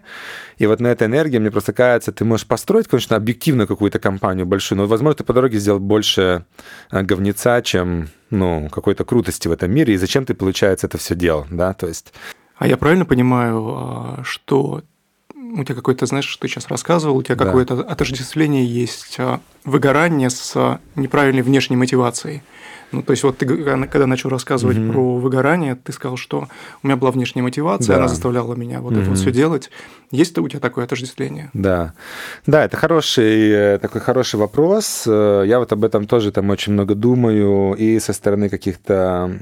и 0.57 0.65
вот 0.65 0.79
на 0.79 0.87
этой 0.87 1.07
энергии, 1.07 1.37
мне 1.37 1.51
просто 1.51 1.73
кажется, 1.73 2.13
ты 2.13 2.23
можешь 2.23 2.47
построить, 2.47 2.87
конечно, 2.87 3.17
объективно 3.17 3.67
какую-то 3.67 3.99
компанию 3.99 4.45
большую, 4.45 4.77
но, 4.77 4.87
возможно, 4.87 5.17
ты 5.17 5.23
по 5.25 5.33
дороге 5.33 5.59
сделал 5.59 5.81
больше 5.81 6.45
э, 6.89 7.01
говнеца, 7.01 7.61
чем, 7.61 8.07
ну, 8.29 8.69
какой-то 8.69 9.03
крутости 9.03 9.49
в 9.49 9.51
этом 9.51 9.71
мире, 9.71 9.93
и 9.93 9.97
зачем 9.97 10.23
ты, 10.23 10.35
получается, 10.35 10.87
это 10.87 10.97
все 10.97 11.15
делал, 11.15 11.45
да, 11.49 11.73
то 11.73 11.87
есть... 11.87 12.13
А 12.61 12.67
я 12.67 12.77
правильно 12.77 13.05
понимаю, 13.05 13.73
а, 13.75 14.19
что 14.23 14.83
у 15.33 15.63
тебя 15.63 15.73
какое-то, 15.73 16.05
знаешь, 16.05 16.27
что 16.27 16.41
ты 16.41 16.47
сейчас 16.47 16.67
рассказывал, 16.67 17.17
у 17.17 17.23
тебя 17.23 17.35
да. 17.35 17.45
какое-то 17.45 17.79
отождествление 17.81 18.63
есть, 18.63 19.15
а, 19.17 19.39
выгорание 19.65 20.29
с 20.29 20.79
неправильной 20.95 21.41
внешней 21.41 21.75
мотивацией. 21.75 22.43
Ну, 22.91 23.01
то 23.01 23.11
есть 23.13 23.23
вот 23.23 23.39
ты 23.39 23.47
когда 23.47 24.05
начал 24.05 24.29
рассказывать 24.29 24.77
угу. 24.77 24.91
про 24.91 25.15
выгорание, 25.17 25.73
ты 25.73 25.91
сказал, 25.91 26.17
что 26.17 26.49
у 26.83 26.87
меня 26.87 26.97
была 26.97 27.09
внешняя 27.09 27.41
мотивация, 27.41 27.95
да. 27.95 27.97
она 27.97 28.07
заставляла 28.07 28.53
меня 28.53 28.79
вот 28.79 28.91
угу. 28.91 29.01
это 29.01 29.09
вот 29.09 29.17
все 29.17 29.31
делать. 29.31 29.71
Есть 30.11 30.37
ли 30.37 30.43
у 30.43 30.47
тебя 30.47 30.59
такое 30.59 30.83
отождествление? 30.83 31.49
Да, 31.53 31.93
да, 32.45 32.63
это 32.63 32.77
хороший 32.77 33.49
э, 33.49 33.79
такой 33.79 34.01
хороший 34.01 34.35
вопрос. 34.35 35.05
Э, 35.07 35.45
я 35.47 35.57
вот 35.57 35.73
об 35.73 35.83
этом 35.83 36.05
тоже 36.05 36.31
там 36.31 36.51
очень 36.51 36.73
много 36.73 36.93
думаю 36.93 37.73
и 37.73 37.99
со 37.99 38.13
стороны 38.13 38.49
каких-то 38.49 39.39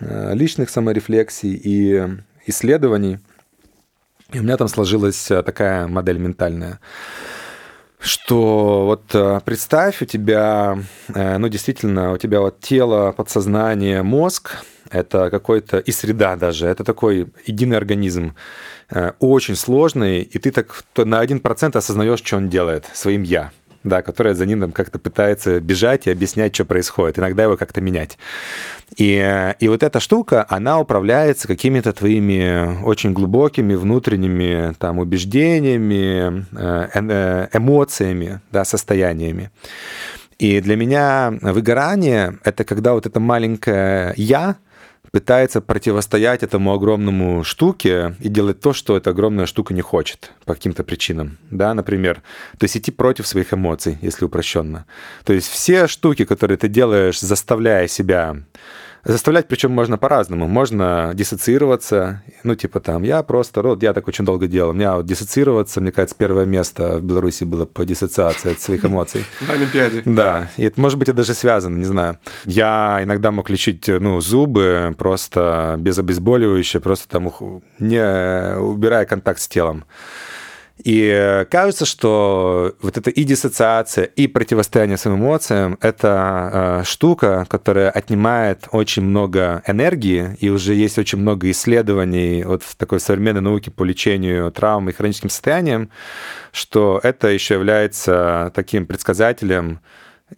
э, 0.00 0.34
личных 0.34 0.70
саморефлексий 0.70 1.60
и 1.62 2.08
исследований. 2.46 3.18
И 4.32 4.38
у 4.38 4.42
меня 4.42 4.56
там 4.56 4.68
сложилась 4.68 5.30
э, 5.30 5.42
такая 5.42 5.86
модель 5.86 6.18
ментальная, 6.18 6.80
что 7.98 8.86
вот 8.86 9.14
э, 9.14 9.40
представь, 9.44 10.00
у 10.00 10.06
тебя, 10.06 10.78
э, 11.14 11.38
ну 11.38 11.48
действительно, 11.48 12.12
у 12.12 12.18
тебя 12.18 12.40
вот 12.40 12.60
тело, 12.60 13.12
подсознание, 13.12 14.02
мозг, 14.02 14.64
это 14.90 15.30
какой-то, 15.30 15.78
и 15.78 15.92
среда 15.92 16.36
даже, 16.36 16.66
это 16.66 16.84
такой 16.84 17.28
единый 17.46 17.76
организм, 17.78 18.34
очень 19.20 19.56
сложный, 19.56 20.20
и 20.20 20.38
ты 20.38 20.50
так 20.50 20.84
на 20.96 21.24
1% 21.24 21.78
осознаешь, 21.78 22.22
что 22.22 22.36
он 22.36 22.50
делает 22.50 22.84
своим 22.92 23.22
«я» 23.22 23.52
да, 23.84 24.02
которая 24.02 24.34
за 24.34 24.46
ним 24.46 24.60
там, 24.60 24.72
как-то 24.72 24.98
пытается 24.98 25.60
бежать 25.60 26.06
и 26.06 26.10
объяснять, 26.10 26.54
что 26.54 26.64
происходит, 26.64 27.18
иногда 27.18 27.44
его 27.44 27.56
как-то 27.56 27.80
менять. 27.80 28.18
И, 28.96 29.54
и 29.58 29.68
вот 29.68 29.82
эта 29.82 30.00
штука, 30.00 30.44
она 30.48 30.78
управляется 30.78 31.48
какими-то 31.48 31.92
твоими 31.92 32.82
очень 32.84 33.12
глубокими 33.12 33.74
внутренними 33.74 34.74
там, 34.78 34.98
убеждениями, 34.98 36.46
э, 36.52 36.88
э, 36.94 37.48
эмоциями, 37.52 38.40
да, 38.50 38.64
состояниями. 38.64 39.50
И 40.38 40.60
для 40.60 40.76
меня 40.76 41.32
выгорание— 41.40 42.38
это 42.44 42.64
когда 42.64 42.94
вот 42.94 43.06
это 43.06 43.20
маленькое 43.20 44.12
«я», 44.16 44.56
пытается 45.12 45.60
противостоять 45.60 46.42
этому 46.42 46.72
огромному 46.72 47.44
штуке 47.44 48.16
и 48.18 48.28
делать 48.28 48.60
то, 48.60 48.72
что 48.72 48.96
эта 48.96 49.10
огромная 49.10 49.46
штука 49.46 49.74
не 49.74 49.82
хочет 49.82 50.32
по 50.46 50.54
каким-то 50.54 50.84
причинам. 50.84 51.36
Да, 51.50 51.74
например, 51.74 52.22
то 52.58 52.64
есть 52.64 52.76
идти 52.78 52.90
против 52.90 53.26
своих 53.26 53.52
эмоций, 53.52 53.98
если 54.00 54.24
упрощенно. 54.24 54.86
То 55.24 55.34
есть 55.34 55.48
все 55.48 55.86
штуки, 55.86 56.24
которые 56.24 56.56
ты 56.56 56.68
делаешь, 56.68 57.20
заставляя 57.20 57.86
себя 57.88 58.38
Заставлять 59.04 59.48
причем 59.48 59.72
можно 59.72 59.98
по-разному. 59.98 60.46
Можно 60.46 61.10
диссоциироваться, 61.14 62.22
ну, 62.44 62.54
типа 62.54 62.78
там, 62.78 63.02
я 63.02 63.22
просто, 63.24 63.62
вот 63.62 63.82
я 63.82 63.92
так 63.92 64.06
очень 64.06 64.24
долго 64.24 64.46
делал. 64.46 64.70
У 64.70 64.74
меня 64.74 64.96
вот 64.96 65.06
диссоциироваться, 65.06 65.80
мне 65.80 65.90
кажется, 65.90 66.14
первое 66.16 66.44
место 66.44 66.98
в 66.98 67.02
Беларуси 67.02 67.42
было 67.42 67.64
по 67.64 67.84
диссоциации 67.84 68.52
от 68.52 68.60
своих 68.60 68.84
эмоций. 68.84 69.24
На 69.40 69.54
Олимпиаде. 69.54 70.02
Да, 70.04 70.50
и 70.56 70.64
это, 70.64 70.80
может 70.80 70.98
быть, 70.98 71.08
это 71.08 71.18
даже 71.18 71.34
связано, 71.34 71.76
не 71.76 71.84
знаю. 71.84 72.18
Я 72.44 73.00
иногда 73.02 73.32
мог 73.32 73.50
лечить, 73.50 73.88
ну, 73.88 74.20
зубы 74.20 74.94
просто 74.96 75.76
без 75.78 75.98
обезболивающего, 75.98 76.80
просто 76.80 77.08
там 77.08 77.32
не 77.80 78.56
убирая 78.56 79.04
контакт 79.04 79.40
с 79.40 79.48
телом. 79.48 79.84
И 80.78 81.46
кажется, 81.50 81.86
что 81.86 82.74
вот 82.80 82.96
эта 82.96 83.10
и 83.10 83.24
диссоциация, 83.24 84.04
и 84.04 84.26
противостояние 84.26 84.96
своим 84.96 85.18
эмоциям— 85.18 85.78
это 85.80 86.80
э, 86.80 86.84
штука, 86.84 87.46
которая 87.48 87.90
отнимает 87.90 88.68
очень 88.72 89.02
много 89.02 89.62
энергии, 89.66 90.36
и 90.40 90.48
уже 90.48 90.74
есть 90.74 90.98
очень 90.98 91.18
много 91.18 91.50
исследований 91.50 92.42
вот 92.44 92.62
в 92.62 92.74
такой 92.76 93.00
современной 93.00 93.42
науке 93.42 93.70
по 93.70 93.84
лечению 93.84 94.50
травм 94.50 94.88
и 94.88 94.92
хроническим 94.92 95.30
состояниям, 95.30 95.90
что 96.52 97.00
это 97.02 97.28
еще 97.28 97.54
является 97.54 98.50
таким 98.54 98.86
предсказателем 98.86 99.80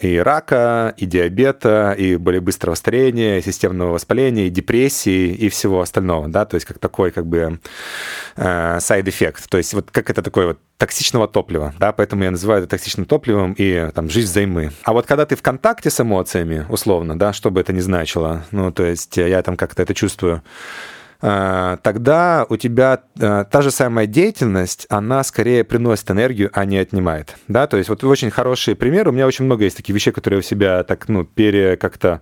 и 0.01 0.18
рака, 0.18 0.95
и 0.97 1.07
диабета, 1.07 1.95
и 1.97 2.16
более 2.16 2.40
быстрого 2.40 2.74
старения, 2.74 3.38
и 3.38 3.42
системного 3.42 3.92
воспаления, 3.92 4.47
и 4.47 4.51
депрессии, 4.51 5.28
и 5.28 5.49
всего 5.49 5.80
остального, 5.80 6.28
да, 6.28 6.45
то 6.45 6.55
есть 6.55 6.66
как 6.66 6.78
такой 6.78 7.11
как 7.11 7.26
бы 7.26 7.61
э, 8.36 8.78
side 8.81 9.05
effect, 9.05 9.49
то 9.49 9.59
есть 9.59 9.74
вот 9.74 9.90
как 9.90 10.11
это 10.11 10.22
такое 10.22 10.47
вот 10.49 10.59
токсичного 10.76 11.28
топлива, 11.28 11.72
да, 11.78 11.92
поэтому 11.92 12.24
я 12.24 12.30
называю 12.30 12.62
это 12.62 12.70
токсичным 12.70 13.07
топливом 13.07 13.55
и 13.57 13.90
там 13.95 14.11
жизнь 14.11 14.28
взаймы. 14.28 14.72
А 14.82 14.92
вот 14.92 15.07
когда 15.07 15.24
ты 15.24 15.36
в 15.36 15.42
контакте 15.42 15.90
с 15.90 16.01
эмоциями, 16.01 16.66
условно, 16.68 17.18
да, 17.18 17.32
что 17.32 17.51
бы 17.51 17.61
это 17.61 17.72
ни 17.72 17.80
значило, 17.80 18.45
ну, 18.51 18.72
то 18.72 18.84
есть 18.84 19.16
я 19.16 19.42
там 19.42 19.57
как-то 19.57 19.82
это 19.82 19.95
чувствую, 19.95 20.36
э, 20.36 20.40
тогда 21.83 22.45
у 22.51 22.57
тебя 22.57 23.03
э, 23.18 23.45
та 23.51 23.62
же 23.62 23.70
самая 23.70 24.07
деятельность, 24.07 24.87
она 24.91 25.25
скорее 25.25 25.64
приносит 25.64 26.11
энергию, 26.11 26.51
а 26.53 26.66
не 26.66 26.77
отнимает. 26.77 27.37
Да? 27.49 27.66
То 27.66 27.79
есть 27.79 27.89
вот 27.89 28.05
очень 28.05 28.31
хороший 28.31 28.75
пример. 28.75 29.09
У 29.09 29.12
меня 29.12 29.27
очень 29.27 29.47
много 29.47 29.64
есть 29.64 29.77
таких 29.77 29.95
вещей, 29.95 30.12
которые 30.12 30.41
у 30.41 30.43
себя 30.43 30.83
так, 30.85 31.09
ну, 31.09 31.25
пере 31.25 31.77
как-то 31.77 32.20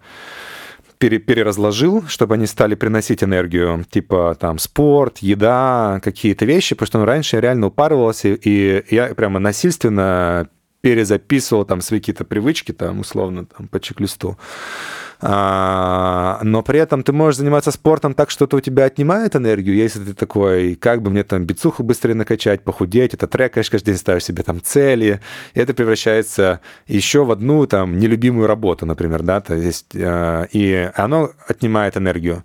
пере, 1.03 1.19
переразложил, 1.19 2.05
чтобы 2.07 2.35
они 2.35 2.47
стали 2.47 2.77
приносить 2.77 3.25
энергию, 3.25 3.85
типа 3.91 4.37
там 4.39 4.61
спорт, 4.61 5.19
еда, 5.19 6.01
какие-то 6.05 6.45
вещи, 6.45 6.77
потому 6.77 6.87
что 6.87 6.99
ну, 7.01 7.05
раньше 7.05 7.37
я 7.37 7.41
реально 7.41 7.67
упарывался, 7.67 8.29
и 8.29 8.85
я 8.95 9.15
прямо 9.17 9.41
насильственно 9.41 10.49
перезаписывал 10.81 11.65
там 11.65 11.81
свои 11.81 11.99
какие-то 11.99 12.25
привычки, 12.25 12.73
там, 12.73 13.01
условно, 13.01 13.47
там, 13.47 13.67
по 13.67 13.81
чек-листу. 13.81 14.37
А, 15.25 16.41
но 16.43 16.63
при 16.63 16.81
этом 16.81 17.05
ты 17.05 17.13
можешь 17.13 17.39
заниматься 17.39 17.71
спортом 17.71 18.13
так, 18.13 18.29
что 18.29 18.47
это 18.47 18.57
у 18.57 18.61
тебя 18.61 18.87
отнимает 18.87 19.37
энергию, 19.37 19.77
если 19.77 20.01
ты 20.01 20.15
такой, 20.15 20.75
как 20.75 21.01
бы 21.01 21.11
мне 21.11 21.23
там 21.23 21.45
бицуху 21.45 21.85
быстрее 21.85 22.15
накачать, 22.15 22.65
похудеть, 22.65 23.15
это 23.15 23.29
трекаешь 23.29 23.71
каждый 23.71 23.93
день, 23.93 23.99
ставишь 23.99 24.25
себе 24.25 24.43
там 24.43 24.61
цели, 24.61 25.21
и 25.55 25.61
это 25.61 25.75
превращается 25.75 26.61
еще 26.89 27.25
в 27.25 27.31
одну 27.31 27.67
там 27.69 27.99
нелюбимую 27.99 28.49
работу, 28.49 28.85
например, 28.85 29.23
да, 29.23 29.41
то 29.41 29.55
есть, 29.55 29.95
а, 29.95 30.49
и 30.51 30.91
оно 30.97 31.31
отнимает 31.47 31.97
энергию. 31.97 32.45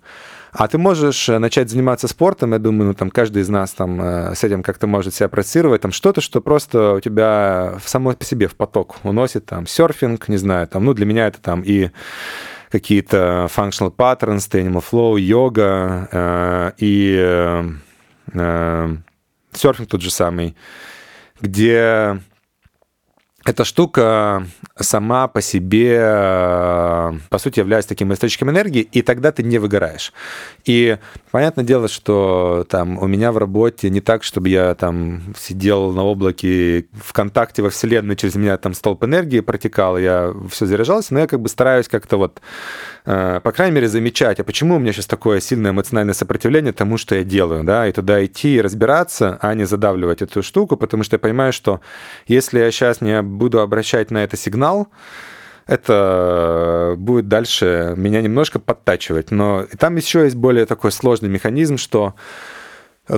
А 0.52 0.68
ты 0.68 0.78
можешь 0.78 1.28
начать 1.28 1.70
заниматься 1.70 2.06
спортом, 2.08 2.52
я 2.52 2.58
думаю, 2.58 2.88
ну, 2.88 2.94
там 2.94 3.10
каждый 3.10 3.42
из 3.42 3.48
нас 3.48 3.72
там 3.72 4.00
э, 4.00 4.34
с 4.34 4.44
этим 4.44 4.62
как-то 4.62 4.86
может 4.86 5.14
себя 5.14 5.28
процессировать, 5.28 5.82
там 5.82 5.92
что-то, 5.92 6.20
что 6.20 6.40
просто 6.40 6.94
у 6.94 7.00
тебя 7.00 7.74
само 7.84 8.12
по 8.12 8.24
себе 8.24 8.46
в 8.46 8.56
поток 8.56 8.96
уносит, 9.02 9.44
там 9.46 9.66
серфинг, 9.66 10.28
не 10.28 10.38
знаю, 10.38 10.66
там, 10.66 10.84
ну 10.84 10.94
для 10.94 11.06
меня 11.06 11.26
это 11.26 11.40
там 11.40 11.62
и 11.64 11.90
какие-то 12.70 13.48
functional 13.54 13.94
patterns, 13.94 14.48
animal 14.50 14.84
flow, 14.88 15.18
йога 15.18 16.08
э, 16.10 16.72
и 16.78 17.16
э, 17.18 17.64
э, 18.34 18.96
серфинг 19.52 19.88
тот 19.88 20.02
же 20.02 20.10
самый, 20.10 20.56
где 21.40 22.20
эта 23.44 23.64
штука 23.64 24.46
сама 24.76 25.28
по 25.28 25.40
себе, 25.40 25.96
э, 25.98 27.12
по 27.30 27.38
сути, 27.38 27.60
является 27.60 27.88
таким 27.88 28.12
источником 28.12 28.50
энергии, 28.50 28.82
и 28.82 29.00
тогда 29.00 29.32
ты 29.32 29.42
не 29.42 29.58
выгораешь. 29.58 30.12
И 30.64 30.98
понятное 31.30 31.64
дело, 31.64 31.88
что 31.88 32.66
там 32.68 32.98
у 32.98 33.06
меня 33.06 33.32
в 33.32 33.38
работе 33.38 33.90
не 33.90 34.00
так, 34.00 34.24
чтобы 34.24 34.48
я 34.48 34.74
там 34.74 35.34
сидел 35.38 35.92
на 35.92 36.04
облаке 36.04 36.86
ВКонтакте 36.92 37.62
во 37.62 37.70
Вселенной, 37.70 38.16
через 38.16 38.34
меня 38.34 38.56
там 38.58 38.74
столб 38.74 39.04
энергии 39.04 39.40
протекал, 39.40 39.98
я 39.98 40.34
все 40.50 40.66
заряжался, 40.66 41.14
но 41.14 41.20
я 41.20 41.26
как 41.26 41.40
бы 41.40 41.48
стараюсь 41.48 41.88
как-то 41.88 42.16
вот 42.16 42.40
по 43.08 43.52
крайней 43.52 43.74
мере, 43.74 43.88
замечать, 43.88 44.38
а 44.38 44.44
почему 44.44 44.76
у 44.76 44.78
меня 44.78 44.92
сейчас 44.92 45.06
такое 45.06 45.40
сильное 45.40 45.70
эмоциональное 45.70 46.12
сопротивление 46.12 46.74
тому, 46.74 46.98
что 46.98 47.14
я 47.14 47.24
делаю, 47.24 47.64
да, 47.64 47.88
и 47.88 47.92
туда 47.92 48.22
идти 48.22 48.56
и 48.56 48.60
разбираться, 48.60 49.38
а 49.40 49.54
не 49.54 49.64
задавливать 49.64 50.20
эту 50.20 50.42
штуку, 50.42 50.76
потому 50.76 51.04
что 51.04 51.14
я 51.14 51.18
понимаю, 51.18 51.54
что 51.54 51.80
если 52.26 52.58
я 52.58 52.70
сейчас 52.70 53.00
не 53.00 53.22
буду 53.22 53.60
обращать 53.60 54.10
на 54.10 54.24
это 54.24 54.36
сигнал, 54.36 54.88
это 55.66 56.96
будет 56.98 57.28
дальше 57.28 57.94
меня 57.96 58.20
немножко 58.20 58.58
подтачивать. 58.58 59.30
Но 59.30 59.66
там 59.78 59.96
еще 59.96 60.24
есть 60.24 60.36
более 60.36 60.66
такой 60.66 60.92
сложный 60.92 61.30
механизм, 61.30 61.78
что 61.78 62.14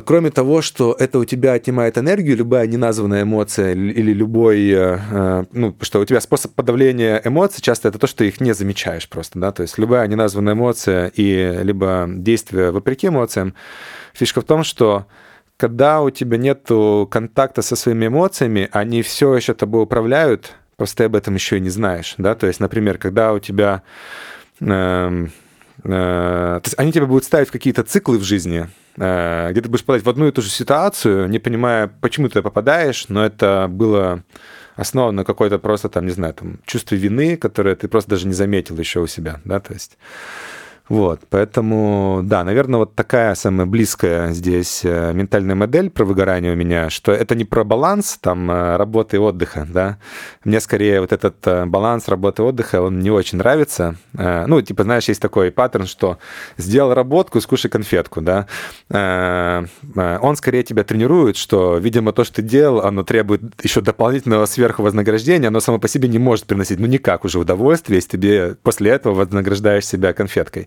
Кроме 0.05 0.31
того, 0.31 0.63
что 0.63 0.95
это 0.97 1.19
у 1.19 1.25
тебя 1.25 1.55
отнимает 1.55 1.99
энергию, 1.99 2.37
любая 2.37 2.69
неназванная 2.69 3.23
эмоция 3.23 3.73
или 3.73 4.13
любой, 4.13 4.69
э, 4.71 4.99
э, 5.11 5.45
ну, 5.53 5.77
что 5.81 5.99
у 5.99 6.05
тебя 6.05 6.21
способ 6.21 6.55
подавления 6.55 7.21
эмоций 7.25 7.61
часто 7.61 7.89
это 7.89 7.99
то, 7.99 8.07
что 8.07 8.23
их 8.23 8.41
не 8.41 8.53
замечаешь 8.53 9.09
просто, 9.09 9.41
да, 9.41 9.51
то 9.51 9.63
есть 9.63 9.79
любая 9.79 10.07
неназванная 10.07 10.55
эмоция 10.55 11.11
и 11.15 11.59
либо 11.65 12.07
действие 12.09 12.71
вопреки 12.71 13.09
эмоциям. 13.09 13.55
Фишка 14.15 14.43
в 14.43 14.45
том, 14.45 14.63
что 14.63 15.07
когда 15.57 16.03
у 16.03 16.11
тебя 16.11 16.39
нет 16.39 16.69
контакта 17.11 17.61
со 17.63 17.75
своими 17.75 18.07
эмоциями, 18.07 18.69
они 18.71 19.03
все 19.03 19.35
еще 19.35 19.55
тобой 19.55 19.83
управляют, 19.83 20.55
просто 20.77 20.99
ты 20.99 21.05
об 21.05 21.17
этом 21.17 21.35
еще 21.35 21.57
и 21.57 21.61
не 21.61 21.71
знаешь, 21.71 22.15
да, 22.17 22.37
то 22.37 22.47
есть, 22.47 22.61
например, 22.61 22.97
когда 22.99 23.33
у 23.33 23.41
тебя 23.41 23.83
э, 24.61 25.27
э, 25.83 25.83
то 25.83 26.63
есть 26.65 26.79
они 26.79 26.93
тебя 26.93 27.07
будут 27.07 27.25
ставить 27.25 27.49
в 27.49 27.53
какие-то 27.53 27.83
циклы 27.83 28.19
в 28.19 28.23
жизни, 28.23 28.69
где 29.01 29.61
ты 29.63 29.69
будешь 29.69 29.85
попадать 29.85 30.05
в 30.05 30.11
одну 30.11 30.29
и 30.29 30.31
ту 30.31 30.43
же 30.43 30.51
ситуацию, 30.51 31.29
не 31.29 31.39
понимая, 31.39 31.87
почему 31.87 32.29
ты 32.29 32.43
попадаешь, 32.43 33.07
но 33.09 33.25
это 33.25 33.67
было 33.69 34.23
основано 34.77 35.19
на 35.19 35.25
какой-то 35.25 35.59
просто 35.59 35.89
там, 35.89 36.05
не 36.05 36.13
знаю, 36.13 36.35
там, 36.35 36.59
чувстве 36.67 36.99
вины, 36.99 37.37
которое 37.37 37.77
ты 37.77 37.89
просто 37.89 38.11
даже 38.11 38.27
не 38.27 38.35
заметил 38.35 38.77
еще 38.79 39.01
у 39.01 39.07
себя, 39.07 39.41
да, 39.45 39.59
то 39.59 39.73
есть 39.73 39.97
вот, 40.91 41.21
поэтому, 41.31 42.21
да, 42.25 42.43
наверное, 42.43 42.79
вот 42.79 42.97
такая 42.97 43.37
самая 43.37 43.65
близкая 43.65 44.33
здесь 44.33 44.81
э, 44.83 45.13
ментальная 45.13 45.55
модель 45.55 45.89
про 45.89 46.05
выгорание 46.05 46.53
у 46.53 46.57
меня, 46.57 46.91
что 46.91 47.13
это 47.13 47.37
не 47.37 47.45
про 47.45 47.63
баланс 47.63 48.19
там 48.21 48.51
э, 48.51 48.77
работы 48.77 49.19
и 49.19 49.21
отдыха, 49.21 49.69
да. 49.73 49.99
Мне 50.43 50.59
скорее 50.59 51.01
вот 51.01 51.13
этот 51.13 51.37
э, 51.47 51.65
баланс 51.67 52.09
работы 52.09 52.43
и 52.43 52.45
отдыха, 52.45 52.83
он 52.83 52.99
не 52.99 53.11
очень 53.13 53.39
нравится. 53.39 53.95
Ну, 54.15 54.61
типа, 54.63 54.83
знаешь, 54.83 55.05
есть 55.05 55.23
такой 55.23 55.53
паттерн, 55.53 55.87
что 55.87 56.19
сделал 56.57 56.93
работку, 56.93 57.41
скушай 57.41 57.71
конфетку, 57.71 58.21
да. 58.21 58.49
Он 58.91 60.37
скорее 60.37 60.65
тебя 60.65 60.83
тренирует, 60.83 61.37
что, 61.37 61.79
видимо, 61.79 62.13
то, 62.13 62.25
что 62.25 62.37
ты 62.37 62.43
делал, 62.43 62.81
оно 62.81 63.05
требует 63.05 63.43
еще 63.63 63.81
дополнительного 63.81 64.47
сверхвознаграждения, 64.47 65.49
оно 65.49 65.61
само 65.61 65.79
по 65.79 65.87
себе 65.87 66.09
не 66.09 66.19
может 66.19 66.47
приносить, 66.47 66.81
ну, 66.81 66.87
никак 66.87 67.25
уже 67.25 67.39
удовольствие, 67.39 67.99
если 67.99 68.09
тебе 68.09 68.57
после 68.61 68.91
этого 68.91 69.15
вознаграждаешь 69.15 69.87
себя 69.87 70.13
конфеткой. 70.13 70.67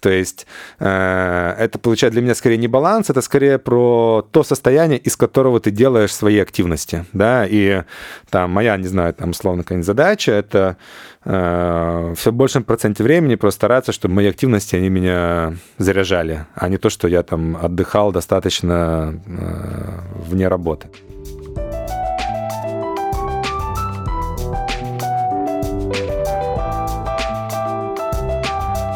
То 0.00 0.10
есть 0.10 0.46
э, 0.78 1.54
это 1.58 1.78
получает 1.78 2.12
для 2.12 2.22
меня 2.22 2.34
скорее 2.34 2.56
не 2.56 2.68
баланс, 2.68 3.10
это 3.10 3.20
скорее 3.20 3.58
про 3.58 4.26
то 4.30 4.42
состояние, 4.42 4.98
из 4.98 5.16
которого 5.16 5.60
ты 5.60 5.70
делаешь 5.70 6.14
свои 6.14 6.38
активности, 6.38 7.04
да, 7.12 7.46
и 7.46 7.82
там 8.30 8.50
моя, 8.50 8.76
не 8.76 8.88
знаю, 8.88 9.14
там 9.14 9.30
условно 9.30 9.62
какая-нибудь 9.62 9.86
задача, 9.86 10.32
это 10.32 10.76
э, 11.24 12.14
все 12.16 12.30
в 12.30 12.34
большем 12.34 12.64
проценте 12.64 13.02
времени 13.02 13.36
просто 13.36 13.58
стараться, 13.58 13.92
чтобы 13.92 14.14
мои 14.14 14.28
активности, 14.28 14.76
они 14.76 14.88
меня 14.88 15.54
заряжали, 15.78 16.46
а 16.54 16.68
не 16.68 16.78
то, 16.78 16.90
что 16.90 17.08
я 17.08 17.22
там 17.22 17.56
отдыхал 17.56 18.12
достаточно 18.12 19.20
э, 19.26 20.00
вне 20.28 20.48
работы. 20.48 20.88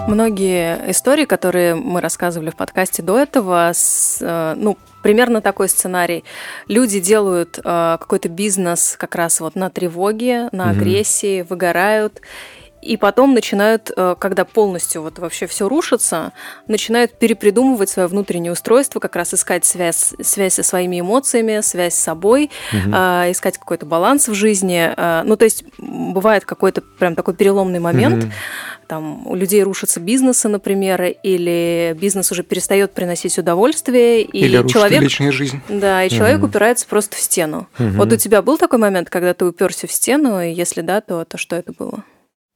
Многие 0.07 0.91
истории, 0.91 1.25
которые 1.25 1.75
мы 1.75 2.01
рассказывали 2.01 2.51
в 2.51 2.57
подкасте 2.57 3.03
до 3.03 3.19
этого, 3.19 3.73
с, 3.75 4.19
э, 4.21 4.55
ну, 4.57 4.79
примерно 5.03 5.41
такой 5.41 5.69
сценарий. 5.69 6.23
Люди 6.69 7.01
делают 7.01 7.59
э, 7.59 7.63
какой-то 7.63 8.29
бизнес 8.29 8.97
как 8.99 9.17
раз 9.17 9.41
вот 9.41 9.57
на 9.57 9.69
тревоге, 9.69 10.49
на 10.53 10.71
агрессии, 10.71 11.41
mm-hmm. 11.41 11.47
выгорают. 11.49 12.21
И 12.83 12.97
потом 12.97 13.35
начинают, 13.35 13.91
э, 13.97 14.15
когда 14.17 14.45
полностью 14.45 15.03
вот 15.03 15.19
вообще 15.19 15.49
все 15.49 15.69
рушится, 15.69 16.33
начинают 16.69 17.19
перепридумывать 17.19 17.91
свое 17.91 18.07
внутреннее 18.07 18.53
устройство, 18.53 19.01
как 19.01 19.17
раз 19.17 19.35
искать 19.35 19.65
связь, 19.65 20.15
связь 20.23 20.55
со 20.55 20.63
своими 20.63 21.01
эмоциями, 21.01 21.63
связь 21.63 21.95
с 21.95 21.99
собой, 21.99 22.51
угу. 22.73 22.91
искать 22.91 23.59
какой-то 23.59 23.87
баланс 23.87 24.29
в 24.29 24.35
жизни. 24.35 24.89
Ну, 25.25 25.37
то 25.37 25.45
есть 25.45 25.65
бывает 25.79 26.45
какой-то 26.45 26.81
прям 26.81 27.17
такой 27.17 27.35
переломный 27.35 27.81
момент. 27.81 28.25
Угу 28.25 28.33
там 28.87 29.26
у 29.26 29.34
людей 29.34 29.62
рушатся 29.62 30.01
бизнесы, 30.01 30.49
например, 30.49 31.03
или 31.22 31.97
бизнес 32.01 32.30
уже 32.32 32.43
перестает 32.43 32.93
приносить 32.93 33.39
удовольствие, 33.39 34.22
и 34.22 34.39
или 34.39 34.66
человек 34.68 35.03
личная 35.03 35.32
жизнь. 35.32 35.61
Да, 35.68 36.05
и 36.05 36.11
человек 36.11 36.39
угу. 36.39 36.47
упирается 36.47 36.87
просто 36.87 37.16
в 37.16 37.20
стену. 37.20 37.68
Угу. 37.78 37.89
Вот 37.91 38.12
у 38.12 38.16
тебя 38.16 38.43
был 38.43 38.59
такой 38.59 38.78
момент, 38.78 39.11
когда 39.11 39.34
ты 39.34 39.45
уперся 39.45 39.87
в 39.87 39.93
стену, 39.93 40.41
и 40.41 40.51
если 40.51 40.80
да, 40.80 41.01
то 41.01 41.24
то 41.24 41.39
что 41.39 41.57
это 41.57 41.72
было? 41.72 42.05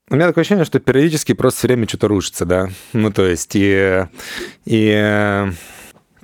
У 0.09 0.15
меня 0.15 0.27
такое 0.27 0.41
ощущение, 0.41 0.65
что 0.65 0.79
периодически 0.79 1.33
просто 1.33 1.59
все 1.59 1.67
время 1.67 1.87
что-то 1.87 2.09
рушится, 2.09 2.45
да. 2.45 2.69
Ну, 2.91 3.13
то 3.13 3.25
есть, 3.25 3.51
и, 3.53 4.05
и 4.65 5.51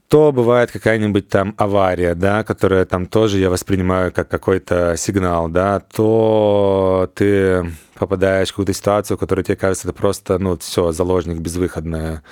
то 0.08 0.32
бывает 0.32 0.72
какая-нибудь 0.72 1.28
там 1.28 1.54
авария, 1.58 2.16
да, 2.16 2.44
которая 2.44 2.86
там 2.86 3.08
тоже 3.08 3.40
я 3.40 3.50
воспринимаю 3.50 4.12
как 4.14 4.30
какой-то 4.30 4.96
сигнал, 4.98 5.50
да, 5.50 5.82
то 5.82 7.12
ты 7.14 7.74
попадаешь 7.96 8.50
в 8.50 8.52
какую-то 8.52 8.74
ситуацию, 8.74 9.18
которая 9.18 9.44
тебе 9.44 9.58
кажется, 9.58 9.88
это 9.88 9.98
просто, 9.98 10.40
ну, 10.40 10.58
все, 10.58 10.92
заложник 10.94 11.40
безвыходная. 11.40 12.24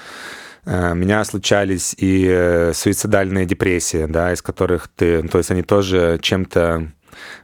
Э, 0.65 0.93
у 0.93 0.95
меня 0.95 1.23
случались 1.25 1.93
и 1.97 2.71
суицидальные 2.73 3.45
депрессии, 3.45 4.05
да, 4.05 4.31
из 4.31 4.41
которых 4.41 4.87
ты, 4.87 5.21
ну, 5.23 5.27
то 5.29 5.39
есть 5.39 5.51
они 5.51 5.61
тоже 5.61 6.17
чем-то 6.21 6.91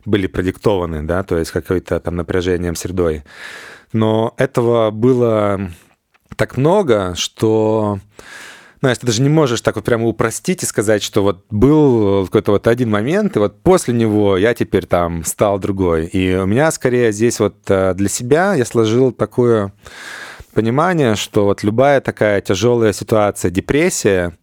были 0.06 0.28
продиктованы, 0.28 1.04
да, 1.04 1.24
то 1.24 1.38
есть 1.38 1.52
какой-то 1.52 2.00
там 2.00 2.16
напряжением 2.16 2.76
средой. 2.76 3.24
Но 3.92 4.34
этого 4.38 4.92
было 4.92 5.72
так 6.38 6.56
много, 6.56 7.16
что 7.16 8.00
знаешь, 8.82 8.98
ты 8.98 9.06
даже 9.06 9.22
не 9.22 9.30
можешь 9.30 9.62
так 9.62 9.76
вот 9.76 9.86
прямо 9.86 10.08
упростить 10.08 10.64
и 10.64 10.66
сказать, 10.66 11.04
что 11.04 11.22
вот 11.22 11.46
был 11.52 12.26
какой-то 12.26 12.54
вот 12.54 12.66
один 12.66 12.90
момент, 12.90 13.36
и 13.36 13.40
вот 13.40 13.62
после 13.62 13.94
него 13.94 14.38
я 14.38 14.56
теперь 14.56 14.88
там 14.88 15.24
стал 15.24 15.60
другой. 15.60 16.08
И 16.08 16.36
у 16.36 16.48
меня 16.48 16.72
скорее 16.72 17.12
здесь 17.12 17.40
вот 17.40 17.58
э, 17.68 17.94
для 17.94 18.10
себя 18.10 18.56
я 18.56 18.66
сложил 18.66 19.12
такое 19.12 19.72
понимание, 20.56 21.16
что 21.16 21.46
вот 21.46 21.62
любая 21.62 22.02
такая 22.02 22.42
тяжелая 22.42 22.92
ситуация, 22.92 23.52
депрессия 23.52 24.36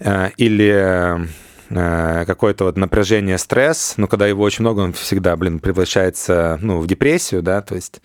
э, 0.00 0.30
или 0.36 1.28
э, 1.70 2.24
какое-то 2.26 2.64
вот 2.64 2.76
напряжение, 2.76 3.38
стресс, 3.38 3.94
ну, 3.96 4.08
когда 4.08 4.26
его 4.26 4.42
очень 4.42 4.62
много, 4.62 4.80
он 4.80 4.94
всегда, 4.94 5.36
блин, 5.36 5.60
превращается, 5.60 6.58
ну, 6.60 6.80
в 6.80 6.88
депрессию, 6.88 7.40
да, 7.40 7.62
то 7.62 7.76
есть 7.76 8.02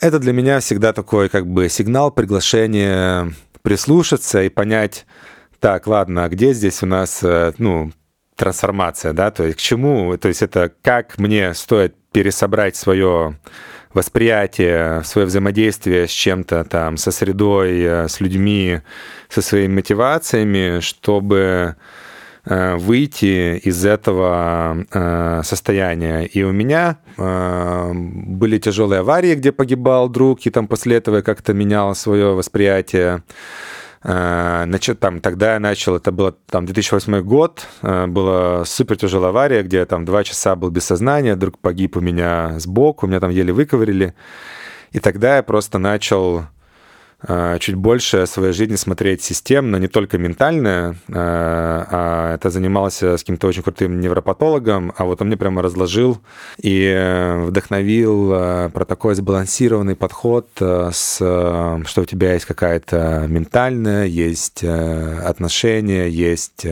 это 0.00 0.18
для 0.18 0.32
меня 0.32 0.58
всегда 0.58 0.92
такой 0.92 1.28
как 1.28 1.46
бы 1.46 1.68
сигнал 1.68 2.10
приглашения 2.10 3.32
прислушаться 3.62 4.42
и 4.42 4.48
понять, 4.48 5.06
так, 5.60 5.86
ладно, 5.86 6.24
а 6.24 6.28
где 6.28 6.52
здесь 6.52 6.82
у 6.82 6.86
нас, 6.86 7.20
э, 7.22 7.52
ну, 7.58 7.92
трансформация, 8.36 9.12
да, 9.12 9.30
то 9.30 9.44
есть 9.44 9.58
к 9.58 9.60
чему, 9.60 10.16
то 10.16 10.28
есть 10.28 10.42
это 10.42 10.72
как 10.82 11.18
мне 11.18 11.54
стоит 11.54 11.94
пересобрать 12.12 12.76
свое 12.76 13.38
восприятие, 13.94 15.02
свое 15.04 15.26
взаимодействие 15.26 16.08
с 16.08 16.10
чем-то 16.10 16.64
там, 16.64 16.96
со 16.96 17.10
средой, 17.10 17.80
э, 17.80 18.08
с 18.08 18.20
людьми, 18.20 18.80
со 19.28 19.42
своими 19.42 19.74
мотивациями, 19.74 20.80
чтобы 20.80 21.76
выйти 22.44 23.58
из 23.58 23.84
этого 23.84 24.84
состояния. 25.44 26.24
И 26.24 26.42
у 26.42 26.52
меня 26.52 26.98
были 27.16 28.58
тяжелые 28.58 29.00
аварии, 29.00 29.34
где 29.34 29.52
погибал 29.52 30.08
друг, 30.08 30.44
и 30.46 30.50
там 30.50 30.66
после 30.66 30.96
этого 30.96 31.16
я 31.16 31.22
как-то 31.22 31.52
менял 31.54 31.94
свое 31.94 32.34
восприятие. 32.34 33.22
Значит, 34.02 34.98
там, 34.98 35.20
тогда 35.20 35.54
я 35.54 35.60
начал, 35.60 35.94
это 35.94 36.10
было 36.10 36.32
там 36.50 36.66
2008 36.66 37.20
год, 37.20 37.64
была 37.80 38.64
супер 38.64 38.96
тяжелая 38.96 39.30
авария, 39.30 39.62
где 39.62 39.76
я 39.76 39.86
там 39.86 40.04
два 40.04 40.24
часа 40.24 40.56
был 40.56 40.70
без 40.70 40.84
сознания, 40.84 41.36
друг 41.36 41.58
погиб 41.58 41.96
у 41.96 42.00
меня 42.00 42.58
сбоку, 42.58 43.06
меня 43.06 43.20
там 43.20 43.30
еле 43.30 43.52
выковырили. 43.52 44.14
И 44.90 44.98
тогда 44.98 45.36
я 45.36 45.42
просто 45.44 45.78
начал 45.78 46.42
Э, 46.42 46.61
чуть 47.60 47.74
больше 47.74 48.26
своей 48.26 48.52
жизни 48.52 48.76
смотреть 48.76 49.22
системно, 49.22 49.76
не 49.76 49.88
только 49.88 50.18
ментально, 50.18 50.96
э, 51.08 51.12
а 51.14 52.34
это 52.34 52.50
занимался 52.50 53.16
с 53.16 53.20
каким-то 53.20 53.46
очень 53.46 53.62
крутым 53.62 54.00
невропатологом, 54.00 54.92
а 54.96 55.04
вот 55.04 55.20
он 55.20 55.28
мне 55.28 55.36
прямо 55.36 55.62
разложил 55.62 56.20
и 56.58 57.38
вдохновил 57.46 58.30
про 58.70 58.84
такой 58.84 59.14
сбалансированный 59.14 59.96
подход, 59.96 60.48
с, 60.58 61.16
что 61.16 62.00
у 62.00 62.04
тебя 62.04 62.34
есть 62.34 62.46
какая-то 62.46 63.26
ментальная, 63.28 64.06
есть 64.06 64.64
э, 64.64 65.18
отношения, 65.20 66.08
есть 66.08 66.66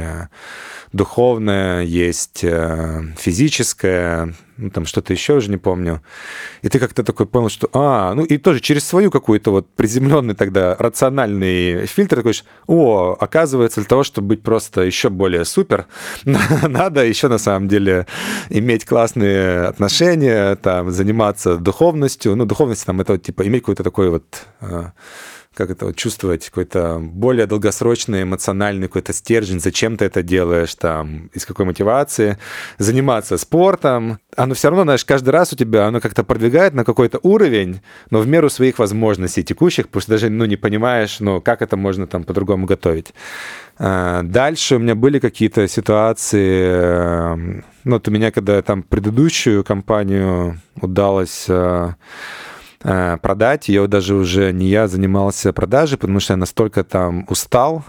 духовное, 0.92 1.82
есть 1.82 2.44
физическое, 3.16 4.34
ну, 4.60 4.70
там 4.70 4.86
что-то 4.86 5.12
еще 5.12 5.34
уже 5.34 5.50
не 5.50 5.56
помню. 5.56 6.02
И 6.62 6.68
ты 6.68 6.78
как-то 6.78 7.02
такой 7.02 7.26
понял, 7.26 7.48
что, 7.48 7.68
а, 7.72 8.14
ну 8.14 8.24
и 8.24 8.38
тоже 8.38 8.60
через 8.60 8.86
свою 8.86 9.10
какую-то 9.10 9.50
вот 9.50 9.68
приземленный 9.74 10.34
тогда 10.34 10.76
рациональный 10.78 11.86
фильтр 11.86 12.16
такой, 12.16 12.34
о, 12.66 13.16
оказывается, 13.18 13.80
для 13.80 13.88
того, 13.88 14.04
чтобы 14.04 14.28
быть 14.28 14.42
просто 14.42 14.82
еще 14.82 15.08
более 15.08 15.44
супер, 15.44 15.86
надо 16.68 17.04
еще 17.04 17.28
на 17.28 17.38
самом 17.38 17.68
деле 17.68 18.06
иметь 18.50 18.84
классные 18.84 19.62
отношения, 19.62 20.56
там, 20.56 20.90
заниматься 20.90 21.56
духовностью. 21.56 22.36
Ну, 22.36 22.44
духовность 22.44 22.84
там 22.84 23.00
это 23.00 23.12
вот, 23.12 23.22
типа 23.22 23.46
иметь 23.46 23.62
какой-то 23.62 23.82
такой 23.82 24.10
вот 24.10 24.24
а, 24.60 24.92
как 25.56 25.68
это 25.70 25.86
вот, 25.86 25.96
чувствовать 25.96 26.48
какой-то 26.48 27.00
более 27.00 27.46
долгосрочный 27.46 28.22
эмоциональный 28.22 28.86
какой-то 28.86 29.12
стержень, 29.12 29.58
зачем 29.58 29.96
ты 29.96 30.04
это 30.04 30.22
делаешь, 30.22 30.74
там, 30.76 31.28
из 31.34 31.44
какой 31.44 31.66
мотивации, 31.66 32.38
заниматься 32.78 33.36
спортом. 33.36 34.20
Оно 34.36 34.54
все 34.54 34.68
равно, 34.68 34.84
знаешь, 34.84 35.04
каждый 35.04 35.30
раз 35.30 35.52
у 35.52 35.56
тебя 35.56 35.86
оно 35.88 36.00
как-то 36.00 36.22
продвигает 36.22 36.74
на 36.74 36.84
какой-то 36.84 37.18
уровень, 37.24 37.80
но 38.10 38.20
в 38.20 38.28
меру 38.28 38.48
своих 38.48 38.78
возможностей 38.78 39.42
текущих, 39.42 39.88
потому 39.88 40.02
что 40.02 40.12
даже, 40.12 40.30
ну, 40.30 40.44
не 40.44 40.56
понимаешь, 40.56 41.18
ну, 41.18 41.40
как 41.40 41.62
это 41.62 41.76
можно 41.76 42.06
там 42.06 42.22
по-другому 42.22 42.66
готовить. 42.66 43.12
А, 43.76 44.22
дальше 44.22 44.76
у 44.76 44.78
меня 44.78 44.94
были 44.94 45.18
какие-то 45.18 45.66
ситуации, 45.66 46.62
эм, 46.62 47.64
ну, 47.82 47.96
вот 47.96 48.06
у 48.06 48.10
меня, 48.12 48.30
когда 48.30 48.62
там 48.62 48.84
предыдущую 48.84 49.64
компанию 49.64 50.60
удалось 50.80 51.46
э, 51.48 51.94
продать. 52.80 53.68
Ее 53.68 53.86
даже 53.86 54.14
уже 54.14 54.52
не 54.52 54.68
я 54.68 54.88
занимался 54.88 55.52
продажей, 55.52 55.98
потому 55.98 56.20
что 56.20 56.32
я 56.32 56.36
настолько 56.36 56.84
там 56.84 57.26
устал, 57.28 57.84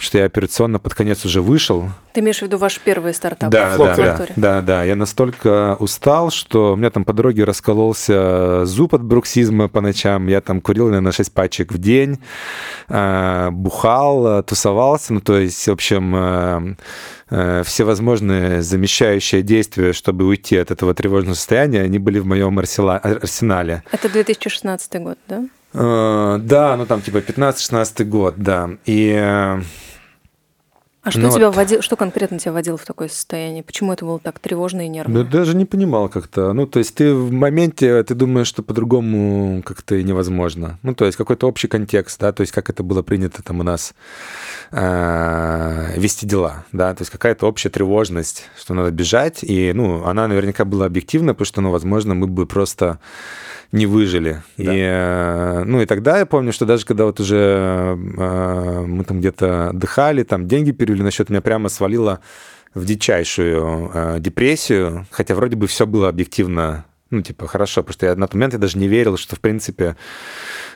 что 0.00 0.18
я 0.18 0.24
операционно 0.24 0.78
под 0.78 0.94
конец 0.94 1.24
уже 1.24 1.40
вышел. 1.40 1.88
Ты 2.12 2.20
имеешь 2.20 2.38
в 2.38 2.42
виду 2.42 2.58
ваш 2.58 2.80
первый 2.80 3.14
стартап? 3.14 3.50
Да, 3.50 3.76
да, 3.76 3.96
да, 3.96 4.26
да, 4.36 4.60
да. 4.62 4.84
Я 4.84 4.96
настолько 4.96 5.76
устал, 5.78 6.30
что 6.30 6.72
у 6.72 6.76
меня 6.76 6.90
там 6.90 7.04
по 7.04 7.12
дороге 7.12 7.44
раскололся 7.44 8.64
зуб 8.64 8.94
от 8.94 9.02
бруксизма 9.02 9.68
по 9.68 9.80
ночам. 9.80 10.26
Я 10.26 10.40
там 10.40 10.60
курил, 10.60 10.86
наверное, 10.86 11.12
6 11.12 11.32
пачек 11.32 11.72
в 11.72 11.78
день, 11.78 12.18
э, 12.88 13.50
бухал, 13.52 14.42
тусовался. 14.42 15.14
Ну, 15.14 15.20
то 15.20 15.38
есть, 15.38 15.68
в 15.68 15.72
общем, 15.72 16.76
э, 17.30 17.62
всевозможные 17.64 18.62
замещающие 18.62 19.42
действия, 19.42 19.92
чтобы 19.92 20.24
уйти 20.24 20.56
от 20.56 20.70
этого 20.70 20.94
тревожного 20.94 21.34
состояния, 21.34 21.82
они 21.82 21.98
были 21.98 22.18
в 22.18 22.26
моем 22.26 22.58
арсенале. 22.58 23.84
Это 23.92 24.08
2016 24.08 24.94
год, 25.02 25.18
да? 25.28 25.44
Да, 25.72 26.76
ну 26.76 26.86
там 26.86 27.00
типа 27.00 27.18
15-16 27.18 28.04
год, 28.04 28.34
да. 28.36 28.70
И 28.86 29.60
а 31.02 31.10
что 31.10 31.20
ну, 31.20 31.30
тебя 31.30 31.46
вот. 31.46 31.56
вводило, 31.56 31.80
что 31.80 31.96
конкретно 31.96 32.38
тебя 32.38 32.52
вводило 32.52 32.76
в 32.76 32.84
такое 32.84 33.08
состояние? 33.08 33.62
Почему 33.62 33.92
это 33.92 34.04
было 34.04 34.18
так 34.18 34.38
тревожно 34.38 34.84
и 34.84 34.88
нервно? 34.88 35.24
Да 35.24 35.38
даже 35.38 35.56
не 35.56 35.64
понимал 35.64 36.10
как-то. 36.10 36.52
Ну, 36.52 36.66
то 36.66 36.78
есть 36.78 36.94
ты 36.94 37.14
в 37.14 37.32
моменте, 37.32 38.02
ты 38.02 38.14
думаешь, 38.14 38.46
что 38.46 38.62
по-другому 38.62 39.62
как-то 39.64 39.94
и 39.94 40.02
невозможно. 40.02 40.78
Ну, 40.82 40.94
то 40.94 41.06
есть 41.06 41.16
какой-то 41.16 41.48
общий 41.48 41.68
контекст, 41.68 42.20
да, 42.20 42.32
то 42.32 42.42
есть 42.42 42.52
как 42.52 42.68
это 42.68 42.82
было 42.82 43.00
принято 43.00 43.42
там 43.42 43.60
у 43.60 43.62
нас 43.62 43.94
э, 44.72 45.94
вести 45.96 46.26
дела, 46.26 46.64
да, 46.72 46.94
то 46.94 47.00
есть 47.00 47.10
какая-то 47.10 47.46
общая 47.46 47.70
тревожность, 47.70 48.44
что 48.58 48.74
надо 48.74 48.90
бежать, 48.90 49.42
и, 49.42 49.72
ну, 49.74 50.04
она 50.04 50.28
наверняка 50.28 50.66
была 50.66 50.84
объективна, 50.84 51.32
потому 51.32 51.46
что, 51.46 51.60
ну, 51.62 51.70
возможно, 51.70 52.14
мы 52.14 52.26
бы 52.26 52.44
просто 52.44 52.98
не 53.72 53.86
выжили. 53.86 54.42
Да. 54.58 54.74
И, 54.74 54.80
э, 54.80 55.64
ну 55.64 55.80
и 55.80 55.86
тогда 55.86 56.18
я 56.18 56.26
помню, 56.26 56.52
что 56.52 56.66
даже 56.66 56.84
когда 56.84 57.04
вот 57.04 57.20
уже 57.20 57.36
э, 57.36 58.84
мы 58.86 59.04
там 59.04 59.20
где-то 59.20 59.70
отдыхали, 59.70 60.24
там 60.24 60.48
деньги 60.48 60.72
перевели 60.72 60.89
на 60.98 61.10
счет, 61.10 61.30
меня 61.30 61.40
прямо 61.40 61.68
свалило 61.68 62.20
в 62.74 62.84
дичайшую 62.84 63.90
э, 63.92 64.16
депрессию, 64.20 65.06
хотя 65.10 65.34
вроде 65.34 65.56
бы 65.56 65.66
все 65.66 65.86
было 65.86 66.08
объективно 66.08 66.84
ну, 67.10 67.22
типа, 67.22 67.46
хорошо, 67.46 67.82
потому 67.82 67.94
что 67.94 68.06
я 68.06 68.14
на 68.14 68.26
тот 68.26 68.34
момент 68.34 68.52
я 68.52 68.58
даже 68.58 68.78
не 68.78 68.88
верил, 68.88 69.16
что, 69.16 69.36
в 69.36 69.40
принципе, 69.40 69.96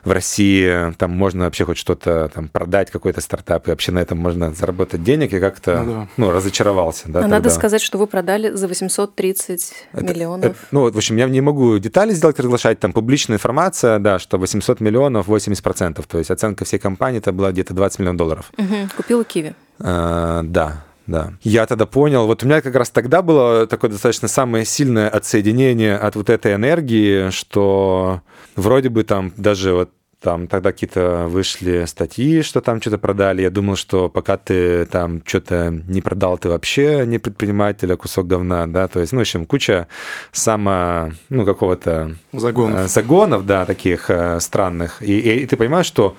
в 0.04 0.10
России 0.10 0.92
там 0.94 1.12
можно 1.12 1.44
вообще 1.44 1.64
хоть 1.64 1.78
что-то 1.78 2.30
там 2.34 2.48
продать, 2.48 2.90
какой-то 2.90 3.20
стартап, 3.20 3.68
и 3.68 3.70
вообще 3.70 3.92
на 3.92 4.00
этом 4.00 4.18
можно 4.18 4.52
заработать 4.52 5.02
денег, 5.02 5.32
и 5.32 5.40
как-то, 5.40 5.82
ну, 5.82 5.92
да. 5.92 6.08
ну 6.16 6.30
разочаровался. 6.30 7.04
Да, 7.08 7.24
а 7.24 7.28
надо 7.28 7.50
сказать, 7.50 7.80
что 7.80 7.98
вы 7.98 8.06
продали 8.06 8.50
за 8.50 8.66
830 8.68 9.72
это, 9.92 10.04
миллионов. 10.04 10.44
Это, 10.44 10.56
ну, 10.72 10.90
в 10.90 10.96
общем, 10.96 11.16
я 11.16 11.26
не 11.26 11.40
могу 11.40 11.78
детали 11.78 12.12
сделать, 12.12 12.38
разглашать, 12.38 12.80
там 12.80 12.92
публичная 12.92 13.36
информация, 13.36 13.98
да, 13.98 14.18
что 14.18 14.38
800 14.38 14.80
миллионов, 14.80 15.28
80%, 15.28 16.04
то 16.06 16.18
есть 16.18 16.30
оценка 16.30 16.64
всей 16.64 16.78
компании 16.78 17.18
это 17.18 17.32
была 17.32 17.52
где-то 17.52 17.74
20 17.74 18.00
миллионов 18.00 18.18
долларов. 18.18 18.52
Угу. 18.58 18.88
Купила 18.96 19.24
Киви. 19.24 19.54
А, 19.78 20.42
да, 20.42 20.84
да. 21.06 21.34
Я 21.42 21.66
тогда 21.66 21.86
понял, 21.86 22.26
вот 22.26 22.42
у 22.42 22.46
меня 22.46 22.60
как 22.60 22.74
раз 22.74 22.90
тогда 22.90 23.22
было 23.22 23.66
такое 23.66 23.90
достаточно 23.90 24.28
самое 24.28 24.64
сильное 24.64 25.08
отсоединение 25.08 25.96
от 25.96 26.16
вот 26.16 26.30
этой 26.30 26.54
энергии, 26.54 27.30
что 27.30 28.22
вроде 28.56 28.88
бы 28.88 29.04
там 29.04 29.32
даже 29.36 29.74
вот 29.74 29.90
там 30.24 30.46
тогда 30.46 30.72
какие-то 30.72 31.26
вышли 31.28 31.84
статьи, 31.84 32.40
что 32.40 32.62
там 32.62 32.80
что-то 32.80 32.96
продали. 32.96 33.42
Я 33.42 33.50
думал, 33.50 33.76
что 33.76 34.08
пока 34.08 34.38
ты 34.38 34.86
там 34.86 35.20
что-то 35.24 35.70
не 35.86 36.00
продал, 36.00 36.38
ты 36.38 36.48
вообще 36.48 37.04
не 37.06 37.18
предприниматель, 37.18 37.92
а 37.92 37.96
кусок 37.98 38.26
говна, 38.26 38.66
да, 38.66 38.88
то 38.88 39.00
есть, 39.00 39.12
ну, 39.12 39.18
в 39.18 39.20
общем, 39.20 39.44
куча 39.44 39.86
само, 40.32 41.12
ну, 41.28 41.44
какого-то... 41.44 42.16
Загонов. 42.32 42.80
Э, 42.80 42.88
загонов, 42.88 43.44
да, 43.44 43.66
таких 43.66 44.08
э, 44.08 44.40
странных. 44.40 45.02
И, 45.02 45.18
и, 45.18 45.42
и 45.42 45.46
ты 45.46 45.58
понимаешь, 45.58 45.86
что 45.86 46.16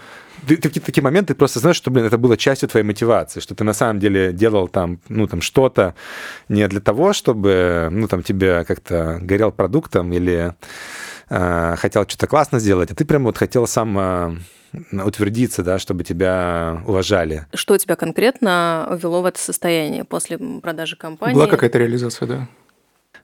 ты, 0.48 0.58
ты 0.58 0.80
в 0.80 0.84
такие 0.84 1.04
моменты 1.04 1.36
просто 1.36 1.60
знаешь, 1.60 1.78
что, 1.78 1.92
блин, 1.92 2.06
это 2.06 2.18
было 2.18 2.38
частью 2.38 2.70
твоей 2.70 2.86
мотивации, 2.86 3.40
что 3.40 3.56
ты 3.56 3.64
на 3.64 3.74
самом 3.74 4.00
деле 4.00 4.34
делал 4.34 4.68
там, 4.68 5.00
ну, 5.10 5.28
там 5.28 5.42
что-то 5.42 5.96
не 6.50 6.68
для 6.68 6.82
того, 6.82 7.14
чтобы, 7.14 7.90
ну, 7.92 8.08
там 8.08 8.24
тебе 8.24 8.64
как-то 8.66 9.20
горел 9.22 9.52
продуктом 9.52 10.12
или 10.14 10.54
э, 11.30 11.76
хотел 11.78 12.04
что-то 12.08 12.28
классно 12.28 12.60
сделать, 12.60 12.92
а 12.92 12.96
ты 12.96 13.06
прям 13.06 13.24
вот 13.24 13.38
хотел 13.38 13.68
сам 13.68 13.98
э, 13.98 14.36
утвердиться, 14.92 15.64
да, 15.64 15.80
чтобы 15.80 16.04
тебя 16.04 16.82
уважали. 16.86 17.46
Что 17.54 17.78
тебя 17.78 17.96
конкретно 17.96 18.88
ввело 18.92 19.22
в 19.22 19.26
это 19.26 19.40
состояние 19.40 20.04
после 20.04 20.38
продажи 20.38 20.96
компании? 20.96 21.36
Была 21.36 21.48
какая-то 21.48 21.78
реализация, 21.78 22.28
да? 22.28 22.48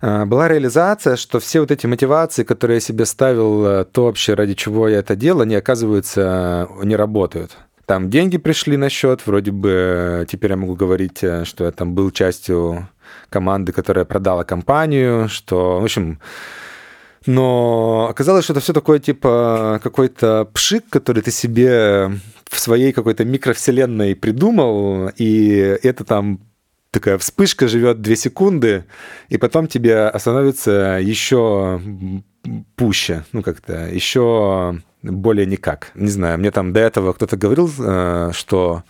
А, 0.02 0.26
была 0.26 0.48
реализация, 0.48 1.16
что 1.16 1.40
все 1.40 1.60
вот 1.60 1.72
эти 1.72 1.86
мотивации, 1.86 2.44
которые 2.44 2.76
я 2.76 2.82
себе 2.82 3.06
ставил, 3.06 3.66
э, 3.66 3.86
то 3.86 4.06
вообще 4.06 4.34
ради 4.34 4.56
чего 4.56 4.88
я 4.88 5.00
это 5.00 5.16
делал, 5.16 5.42
они, 5.42 5.56
оказывается, 5.56 6.68
не 6.84 6.96
работают. 6.96 7.56
Там 7.86 8.10
деньги 8.10 8.38
пришли 8.38 8.78
на 8.78 8.90
счет, 8.90 9.22
вроде 9.26 9.52
бы 9.52 10.26
теперь 10.28 10.52
я 10.52 10.58
могу 10.58 10.76
говорить, 10.76 11.24
э, 11.24 11.46
что 11.46 11.66
я 11.66 11.72
там 11.72 11.94
был 11.94 12.10
частью 12.10 12.90
команды, 13.30 13.74
которая 13.74 14.06
продала 14.06 14.44
компанию, 14.44 15.30
что, 15.30 15.80
в 15.80 15.84
общем, 15.84 16.20
но 17.28 18.08
оказалось, 18.10 18.46
что 18.46 18.54
это 18.54 18.62
все 18.62 18.74
такое 18.74 18.98
типа 18.98 19.80
какой-то 19.84 20.50
пшик, 20.52 20.86
который 20.90 21.22
ты 21.22 21.30
себе 21.30 22.12
в 22.50 22.60
своей 22.60 22.92
какой-то 22.92 23.24
микровселенной 23.24 24.16
придумал, 24.16 25.12
и 25.16 25.78
это 25.84 26.04
там 26.04 26.40
такая 26.92 27.18
вспышка 27.18 27.68
живет 27.68 28.02
две 28.02 28.16
секунды, 28.16 28.86
и 29.30 29.38
потом 29.38 29.68
тебе 29.68 30.12
становится 30.18 31.00
еще 31.02 31.82
пуще, 32.76 33.24
ну 33.32 33.42
как-то 33.42 33.88
еще 33.88 34.80
более 35.02 35.46
никак. 35.46 35.92
Не 35.96 36.10
знаю, 36.10 36.38
мне 36.38 36.52
там 36.52 36.74
до 36.74 36.82
этого 36.82 37.14
кто-то 37.14 37.38
говорил, 37.38 37.72
э, 37.80 38.32
что 38.34 38.84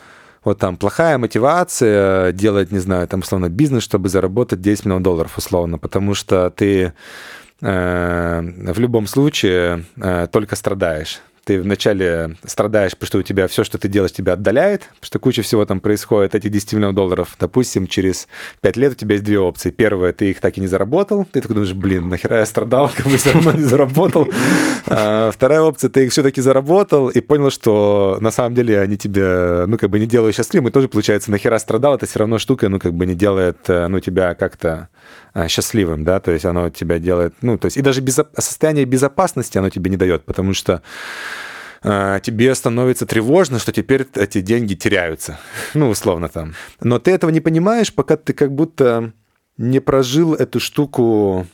вот 0.43 0.57
там 0.57 0.77
плохая 0.77 1.17
мотивация 1.17 2.31
делать, 2.31 2.71
не 2.71 2.79
знаю, 2.79 3.07
там 3.07 3.19
условно 3.19 3.49
бизнес, 3.49 3.83
чтобы 3.83 4.09
заработать 4.09 4.61
10 4.61 4.85
миллионов 4.85 5.03
долларов 5.03 5.37
условно, 5.37 5.77
потому 5.77 6.15
что 6.15 6.49
ты 6.49 6.93
э, 7.61 8.41
в 8.41 8.79
любом 8.79 9.05
случае 9.05 9.85
э, 9.97 10.27
только 10.31 10.55
страдаешь 10.55 11.21
ты 11.43 11.61
вначале 11.61 12.37
страдаешь, 12.45 12.91
потому 12.91 13.07
что 13.07 13.17
у 13.19 13.23
тебя 13.23 13.47
все, 13.47 13.63
что 13.63 13.77
ты 13.77 13.87
делаешь, 13.87 14.11
тебя 14.11 14.33
отдаляет, 14.33 14.81
потому 14.81 15.03
что 15.03 15.19
куча 15.19 15.41
всего 15.41 15.65
там 15.65 15.79
происходит, 15.79 16.35
эти 16.35 16.47
10 16.47 16.73
миллионов 16.73 16.95
долларов, 16.95 17.35
допустим, 17.39 17.87
через 17.87 18.27
5 18.61 18.77
лет 18.77 18.93
у 18.93 18.95
тебя 18.95 19.13
есть 19.13 19.25
две 19.25 19.39
опции. 19.39 19.71
Первая, 19.71 20.13
ты 20.13 20.31
их 20.31 20.39
так 20.39 20.57
и 20.57 20.61
не 20.61 20.67
заработал, 20.67 21.25
ты 21.25 21.41
такой 21.41 21.55
думаешь, 21.55 21.73
блин, 21.73 22.09
нахера 22.09 22.37
я 22.39 22.45
страдал, 22.45 22.91
как 22.95 23.07
бы 23.07 23.17
все 23.17 23.33
равно 23.33 23.53
не 23.53 23.63
заработал. 23.63 24.27
А 24.87 25.31
вторая 25.31 25.61
опция, 25.61 25.89
ты 25.89 26.05
их 26.05 26.11
все-таки 26.11 26.41
заработал 26.41 27.09
и 27.09 27.21
понял, 27.21 27.49
что 27.49 28.17
на 28.21 28.31
самом 28.31 28.55
деле 28.55 28.79
они 28.79 28.97
тебе, 28.97 29.65
ну, 29.67 29.77
как 29.77 29.89
бы 29.89 29.99
не 29.99 30.05
делают 30.05 30.35
счастливым, 30.35 30.69
и 30.69 30.71
тоже, 30.71 30.87
получается, 30.89 31.31
нахера 31.31 31.57
страдал, 31.57 31.95
это 31.95 32.05
все 32.05 32.19
равно 32.19 32.37
штука, 32.37 32.69
ну, 32.69 32.79
как 32.79 32.93
бы 32.93 33.05
не 33.05 33.15
делает, 33.15 33.57
э, 33.67 33.87
ну, 33.87 33.99
тебя 33.99 34.35
как-то 34.35 34.89
счастливым, 35.47 36.03
да, 36.03 36.19
то 36.19 36.31
есть 36.31 36.45
оно 36.45 36.69
тебя 36.69 36.99
делает, 36.99 37.33
ну, 37.41 37.57
то 37.57 37.65
есть 37.65 37.77
и 37.77 37.81
даже 37.81 38.01
безо- 38.01 38.27
состояние 38.37 38.85
безопасности 38.85 39.57
оно 39.57 39.69
тебе 39.69 39.89
не 39.89 39.97
дает, 39.97 40.25
потому 40.25 40.53
что 40.53 40.81
э, 41.83 42.19
тебе 42.21 42.53
становится 42.53 43.05
тревожно, 43.05 43.59
что 43.59 43.71
теперь 43.71 44.07
эти 44.15 44.41
деньги 44.41 44.73
теряются, 44.73 45.39
ну, 45.73 45.89
условно 45.89 46.27
там. 46.27 46.53
Но 46.81 46.99
ты 46.99 47.11
этого 47.11 47.31
не 47.31 47.41
понимаешь, 47.41 47.93
пока 47.93 48.17
ты 48.17 48.33
как 48.33 48.51
будто 48.53 49.13
не 49.57 49.79
прожил 49.79 50.33
эту 50.33 50.59
штуку 50.59 51.47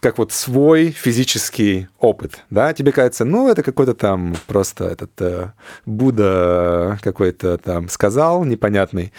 как 0.00 0.18
вот 0.18 0.32
свой 0.32 0.90
физический 0.90 1.88
опыт, 2.00 2.44
да, 2.50 2.72
тебе 2.72 2.90
кажется, 2.92 3.24
ну, 3.24 3.48
это 3.48 3.62
какой-то 3.62 3.94
там 3.94 4.34
просто 4.46 4.84
этот 4.84 5.10
э, 5.20 5.52
Будда 5.84 6.98
какой-то 7.02 7.56
там 7.58 7.88
сказал 7.88 8.44
непонятный, 8.44 9.12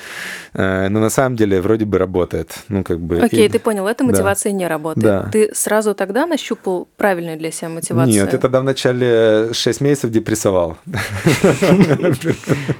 э, 0.54 0.90
но 0.90 1.00
на 1.00 1.10
самом 1.10 1.38
деле 1.38 1.62
вроде 1.62 1.86
бы 1.86 1.98
работает, 1.98 2.64
ну, 2.68 2.84
как 2.84 3.00
бы... 3.00 3.20
Окей, 3.20 3.46
и... 3.46 3.50
ты 3.50 3.60
понял, 3.60 3.88
эта 3.88 4.04
мотивация 4.04 4.52
да. 4.52 4.58
не 4.58 4.68
работает. 4.68 5.06
Да. 5.06 5.30
Ты 5.32 5.56
сразу 5.56 5.96
тогда 5.96 6.26
нащупал 6.26 6.88
правильную 6.98 7.38
для 7.38 7.52
себя 7.52 7.70
мотивацию? 7.70 8.14
Нет, 8.14 8.30
ты 8.30 8.38
тогда 8.38 8.60
вначале 8.60 9.54
6 9.54 9.82
месяцев 9.82 10.12
депрессовал. 10.12 10.78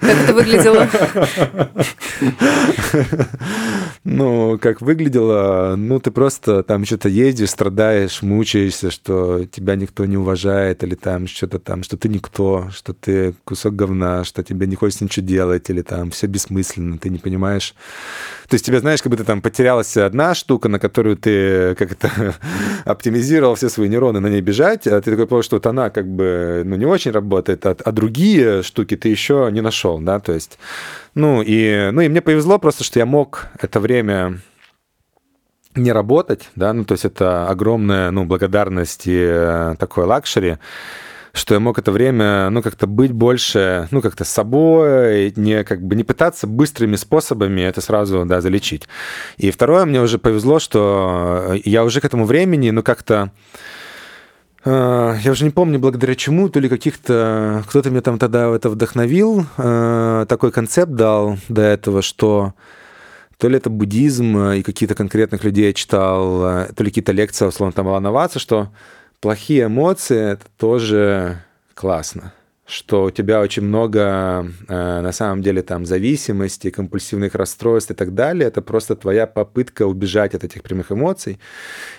Как 0.02 0.18
это 0.24 0.34
выглядело? 0.34 0.88
Ну, 4.04 4.58
как 4.60 4.82
выглядело, 4.82 5.76
ну, 5.78 6.00
ты 6.00 6.12
просто 6.12 6.64
там 6.64 6.86
что-то 6.86 7.10
ездишь, 7.10 7.50
страдаешь, 7.50 7.77
мучаешься, 8.22 8.92
что 8.92 9.46
тебя 9.46 9.76
никто 9.76 10.06
не 10.06 10.18
уважает, 10.18 10.84
или 10.84 10.96
там 10.96 11.28
что-то 11.28 11.60
там, 11.60 11.84
что 11.84 11.98
ты 11.98 12.10
никто, 12.10 12.70
что 12.72 12.94
ты 12.94 13.34
кусок 13.44 13.76
говна, 13.76 14.24
что 14.24 14.44
тебе 14.44 14.68
не 14.68 14.76
хочется 14.76 15.04
ничего 15.04 15.26
делать, 15.26 15.70
или 15.70 15.82
там 15.82 16.12
все 16.12 16.28
бессмысленно, 16.28 16.98
ты 16.98 17.10
не 17.10 17.20
понимаешь. 17.20 17.74
То 18.50 18.56
есть 18.56 18.66
тебе, 18.66 18.80
знаешь, 18.80 19.02
как 19.02 19.10
будто 19.12 19.24
там 19.24 19.42
потерялась 19.42 19.96
одна 19.98 20.34
штука, 20.34 20.70
на 20.70 20.80
которую 20.80 21.18
ты 21.18 21.76
как-то 21.76 22.36
оптимизировал 22.86 23.56
все 23.56 23.70
свои 23.70 23.90
нейроны 23.90 24.20
на 24.20 24.28
ней 24.28 24.42
бежать, 24.42 24.88
а 24.88 25.02
ты 25.02 25.12
такой 25.12 25.28
понял, 25.28 25.44
что 25.44 25.58
вот 25.58 25.66
она 25.66 25.90
как 25.90 26.08
бы 26.08 26.64
ну, 26.66 26.76
не 26.76 26.86
очень 26.86 27.12
работает, 27.12 27.66
а, 27.66 27.76
а 27.84 27.92
другие 27.92 28.64
штуки 28.64 28.96
ты 28.96 29.10
еще 29.10 29.50
не 29.52 29.62
нашел, 29.62 30.00
да, 30.00 30.20
то 30.20 30.34
есть 30.34 30.58
ну 31.16 31.42
и, 31.42 31.90
ну 31.92 32.02
и 32.02 32.10
мне 32.10 32.22
повезло 32.22 32.60
просто, 32.60 32.84
что 32.84 33.00
я 33.00 33.06
мог 33.06 33.48
это 33.60 33.80
время 33.80 34.40
не 35.78 35.92
работать, 35.92 36.50
да, 36.56 36.74
ну 36.74 36.86
то 36.86 36.94
есть 36.94 37.06
это 37.06 37.48
огромная, 37.48 38.12
ну, 38.12 38.26
благодарность 38.26 39.08
и 39.08 39.18
э, 39.18 39.76
такой 39.80 40.06
luxury, 40.06 40.58
что 41.34 41.54
я 41.54 41.60
мог 41.60 41.78
это 41.78 41.92
время, 41.92 42.50
ну, 42.50 42.62
как-то 42.62 42.88
быть 42.88 43.12
больше, 43.12 43.88
ну, 43.92 44.02
как-то 44.02 44.26
с 44.26 44.30
собой, 44.30 45.34
не, 45.36 45.64
как 45.64 45.82
бы 45.82 45.96
не 45.96 46.04
пытаться 46.04 46.48
быстрыми 46.48 46.96
способами 46.96 47.62
это 47.62 47.80
сразу, 47.80 48.26
да, 48.26 48.42
залечить. 48.42 48.88
И 49.38 49.52
второе, 49.52 49.86
мне 49.86 50.02
уже 50.02 50.18
повезло, 50.18 50.60
что 50.60 51.56
я 51.64 51.84
уже 51.84 52.02
к 52.02 52.06
этому 52.06 52.26
времени, 52.26 52.72
ну, 52.72 52.82
как-то 52.82 53.32
Э, 54.68 55.16
я 55.22 55.32
уже 55.32 55.46
не 55.46 55.50
помню, 55.50 55.80
благодаря 55.80 56.16
чему, 56.16 56.50
то 56.50 56.60
ли 56.60 56.68
каких-то... 56.68 57.64
Кто-то 57.70 57.90
меня 57.90 58.02
там 58.02 58.20
тогда 58.20 58.54
это 58.54 58.70
вдохновил, 58.70 59.46
э, 59.58 60.26
такой 60.28 60.52
концепт 60.52 60.92
дал 60.92 61.38
до 61.48 61.62
этого, 61.62 62.02
что 62.02 62.54
то 63.38 63.48
ли 63.50 63.58
это 63.58 63.70
буддизм 63.70 64.38
и 64.38 64.64
какие-то 64.64 64.96
конкретных 64.96 65.44
людей 65.44 65.68
я 65.68 65.74
читал, 65.74 66.46
э, 66.46 66.74
то 66.74 66.84
ли 66.84 66.90
какие-то 66.90 67.12
лекции, 67.12 67.46
условно, 67.46 67.74
там 67.74 67.86
волноваться, 67.86 68.40
что 68.40 68.70
плохие 69.20 69.66
эмоции— 69.66 70.32
это 70.34 70.46
тоже 70.58 71.44
классно 71.74 72.34
что 72.68 73.06
у 73.06 73.12
тебя 73.12 73.40
очень 73.40 73.64
много 73.64 74.46
э, 74.68 75.02
на 75.02 75.12
самом 75.14 75.42
деле 75.42 75.62
там 75.62 75.86
зависимости, 75.86 76.70
компульсивных 76.70 77.34
расстройств 77.34 77.92
и 77.92 77.94
так 77.94 78.14
далее. 78.14 78.50
Это 78.50 78.62
просто 78.62 78.98
твоя 78.98 79.26
попытка 79.26 79.88
убежать 79.88 80.36
от 80.36 80.44
этих 80.44 80.64
прямых 80.64 80.92
эмоций. 80.92 81.40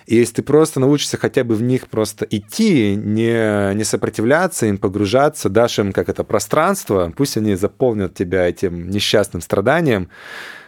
И 0.04 0.16
если 0.16 0.34
ты 0.34 0.42
просто 0.42 0.78
научишься 0.78 1.16
хотя 1.16 1.42
бы 1.42 1.54
в 1.54 1.62
них 1.62 1.88
просто 1.88 2.26
идти, 2.28 2.94
не, 2.96 3.74
не 3.74 3.84
сопротивляться 3.84 4.66
им, 4.66 4.76
погружаться, 4.76 5.48
дашь 5.48 5.78
им 5.78 5.92
как 5.94 6.10
это 6.10 6.22
пространство, 6.22 7.10
пусть 7.16 7.38
они 7.38 7.54
заполнят 7.54 8.14
тебя 8.14 8.46
этим 8.46 8.90
несчастным 8.90 9.40
страданием, 9.40 10.10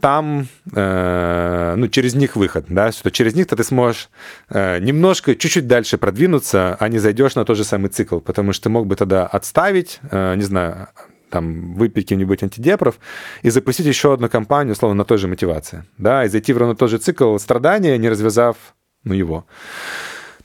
там, 0.00 0.46
э, 0.74 1.74
ну, 1.76 1.88
через 1.88 2.14
них 2.14 2.36
выход, 2.36 2.66
да, 2.68 2.92
что 2.92 3.10
через 3.10 3.34
них-то 3.34 3.56
ты 3.56 3.64
сможешь 3.64 4.08
э, 4.48 4.78
немножко, 4.78 5.34
чуть-чуть 5.34 5.66
дальше 5.66 5.98
продвинуться, 5.98 6.76
а 6.78 6.88
не 6.88 6.98
зайдешь 6.98 7.34
на 7.34 7.44
тот 7.44 7.56
же 7.56 7.64
самый 7.64 7.88
цикл, 7.88 8.20
потому 8.20 8.52
что 8.52 8.64
ты 8.64 8.68
мог 8.68 8.86
бы 8.86 8.96
тогда 8.96 9.26
отставить, 9.26 10.00
не 10.12 10.42
знаю, 10.42 10.88
там, 11.30 11.74
выпить 11.74 12.04
каким-нибудь 12.04 12.42
антидепров 12.42 12.98
и 13.42 13.50
запустить 13.50 13.86
еще 13.86 14.12
одну 14.12 14.28
компанию, 14.28 14.72
условно, 14.72 14.98
на 14.98 15.04
той 15.04 15.18
же 15.18 15.28
мотивации, 15.28 15.84
да, 15.98 16.24
и 16.24 16.28
зайти 16.28 16.52
в 16.52 16.58
ровно 16.58 16.74
тот 16.74 16.90
же 16.90 16.98
цикл 16.98 17.38
страдания, 17.38 17.98
не 17.98 18.08
развязав, 18.08 18.56
ну, 19.04 19.14
его. 19.14 19.46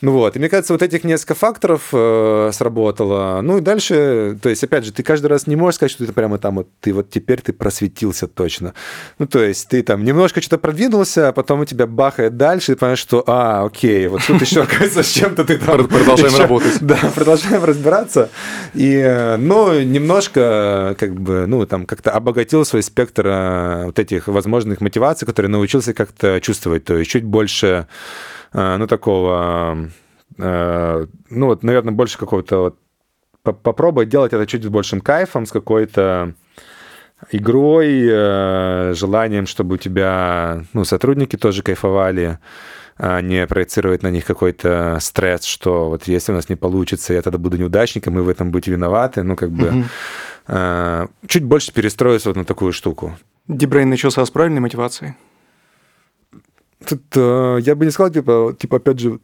Ну 0.02 0.12
вот, 0.12 0.36
и 0.36 0.40
мне 0.40 0.50
кажется, 0.50 0.74
вот 0.74 0.82
этих 0.82 1.04
несколько 1.04 1.36
факторов 1.36 1.90
э, 1.94 2.50
сработало. 2.54 3.42
Ну 3.42 3.58
и 3.58 3.62
дальше, 3.62 4.38
то 4.42 4.50
есть, 4.50 4.64
опять 4.64 4.86
же, 4.86 4.92
ты 4.92 5.04
каждый 5.04 5.28
раз 5.28 5.48
не 5.48 5.56
можешь 5.56 5.76
сказать, 5.76 5.92
что 5.92 6.06
ты 6.06 6.14
прямо 6.14 6.38
там 6.38 6.56
вот, 6.56 6.70
ты 6.82 6.94
вот 6.94 7.10
теперь 7.10 7.42
ты 7.42 7.54
просветился 7.54 8.28
точно. 8.28 8.74
Ну 9.20 9.28
то 9.28 9.44
есть, 9.44 9.68
ты 9.70 9.84
там 9.84 10.04
немножко 10.04 10.42
что-то 10.42 10.58
продвинулся, 10.58 11.30
а 11.30 11.32
потом 11.32 11.62
у 11.62 11.66
тебя 11.66 11.88
бахает 11.88 12.38
дальше, 12.38 12.72
и 12.72 12.76
ты 12.76 12.80
понимаешь, 12.80 13.00
что, 13.00 13.24
а, 13.28 13.66
окей, 13.66 14.08
вот 14.08 14.22
тут 14.28 14.42
еще, 14.42 14.62
оказывается, 14.64 15.04
с 15.04 15.12
чем-то 15.12 15.46
ты 15.46 15.58
там... 15.58 15.88
Продолжаем 15.88 16.36
работать. 16.36 16.74
Да, 16.86 16.98
продолжаем 17.16 17.64
разбираться. 17.64 18.30
И, 18.74 19.36
ну, 19.40 19.80
немножко, 19.82 20.96
как 21.00 21.20
бы, 21.20 21.46
ну, 21.48 21.66
там, 21.66 21.86
как-то 21.86 22.12
обогатил 22.12 22.64
свой 22.66 22.84
спектр 22.84 23.26
э, 23.28 23.86
вот 23.86 23.98
этих 23.98 24.28
возможных 24.28 24.82
мотиваций, 24.82 25.26
которые 25.26 25.50
научился 25.50 25.94
как-то 25.94 26.40
чувствовать, 26.42 26.86
то 26.86 26.98
есть 26.98 27.10
чуть 27.10 27.24
больше 27.24 27.88
ну, 28.56 28.88
такого, 28.88 29.90
э, 30.38 31.06
ну, 31.30 31.46
вот, 31.48 31.64
наверное, 31.64 31.94
больше 31.94 32.18
какого-то 32.18 32.58
вот 32.58 32.78
попробовать 33.62 34.10
делать 34.10 34.34
это 34.34 34.48
чуть 34.48 34.64
с 34.64 34.70
большим 34.70 35.02
кайфом, 35.02 35.46
с 35.46 35.52
какой-то 35.52 36.34
игрой, 37.32 38.08
э, 38.10 38.94
желанием, 38.96 39.46
чтобы 39.46 39.76
у 39.76 39.78
тебя, 39.78 40.64
ну, 40.74 40.86
сотрудники 40.86 41.36
тоже 41.36 41.64
кайфовали, 41.64 42.40
а 42.98 43.20
не 43.22 43.46
проецировать 43.46 44.04
на 44.04 44.10
них 44.10 44.26
какой-то 44.26 45.00
стресс, 45.02 45.44
что 45.44 45.90
вот 45.90 46.08
если 46.08 46.32
у 46.32 46.36
нас 46.36 46.48
не 46.48 46.56
получится, 46.56 47.14
я 47.14 47.22
тогда 47.22 47.38
буду 47.38 47.58
неудачником, 47.58 48.18
и 48.18 48.22
в 48.22 48.30
этом 48.30 48.52
будете 48.52 48.72
виноваты, 48.72 49.22
ну, 49.24 49.36
как 49.36 49.52
бы 49.52 49.84
угу. 50.48 51.10
чуть 51.28 51.44
больше 51.44 51.74
перестроиться 51.74 52.30
вот 52.30 52.38
на 52.38 52.46
такую 52.46 52.72
штуку. 52.72 53.18
Дебрейн 53.50 53.90
начался 53.90 54.26
с 54.26 54.32
правильной 54.32 54.62
мотивацией? 54.62 55.16
Тут 56.88 57.04
э, 57.16 57.58
я 57.62 57.76
бы 57.76 57.86
не 57.86 57.92
сказал, 57.92 58.12
типа, 58.12 58.56
типа, 58.58 58.78
опять 58.78 59.00
же, 59.00 59.20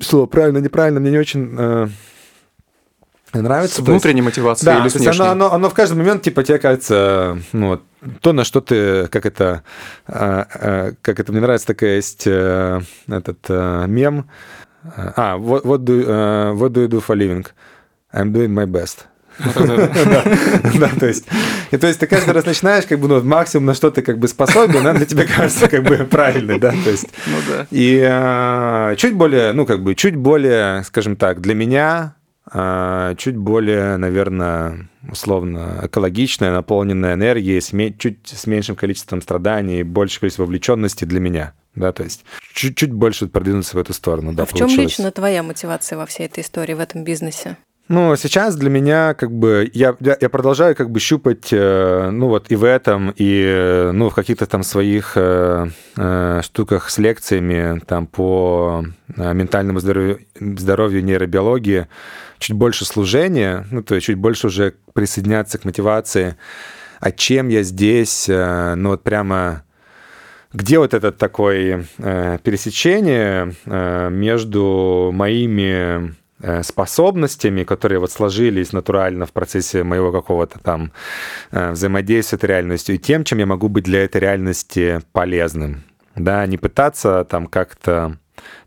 слово 0.00 0.26
правильно, 0.26 0.58
неправильно, 0.58 1.00
мне 1.00 1.10
не 1.10 1.18
очень... 1.18 1.54
Э, 1.58 1.88
нравится. 3.32 3.76
С 3.76 3.78
внутренней 3.80 4.20
есть, 4.20 4.26
мотивацией 4.26 4.74
да, 4.74 4.80
или 4.80 4.88
с 4.88 4.94
внешней? 4.94 5.22
Оно, 5.22 5.32
оно, 5.32 5.52
оно 5.52 5.70
в 5.70 5.74
каждый 5.74 5.96
момент, 5.96 6.22
типа, 6.22 6.44
тебе 6.44 6.58
кажется, 6.58 7.38
ну, 7.52 7.68
вот, 7.68 7.82
то, 8.20 8.32
на 8.32 8.44
что 8.44 8.60
ты, 8.60 9.08
как 9.08 9.24
это, 9.24 9.62
а, 10.06 10.46
а, 10.54 10.92
как 11.00 11.20
это, 11.20 11.32
мне 11.32 11.40
нравится 11.40 11.66
такая 11.66 11.96
есть 11.96 12.24
а, 12.26 12.80
этот 13.08 13.38
а, 13.48 13.86
мем, 13.86 14.28
а, 14.84 15.38
what, 15.38 15.62
what, 15.62 15.78
do, 15.78 16.04
uh, 16.04 16.54
what 16.54 16.72
do 16.72 16.82
you 16.82 16.88
do 16.88 17.00
for 17.00 17.16
living? 17.16 17.46
I'm 18.12 18.32
doing 18.32 18.52
my 18.52 18.66
best. 18.66 19.06
Да, 20.78 20.90
то 20.98 21.06
есть, 21.06 21.26
и 21.70 21.76
то 21.76 21.86
есть 21.86 22.00
ты 22.00 22.06
каждый 22.06 22.32
раз 22.32 22.44
начинаешь, 22.44 22.84
как 22.86 22.98
бы, 22.98 23.08
ну, 23.08 23.22
максимум, 23.22 23.66
на 23.66 23.74
что 23.74 23.90
ты 23.90 24.02
как 24.02 24.18
бы 24.18 24.28
способен, 24.28 24.82
для 24.96 25.06
тебя 25.06 25.24
кажется 25.24 25.68
как 25.68 25.84
бы 25.84 25.98
правильный, 25.98 26.58
да, 26.58 26.72
то 26.84 26.90
есть. 26.90 27.08
Ну 27.26 27.36
да. 27.48 27.66
И 27.70 28.96
чуть 28.96 29.14
более, 29.14 29.52
ну, 29.52 29.66
как 29.66 29.82
бы, 29.82 29.94
чуть 29.94 30.16
более, 30.16 30.84
скажем 30.84 31.16
так, 31.16 31.40
для 31.40 31.54
меня 31.54 32.14
чуть 33.16 33.36
более, 33.36 33.96
наверное, 33.96 34.88
условно 35.10 35.80
экологичная, 35.84 36.52
наполненная 36.52 37.14
энергией, 37.14 37.60
чуть 37.96 38.18
с 38.26 38.46
меньшим 38.46 38.76
количеством 38.76 39.22
страданий, 39.22 39.82
больше 39.84 40.20
количество 40.20 40.42
вовлеченности 40.42 41.04
для 41.04 41.20
меня. 41.20 41.54
Да, 41.74 41.92
то 41.92 42.02
есть 42.02 42.24
чуть-чуть 42.52 42.92
больше 42.92 43.28
продвинуться 43.28 43.78
в 43.78 43.80
эту 43.80 43.94
сторону. 43.94 44.34
Да, 44.34 44.42
а 44.42 44.46
в 44.46 44.52
чем 44.52 44.68
лично 44.68 45.10
твоя 45.10 45.42
мотивация 45.42 45.96
во 45.96 46.04
всей 46.04 46.26
этой 46.26 46.42
истории, 46.42 46.74
в 46.74 46.80
этом 46.80 47.02
бизнесе? 47.02 47.56
Ну, 47.92 48.16
сейчас 48.16 48.56
для 48.56 48.70
меня 48.70 49.12
как 49.12 49.30
бы 49.30 49.70
я, 49.74 49.94
я, 50.00 50.30
продолжаю 50.30 50.74
как 50.74 50.88
бы 50.88 50.98
щупать, 50.98 51.52
э, 51.52 52.08
ну 52.10 52.28
вот 52.28 52.50
и 52.50 52.56
в 52.56 52.64
этом, 52.64 53.10
и 53.14 53.44
э, 53.46 53.90
ну 53.92 54.08
в 54.08 54.14
каких-то 54.14 54.46
там 54.46 54.62
своих 54.62 55.12
э, 55.16 55.66
э, 55.98 56.40
штуках 56.42 56.88
с 56.88 56.96
лекциями 56.96 57.80
там 57.80 58.06
по 58.06 58.82
э, 59.14 59.34
ментальному 59.34 59.80
здоровью, 59.80 60.20
здоровью 60.40 61.04
нейробиологии. 61.04 61.86
Чуть 62.38 62.56
больше 62.56 62.86
служения, 62.86 63.66
ну 63.70 63.82
то 63.82 63.94
есть 63.94 64.06
чуть 64.06 64.16
больше 64.16 64.46
уже 64.46 64.72
присоединяться 64.94 65.58
к 65.58 65.66
мотивации, 65.66 66.36
а 66.98 67.10
чем 67.10 67.48
я 67.48 67.62
здесь, 67.62 68.26
э, 68.26 68.74
ну 68.74 68.88
вот 68.88 69.02
прямо 69.02 69.64
где 70.54 70.78
вот 70.78 70.94
это 70.94 71.12
такое 71.12 71.84
э, 71.98 72.38
пересечение 72.42 73.54
э, 73.66 74.08
между 74.08 75.10
моими 75.12 76.21
способностями, 76.62 77.64
которые 77.64 77.98
вот 77.98 78.10
сложились 78.10 78.72
натурально 78.72 79.26
в 79.26 79.32
процессе 79.32 79.84
моего 79.84 80.12
какого-то 80.12 80.58
там 80.58 80.92
э, 81.50 81.72
взаимодействия 81.72 82.38
с 82.38 82.42
реальностью, 82.42 82.94
и 82.94 82.98
тем, 82.98 83.24
чем 83.24 83.38
я 83.38 83.46
могу 83.46 83.68
быть 83.68 83.84
для 83.84 84.04
этой 84.04 84.20
реальности 84.20 85.00
полезным. 85.12 85.84
Да, 86.14 86.44
не 86.46 86.58
пытаться 86.58 87.24
там 87.24 87.46
как-то 87.46 88.18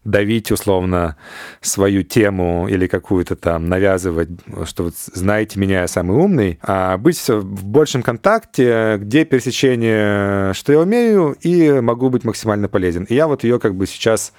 давить 0.04 0.52
условно 0.52 1.18
свою 1.62 2.04
тему 2.04 2.68
или 2.68 2.88
какую-то 2.88 3.36
там 3.36 3.68
навязывать, 3.68 4.30
что 4.66 4.84
вот 4.84 4.96
знаете 4.96 5.60
меня, 5.60 5.82
я 5.82 5.88
самый 5.88 6.18
умный, 6.18 6.60
а 6.62 6.98
быть 6.98 7.20
в 7.28 7.66
большем 7.66 8.04
контакте, 8.04 8.98
где 9.00 9.26
пересечение, 9.26 10.54
что 10.54 10.74
я 10.74 10.80
умею, 10.80 11.36
и 11.42 11.82
могу 11.82 12.10
быть 12.10 12.24
максимально 12.24 12.68
полезен. 12.68 13.04
И 13.06 13.16
я 13.16 13.28
вот 13.28 13.44
ее 13.44 13.60
как 13.60 13.76
бы 13.76 13.88
сейчас 13.88 14.32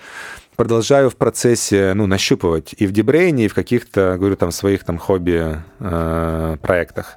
продолжаю 0.56 1.10
в 1.10 1.16
процессе, 1.16 1.92
ну, 1.94 2.06
нащупывать 2.06 2.74
и 2.78 2.86
в 2.86 2.92
Дебрейне, 2.92 3.44
и 3.44 3.48
в 3.48 3.54
каких-то, 3.54 4.16
говорю, 4.18 4.36
там, 4.36 4.50
своих 4.50 4.84
там 4.84 4.96
хобби-проектах. 4.98 7.16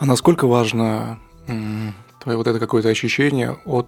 а 0.00 0.04
насколько 0.04 0.46
важно 0.48 1.20
твое 2.20 2.36
вот 2.36 2.48
это 2.48 2.58
какое-то 2.58 2.88
ощущение 2.88 3.56
от 3.64 3.86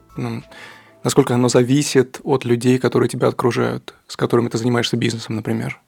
насколько 1.03 1.35
оно 1.35 1.49
зависит 1.49 2.21
от 2.23 2.45
людей, 2.45 2.79
которые 2.79 3.09
тебя 3.09 3.27
окружают, 3.29 3.95
с 4.07 4.17
которыми 4.17 4.49
ты 4.49 4.59
занимаешься 4.59 4.97
бизнесом, 4.97 5.35
например? 5.35 5.81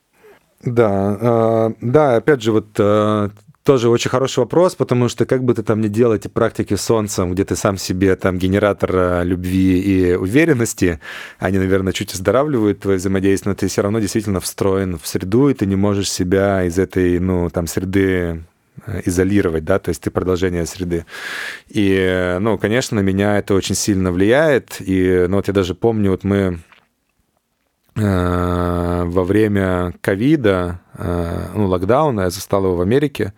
Да, 0.64 1.18
а, 1.20 1.72
да, 1.80 2.16
опять 2.16 2.42
же, 2.42 2.52
вот 2.52 2.66
а, 2.78 3.30
тоже 3.66 3.88
очень 3.88 4.10
хороший 4.10 4.38
вопрос, 4.38 4.76
потому 4.76 5.08
что 5.08 5.26
как 5.26 5.44
бы 5.44 5.52
ты 5.52 5.62
там 5.62 5.80
ни 5.80 5.88
делал 5.88 6.14
эти 6.14 6.28
практики 6.28 6.74
с 6.74 6.82
солнцем, 6.82 7.32
где 7.32 7.44
ты 7.44 7.56
сам 7.56 7.76
себе 7.76 8.14
там 8.16 8.38
генератор 8.38 8.90
а, 8.94 9.22
любви 9.22 9.80
и 9.80 10.14
уверенности, 10.14 11.00
они, 11.38 11.58
наверное, 11.58 11.92
чуть 11.92 12.14
оздоравливают 12.14 12.80
твое 12.80 12.98
взаимодействие, 12.98 13.50
но 13.52 13.56
ты 13.56 13.66
все 13.66 13.82
равно 13.82 13.98
действительно 13.98 14.40
встроен 14.40 14.98
в 14.98 15.06
среду, 15.06 15.48
и 15.48 15.54
ты 15.54 15.66
не 15.66 15.76
можешь 15.76 16.10
себя 16.10 16.64
из 16.64 16.78
этой, 16.78 17.18
ну, 17.18 17.50
там, 17.50 17.66
среды 17.66 18.44
э, 18.86 19.02
изолировать, 19.04 19.64
да, 19.64 19.78
то 19.80 19.88
есть 19.88 20.00
ты 20.00 20.10
продолжение 20.10 20.64
среды. 20.64 21.04
И, 21.68 22.38
ну, 22.40 22.58
конечно, 22.58 22.94
на 22.94 23.04
меня 23.04 23.36
это 23.36 23.54
очень 23.54 23.74
сильно 23.74 24.12
влияет, 24.12 24.76
и, 24.78 25.26
ну, 25.28 25.36
вот 25.36 25.48
я 25.48 25.54
даже 25.54 25.74
помню, 25.74 26.12
вот 26.12 26.22
мы 26.22 26.60
Э, 26.60 26.75
во 27.96 29.24
время 29.24 29.94
ковида, 30.02 30.80
э, 30.94 31.48
ну, 31.54 31.66
локдауна, 31.66 32.22
я 32.22 32.30
застал 32.30 32.64
его 32.64 32.76
в 32.76 32.80
Америке, 32.82 33.32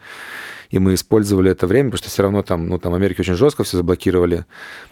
и 0.70 0.78
мы 0.78 0.94
использовали 0.94 1.50
это 1.50 1.66
время, 1.66 1.90
потому 1.90 1.98
что 1.98 2.10
все 2.10 2.22
равно 2.22 2.42
там, 2.42 2.68
ну, 2.68 2.78
там 2.78 2.92
Америке 2.92 3.22
очень 3.22 3.34
жестко 3.34 3.64
все 3.64 3.76
заблокировали. 3.76 4.44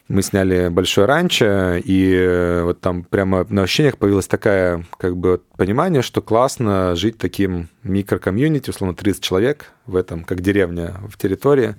Мы 0.08 0.22
сняли 0.22 0.68
большое 0.68 1.06
ранчо, 1.06 1.74
и 1.76 2.14
э, 2.14 2.62
вот 2.62 2.80
там 2.80 3.02
прямо 3.04 3.44
на 3.48 3.62
ощущениях 3.62 3.98
появилось 3.98 4.28
такое, 4.28 4.86
как 4.98 5.16
бы, 5.16 5.42
понимание, 5.56 6.02
что 6.02 6.22
классно 6.22 6.94
жить 6.94 7.18
таким 7.18 7.68
микрокомьюнити, 7.82 8.70
условно, 8.70 8.94
30 8.94 9.22
человек 9.22 9.72
в 9.86 9.96
этом, 9.96 10.24
как 10.24 10.40
деревня 10.40 10.94
в 11.08 11.18
территории. 11.18 11.74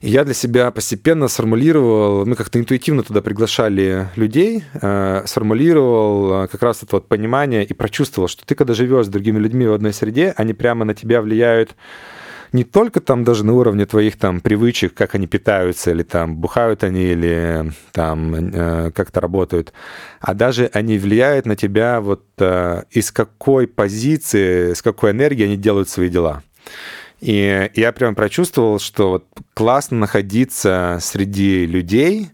Я 0.00 0.24
для 0.24 0.32
себя 0.32 0.70
постепенно 0.70 1.28
сформулировал, 1.28 2.24
мы 2.24 2.34
как-то 2.34 2.58
интуитивно 2.58 3.02
туда 3.02 3.20
приглашали 3.20 4.08
людей, 4.16 4.64
э, 4.72 5.22
сформулировал 5.26 6.44
э, 6.44 6.48
как 6.48 6.62
раз 6.62 6.82
это 6.82 6.96
вот 6.96 7.06
понимание 7.06 7.66
и 7.66 7.74
прочувствовал, 7.74 8.26
что 8.26 8.46
ты, 8.46 8.54
когда 8.54 8.72
живешь 8.72 9.06
с 9.06 9.08
другими 9.10 9.38
людьми 9.38 9.66
в 9.66 9.74
одной 9.74 9.92
среде, 9.92 10.32
они 10.38 10.54
прямо 10.54 10.86
на 10.86 10.94
тебя 10.94 11.20
влияют 11.20 11.76
не 12.52 12.64
только 12.64 13.00
там 13.00 13.24
даже 13.24 13.44
на 13.44 13.52
уровне 13.52 13.84
твоих 13.84 14.16
там 14.16 14.40
привычек, 14.40 14.94
как 14.94 15.14
они 15.14 15.26
питаются, 15.26 15.90
или 15.90 16.02
там 16.02 16.36
бухают 16.36 16.82
они, 16.82 17.02
или 17.02 17.70
там 17.92 18.34
э, 18.34 18.90
как-то 18.92 19.20
работают, 19.20 19.74
а 20.20 20.32
даже 20.32 20.70
они 20.72 20.96
влияют 20.96 21.44
на 21.44 21.56
тебя 21.56 22.00
вот 22.00 22.24
э, 22.38 22.84
из 22.90 23.12
какой 23.12 23.66
позиции, 23.66 24.72
с 24.72 24.80
какой 24.80 25.10
энергией 25.10 25.46
они 25.46 25.56
делают 25.58 25.90
свои 25.90 26.08
дела. 26.08 26.42
И 27.20 27.70
я 27.74 27.92
прям 27.92 28.14
прочувствовал, 28.14 28.78
что 28.78 29.10
вот 29.10 29.26
классно 29.54 29.98
находиться 29.98 30.98
среди 31.00 31.66
людей, 31.66 32.30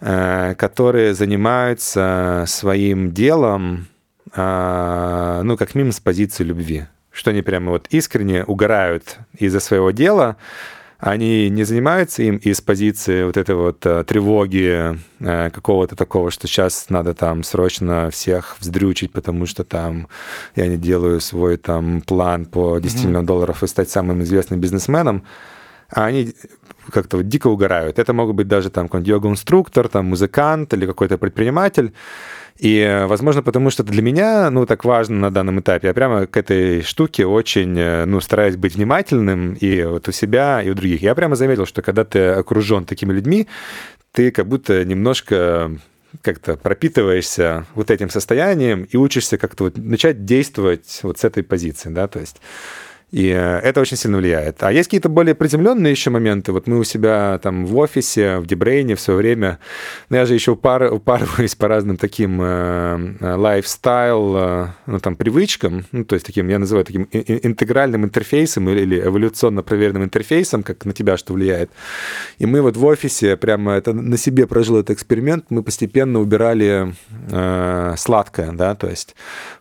э, 0.00 0.54
которые 0.56 1.14
занимаются 1.14 2.44
своим 2.46 3.12
делом, 3.12 3.88
э, 4.34 5.40
ну, 5.44 5.56
как 5.56 5.74
минимум 5.74 5.92
с 5.92 6.00
позиции 6.00 6.44
любви. 6.44 6.86
Что 7.10 7.30
они 7.30 7.42
прямо 7.42 7.72
вот 7.72 7.88
искренне 7.90 8.44
угорают 8.44 9.18
из-за 9.36 9.60
своего 9.60 9.90
дела, 9.90 10.36
они 11.02 11.50
не 11.50 11.64
занимаются 11.64 12.22
им 12.22 12.36
из 12.36 12.60
позиции 12.60 13.24
вот 13.24 13.36
этой 13.36 13.56
вот 13.56 13.84
э, 13.84 14.04
тревоги, 14.04 14.96
э, 15.18 15.50
какого-то 15.50 15.96
такого, 15.96 16.30
что 16.30 16.46
сейчас 16.46 16.90
надо 16.90 17.12
там 17.12 17.42
срочно 17.42 18.08
всех 18.10 18.56
вздрючить, 18.60 19.10
потому 19.10 19.46
что 19.46 19.64
там 19.64 20.06
я 20.54 20.68
не 20.68 20.76
делаю 20.76 21.20
свой 21.20 21.56
там 21.56 22.02
план 22.02 22.44
по 22.44 22.78
10 22.78 22.96
mm-hmm. 22.96 23.06
миллионов 23.08 23.26
долларов 23.26 23.62
и 23.64 23.66
стать 23.66 23.90
самым 23.90 24.22
известным 24.22 24.60
бизнесменом, 24.60 25.24
а 25.90 26.04
они 26.04 26.34
как-то 26.90 27.16
вот 27.16 27.26
дико 27.26 27.48
угорают. 27.48 27.98
Это 27.98 28.12
могут 28.12 28.36
быть 28.36 28.46
даже 28.46 28.70
там 28.70 28.86
какой-нибудь 28.86 29.10
йога-инструктор, 29.10 29.88
там 29.88 30.06
музыкант 30.06 30.72
или 30.72 30.86
какой-то 30.86 31.18
предприниматель, 31.18 31.94
и, 32.58 33.04
возможно, 33.06 33.42
потому 33.42 33.70
что 33.70 33.82
для 33.82 34.02
меня, 34.02 34.50
ну, 34.50 34.66
так 34.66 34.84
важно 34.84 35.16
на 35.16 35.30
данном 35.30 35.60
этапе. 35.60 35.88
Я 35.88 35.94
прямо 35.94 36.26
к 36.26 36.36
этой 36.36 36.82
штуке 36.82 37.26
очень, 37.26 37.76
э, 37.78 38.04
ну, 38.04 38.20
стараюсь 38.20 38.56
быть 38.56 38.74
внимательным 38.74 39.54
и 39.54 39.82
вот 39.84 40.08
у 40.08 40.12
себя, 40.12 40.62
и 40.62 40.70
у 40.70 40.74
других. 40.74 41.02
Я 41.02 41.14
прямо 41.14 41.34
заметил, 41.36 41.66
что 41.66 41.82
когда 41.82 42.04
ты 42.04 42.28
окружен 42.28 42.84
такими 42.84 43.12
людьми, 43.12 43.48
ты 44.12 44.30
как 44.30 44.46
будто 44.46 44.84
немножко 44.84 45.72
как-то 46.20 46.56
пропитываешься 46.56 47.64
вот 47.74 47.90
этим 47.90 48.10
состоянием 48.10 48.82
и 48.84 48.96
учишься 48.96 49.38
как-то 49.38 49.64
вот 49.64 49.78
начать 49.78 50.24
действовать 50.24 51.00
вот 51.02 51.18
с 51.18 51.24
этой 51.24 51.42
позиции, 51.42 51.88
да, 51.88 52.06
то 52.06 52.20
есть 52.20 52.40
и 53.12 53.28
э, 53.28 53.58
это 53.58 53.80
очень 53.80 53.98
сильно 53.98 54.16
влияет. 54.16 54.62
А 54.62 54.72
есть 54.72 54.88
какие-то 54.88 55.10
более 55.10 55.34
приземленные 55.34 55.90
еще 55.90 56.10
моменты. 56.10 56.50
Вот 56.50 56.66
мы 56.66 56.78
у 56.78 56.84
себя 56.84 57.38
там 57.42 57.66
в 57.66 57.76
офисе, 57.76 58.38
в 58.38 58.46
Дебрейне 58.46 58.96
все 58.96 59.14
время, 59.14 59.58
ну, 60.08 60.16
я 60.16 60.24
же 60.24 60.32
еще 60.32 60.52
упар, 60.52 60.90
упарываюсь 60.92 61.54
по 61.54 61.68
разным 61.68 61.98
таким 61.98 62.40
э, 62.40 63.14
э, 63.20 63.34
лайфстайл, 63.34 64.36
э, 64.36 64.66
ну, 64.86 64.98
там, 64.98 65.16
привычкам, 65.16 65.84
ну, 65.92 66.04
то 66.06 66.14
есть 66.14 66.24
таким, 66.24 66.48
я 66.48 66.58
называю 66.58 66.86
таким 66.86 67.06
интегральным 67.12 68.04
интерфейсом 68.04 68.68
или 68.70 69.00
эволюционно 69.00 69.62
проверенным 69.62 70.04
интерфейсом, 70.04 70.62
как 70.62 70.86
на 70.86 70.94
тебя 70.94 71.18
что 71.18 71.34
влияет. 71.34 71.70
И 72.38 72.46
мы 72.46 72.62
вот 72.62 72.78
в 72.78 72.84
офисе 72.84 73.36
прямо 73.36 73.72
это 73.72 73.92
на 73.92 74.16
себе 74.16 74.46
прожил 74.46 74.78
этот 74.78 74.96
эксперимент, 74.96 75.46
мы 75.50 75.62
постепенно 75.62 76.18
убирали 76.18 76.94
э, 77.30 77.94
сладкое, 77.98 78.52
да, 78.52 78.74
то 78.74 78.88
есть, 78.88 79.14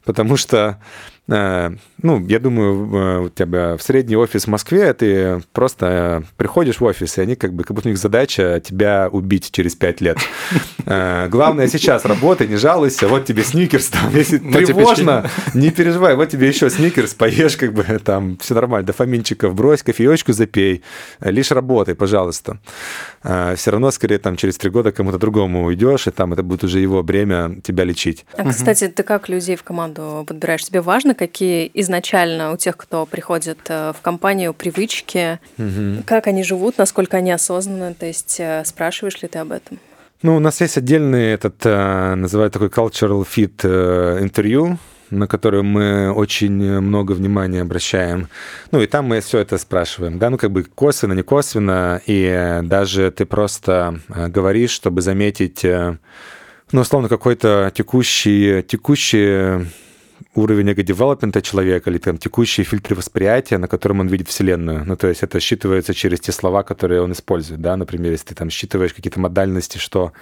потому 0.06 0.38
что 0.38 0.80
Э, 1.21 1.21
ну, 1.28 2.26
я 2.28 2.40
думаю, 2.40 2.96
э, 2.96 3.20
у 3.26 3.30
тебя 3.30 3.78
в 3.78 3.82
средний 3.82 4.18
офис 4.18 4.46
в 4.46 4.48
Москве, 4.48 4.94
ты 4.94 5.42
просто 5.54 6.24
приходишь 6.36 6.80
в 6.80 6.84
офис, 6.84 7.18
и 7.18 7.22
они 7.22 7.36
как 7.36 7.54
бы, 7.54 7.64
как 7.64 7.76
будто 7.76 7.88
у 7.88 7.92
них 7.92 8.00
задача 8.00 8.62
тебя 8.64 9.08
убить 9.10 9.52
через 9.52 9.76
пять 9.76 10.02
лет. 10.02 10.18
Главное 10.86 11.68
сейчас 11.68 12.06
работай, 12.06 12.48
не 12.48 12.58
жалуйся, 12.58 13.08
вот 13.08 13.26
тебе 13.26 13.44
сникерс, 13.44 13.88
там, 13.88 14.10
если 14.14 14.40
тревожно, 14.40 15.30
не 15.54 15.70
переживай, 15.70 16.16
вот 16.16 16.30
тебе 16.30 16.48
еще 16.48 16.70
сникерс, 16.70 17.14
поешь, 17.14 17.56
как 17.56 17.74
бы 17.74 17.84
там 18.04 18.38
все 18.40 18.56
нормально, 18.56 18.88
дофаминчиков 18.88 19.54
брось, 19.54 19.84
кофеечку 19.84 20.34
запей, 20.34 20.82
лишь 21.22 21.52
работай, 21.52 21.96
пожалуйста. 21.96 22.58
Все 23.22 23.72
равно, 23.72 23.92
скорее, 23.92 24.18
там 24.18 24.36
через 24.36 24.58
три 24.58 24.70
года 24.70 24.92
кому-то 24.92 25.20
другому 25.20 25.66
уйдешь, 25.66 26.08
и 26.08 26.12
там 26.12 26.34
это 26.34 26.44
будет 26.44 26.64
уже 26.64 26.80
его 26.80 27.04
бремя 27.04 27.62
тебя 27.64 27.84
лечить. 27.84 28.26
А, 28.36 28.50
кстати, 28.50 28.88
ты 28.88 29.04
как 29.04 29.30
людей 29.30 29.56
в 29.56 29.64
команду 29.64 30.26
подбираешь? 30.28 30.66
Тебе 30.66 30.82
важно, 30.82 31.11
какие 31.14 31.70
изначально 31.74 32.52
у 32.52 32.58
тех, 32.58 32.78
кто 32.78 33.06
приходит 33.06 33.60
э, 33.70 33.94
в 33.98 34.02
компанию, 34.02 34.54
привычки, 34.54 35.40
угу. 35.58 36.04
как 36.06 36.28
они 36.28 36.44
живут, 36.44 36.78
насколько 36.78 37.18
они 37.18 37.32
осознанны, 37.32 37.94
то 37.94 38.06
есть 38.06 38.40
э, 38.40 38.64
спрашиваешь 38.66 39.22
ли 39.22 39.28
ты 39.28 39.40
об 39.40 39.52
этом? 39.52 39.80
Ну, 40.22 40.36
у 40.36 40.40
нас 40.40 40.62
есть 40.62 40.78
отдельный 40.78 41.32
этот, 41.32 41.56
э, 41.66 42.16
называют 42.16 42.54
такой 42.54 42.70
cultural 42.70 43.26
fit 43.26 44.22
интервью, 44.22 44.78
на 45.10 45.28
которую 45.28 45.64
мы 45.64 46.12
очень 46.12 46.80
много 46.80 47.12
внимания 47.12 47.62
обращаем. 47.62 48.30
Ну 48.72 48.82
и 48.82 48.88
там 48.88 49.06
мы 49.06 49.20
все 49.20 49.40
это 49.40 49.58
спрашиваем, 49.58 50.20
да, 50.20 50.30
ну 50.30 50.38
как 50.38 50.52
бы 50.52 50.64
косвенно, 50.64 51.14
не 51.14 51.24
косвенно, 51.24 52.02
и 52.06 52.60
даже 52.64 53.12
ты 53.12 53.26
просто 53.26 54.00
говоришь, 54.08 54.72
чтобы 54.72 55.02
заметить, 55.02 55.64
ну, 55.64 56.82
условно, 56.82 57.10
какой-то 57.10 57.74
текущий, 57.76 58.64
текущий 58.64 59.68
уровень 60.36 60.70
эго-девелопмента 60.70 61.42
человека 61.42 61.90
или 61.90 61.98
там 61.98 62.18
текущие 62.18 62.64
фильтры 62.64 62.96
восприятия, 62.96 63.58
на 63.58 63.68
котором 63.68 64.00
он 64.00 64.08
видит 64.08 64.30
Вселенную. 64.30 64.84
Ну, 64.86 64.96
то 64.96 65.08
есть 65.08 65.24
это 65.24 65.40
считывается 65.40 65.94
через 65.94 66.20
те 66.20 66.32
слова, 66.32 66.64
которые 66.64 67.02
он 67.02 67.12
использует, 67.12 67.62
да, 67.62 67.76
например, 67.76 68.12
если 68.12 68.28
ты 68.28 68.36
там 68.36 68.50
считываешь 68.50 68.94
какие-то 68.94 69.20
модальности, 69.20 69.78
что 69.78 70.14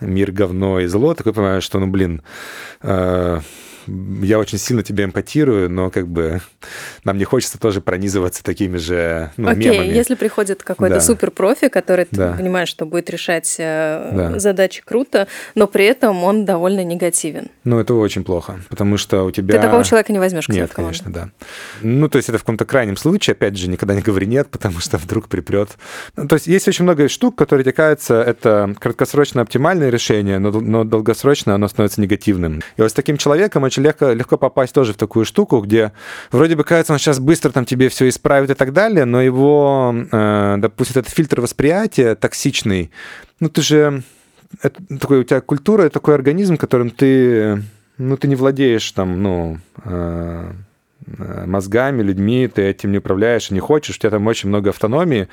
мир 0.00 0.32
говно 0.32 0.80
и 0.80 0.86
зло, 0.86 1.14
такой 1.14 1.32
понимаешь, 1.32 1.64
что, 1.64 1.78
ну, 1.78 1.86
блин, 1.86 2.22
э, 2.82 3.40
я 3.86 4.38
очень 4.38 4.58
сильно 4.58 4.82
тебе 4.82 5.04
эмпатирую, 5.04 5.70
но 5.70 5.90
как 5.90 6.08
бы 6.08 6.40
нам 7.04 7.18
не 7.18 7.24
хочется 7.24 7.58
тоже 7.58 7.80
пронизываться 7.80 8.42
такими 8.42 8.76
же 8.76 9.30
ну, 9.36 9.48
Окей, 9.48 9.70
мемами. 9.70 9.94
если 9.94 10.14
приходит 10.14 10.62
какой-то 10.62 10.96
да. 10.96 11.00
суперпрофи, 11.00 11.68
который 11.68 12.06
да. 12.10 12.32
ты 12.32 12.38
понимаешь, 12.38 12.68
что 12.68 12.84
будет 12.84 13.08
решать 13.10 13.56
э, 13.58 14.10
да. 14.12 14.38
задачи 14.38 14.82
круто, 14.84 15.28
но 15.54 15.66
при 15.66 15.84
этом 15.84 16.24
он 16.24 16.44
довольно 16.44 16.84
негативен. 16.84 17.48
Ну, 17.64 17.78
это 17.78 17.94
очень 17.94 18.24
плохо, 18.24 18.60
потому 18.68 18.96
что 18.96 19.24
у 19.24 19.30
тебя... 19.30 19.45
Ты 19.52 19.60
такого 19.60 19.84
человека 19.84 20.12
не 20.12 20.18
возьмешь 20.18 20.48
Нет, 20.48 20.72
конечно, 20.72 21.12
да. 21.12 21.30
Ну, 21.82 22.08
то 22.08 22.16
есть 22.16 22.28
это 22.28 22.38
в 22.38 22.42
каком-то 22.42 22.64
крайнем 22.64 22.96
случае, 22.96 23.32
опять 23.32 23.56
же, 23.56 23.68
никогда 23.68 23.94
не 23.94 24.02
говори 24.02 24.26
нет, 24.26 24.48
потому 24.50 24.80
что 24.80 24.98
вдруг 24.98 25.28
припрет. 25.28 25.70
Ну, 26.16 26.28
то 26.28 26.34
есть 26.34 26.46
есть 26.46 26.68
очень 26.68 26.84
много 26.84 27.08
штук, 27.08 27.36
которые, 27.36 27.64
мне 27.64 27.72
кажется, 27.72 28.22
это 28.22 28.74
краткосрочно 28.78 29.42
оптимальное 29.42 29.90
решение, 29.90 30.38
но, 30.38 30.50
но 30.50 30.84
долгосрочно 30.84 31.54
оно 31.54 31.68
становится 31.68 32.00
негативным. 32.00 32.62
И 32.76 32.82
вот 32.82 32.90
с 32.90 32.94
таким 32.94 33.16
человеком 33.16 33.62
очень 33.62 33.82
легко, 33.82 34.12
легко 34.12 34.36
попасть 34.36 34.74
тоже 34.74 34.92
в 34.92 34.96
такую 34.96 35.24
штуку, 35.24 35.60
где 35.60 35.92
вроде 36.30 36.56
бы 36.56 36.64
кажется, 36.64 36.92
он 36.92 36.98
сейчас 36.98 37.18
быстро 37.18 37.50
там 37.50 37.64
тебе 37.64 37.88
все 37.88 38.08
исправит 38.08 38.50
и 38.50 38.54
так 38.54 38.72
далее, 38.72 39.04
но 39.04 39.22
его, 39.22 39.94
э, 40.10 40.56
допустим, 40.58 41.00
этот 41.00 41.12
фильтр 41.12 41.40
восприятия 41.40 42.14
токсичный, 42.14 42.90
ну 43.40 43.48
ты 43.48 43.62
же, 43.62 44.02
это 44.62 44.80
такой, 44.98 45.20
у 45.20 45.24
тебя 45.24 45.40
культура, 45.40 45.88
такой 45.88 46.14
организм, 46.14 46.56
которым 46.56 46.90
ты, 46.90 47.62
ну 47.98 48.16
ты 48.16 48.28
не 48.28 48.36
владеешь 48.36 48.90
там, 48.92 49.22
ну, 49.22 49.58
э, 49.84 50.52
Э, 51.18 51.44
мозгами, 51.46 52.02
людьми, 52.02 52.48
ты 52.48 52.62
этим 52.62 52.90
не 52.90 52.98
управляешь 52.98 53.50
не 53.50 53.60
хочешь, 53.60 53.96
у 53.96 53.98
тебя 53.98 54.10
там 54.10 54.26
очень 54.26 54.48
много 54.48 54.70
автономии. 54.70 55.28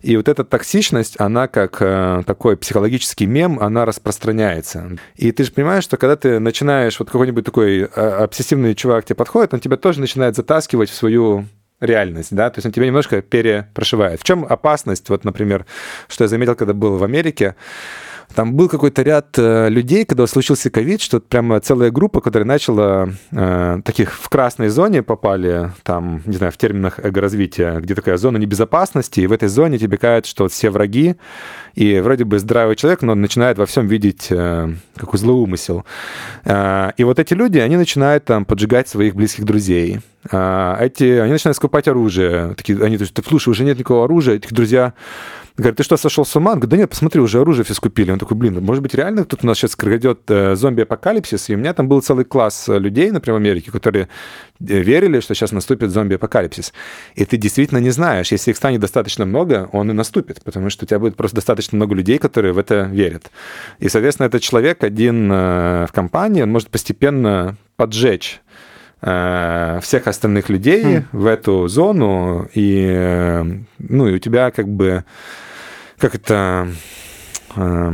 И 0.00 0.16
вот 0.16 0.26
эта 0.26 0.42
токсичность, 0.42 1.14
она 1.20 1.46
как 1.46 1.76
э, 1.80 2.22
такой 2.26 2.56
психологический 2.56 3.26
мем, 3.26 3.60
она 3.60 3.84
распространяется. 3.84 4.98
И 5.14 5.30
ты 5.30 5.44
же 5.44 5.52
понимаешь, 5.52 5.84
что 5.84 5.96
когда 5.96 6.16
ты 6.16 6.40
начинаешь, 6.40 6.98
вот 6.98 7.08
какой-нибудь 7.08 7.44
такой 7.44 7.82
э, 7.82 7.84
обсессивный 7.84 8.74
чувак 8.74 9.04
тебе 9.04 9.14
подходит, 9.14 9.54
он 9.54 9.60
тебя 9.60 9.76
тоже 9.76 10.00
начинает 10.00 10.34
затаскивать 10.34 10.90
в 10.90 10.94
свою 10.94 11.46
реальность, 11.80 12.34
да, 12.34 12.48
то 12.50 12.58
есть 12.58 12.66
он 12.66 12.72
тебя 12.72 12.86
немножко 12.86 13.22
перепрошивает. 13.22 14.20
В 14.20 14.24
чем 14.24 14.44
опасность, 14.48 15.08
вот, 15.08 15.24
например, 15.24 15.66
что 16.08 16.24
я 16.24 16.28
заметил, 16.28 16.56
когда 16.56 16.74
был 16.74 16.96
в 16.96 17.04
Америке, 17.04 17.54
там 18.34 18.54
был 18.54 18.68
какой-то 18.68 19.02
ряд 19.02 19.38
э, 19.38 19.68
людей, 19.68 20.04
когда 20.04 20.26
случился 20.26 20.70
ковид, 20.70 21.00
что 21.00 21.20
прямо 21.20 21.60
целая 21.60 21.90
группа, 21.90 22.20
которая 22.20 22.46
начала 22.46 23.08
э, 23.30 23.80
таких 23.84 24.14
в 24.14 24.28
красной 24.28 24.68
зоне 24.68 25.02
попали, 25.02 25.72
там, 25.82 26.22
не 26.26 26.36
знаю, 26.36 26.52
в 26.52 26.56
терминах 26.56 26.98
эго-развития, 26.98 27.78
где 27.80 27.94
такая 27.94 28.16
зона 28.16 28.38
небезопасности, 28.38 29.20
и 29.20 29.26
в 29.26 29.32
этой 29.32 29.48
зоне 29.48 29.78
тебе 29.78 29.98
кажется, 29.98 30.30
что 30.30 30.48
все 30.48 30.70
враги, 30.70 31.16
и 31.74 32.00
вроде 32.00 32.24
бы 32.24 32.38
здравый 32.38 32.76
человек, 32.76 33.02
но 33.02 33.12
он 33.12 33.20
начинает 33.20 33.58
во 33.58 33.66
всем 33.66 33.86
видеть 33.86 34.28
э, 34.30 34.72
какой 34.96 35.18
злоумысел. 35.18 35.84
Э, 36.44 36.92
и 36.96 37.04
вот 37.04 37.18
эти 37.18 37.34
люди, 37.34 37.58
они 37.58 37.76
начинают 37.76 38.24
там 38.24 38.44
поджигать 38.44 38.88
своих 38.88 39.14
близких 39.14 39.44
друзей. 39.44 40.00
Э, 40.30 40.76
эти, 40.80 41.04
они 41.04 41.32
начинают 41.32 41.56
скупать 41.56 41.88
оружие. 41.88 42.54
Такие, 42.56 42.82
они, 42.82 42.96
то 42.98 43.02
есть, 43.02 43.14
слушай, 43.26 43.48
уже 43.48 43.64
нет 43.64 43.78
никакого 43.78 44.04
оружия, 44.04 44.36
этих 44.36 44.52
друзья 44.52 44.94
Говорит, 45.56 45.76
ты 45.76 45.82
что, 45.82 45.96
сошел 45.96 46.24
с 46.24 46.34
ума? 46.34 46.52
Он 46.52 46.58
говорит, 46.58 46.70
да 46.70 46.76
нет, 46.78 46.90
посмотри, 46.90 47.20
уже 47.20 47.40
оружие 47.40 47.64
все 47.64 47.74
скупили. 47.74 48.10
Он 48.10 48.18
такой, 48.18 48.36
блин, 48.36 48.62
может 48.64 48.82
быть, 48.82 48.94
реально 48.94 49.24
тут 49.24 49.44
у 49.44 49.46
нас 49.46 49.58
сейчас 49.58 49.76
грядет 49.76 50.20
э, 50.28 50.56
зомби-апокалипсис? 50.56 51.50
И 51.50 51.54
у 51.54 51.58
меня 51.58 51.74
там 51.74 51.88
был 51.88 52.00
целый 52.00 52.24
класс 52.24 52.68
э, 52.70 52.78
людей, 52.78 53.10
например, 53.10 53.38
в 53.38 53.42
Америке, 53.42 53.70
которые 53.70 54.08
э, 54.60 54.80
верили, 54.80 55.20
что 55.20 55.34
сейчас 55.34 55.52
наступит 55.52 55.90
зомби-апокалипсис. 55.90 56.72
И 57.16 57.26
ты 57.26 57.36
действительно 57.36 57.78
не 57.78 57.90
знаешь, 57.90 58.32
если 58.32 58.50
их 58.50 58.56
станет 58.56 58.80
достаточно 58.80 59.26
много, 59.26 59.68
он 59.72 59.90
и 59.90 59.94
наступит, 59.94 60.42
потому 60.42 60.70
что 60.70 60.84
у 60.84 60.88
тебя 60.88 60.98
будет 60.98 61.16
просто 61.16 61.36
достаточно 61.36 61.76
много 61.76 61.94
людей, 61.94 62.16
которые 62.16 62.54
в 62.54 62.58
это 62.58 62.84
верят. 62.84 63.30
И, 63.78 63.90
соответственно, 63.90 64.28
этот 64.28 64.40
человек 64.40 64.82
один 64.82 65.28
в 65.28 65.90
компании, 65.92 66.42
он 66.42 66.50
может 66.50 66.70
постепенно 66.70 67.56
поджечь 67.76 68.40
всех 69.02 70.06
остальных 70.06 70.48
людей 70.48 70.84
mm. 70.84 71.04
в 71.10 71.26
эту 71.26 71.66
зону, 71.66 72.48
и, 72.54 73.44
ну, 73.78 74.08
и 74.08 74.14
у 74.14 74.18
тебя 74.18 74.52
как 74.52 74.68
бы 74.68 75.04
как 76.02 76.16
это 76.16 76.68
э, 77.56 77.92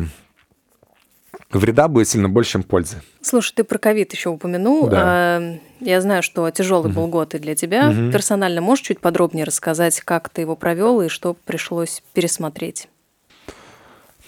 вреда 1.51 1.89
будет 1.89 2.09
сильно 2.09 2.29
больше, 2.29 2.53
чем 2.53 2.63
пользы. 2.63 3.03
Слушай, 3.21 3.53
ты 3.57 3.65
про 3.65 3.79
ковид 3.79 4.13
еще 4.13 4.31
упомянул. 4.31 4.89
Да. 4.89 5.59
Я 5.81 6.01
знаю, 6.01 6.23
что 6.23 6.51
тяжелый 6.51 6.91
был 6.91 7.07
год 7.07 7.35
и 7.35 7.39
для 7.39 7.55
тебя. 7.55 7.91
Угу. 7.91 8.13
Персонально 8.13 8.61
можешь 8.61 8.85
чуть 8.87 9.01
подробнее 9.01 9.45
рассказать, 9.45 10.01
как 10.01 10.29
ты 10.31 10.41
его 10.41 10.57
провел 10.57 11.01
и 11.03 11.09
что 11.09 11.35
пришлось 11.35 12.03
пересмотреть? 12.15 12.89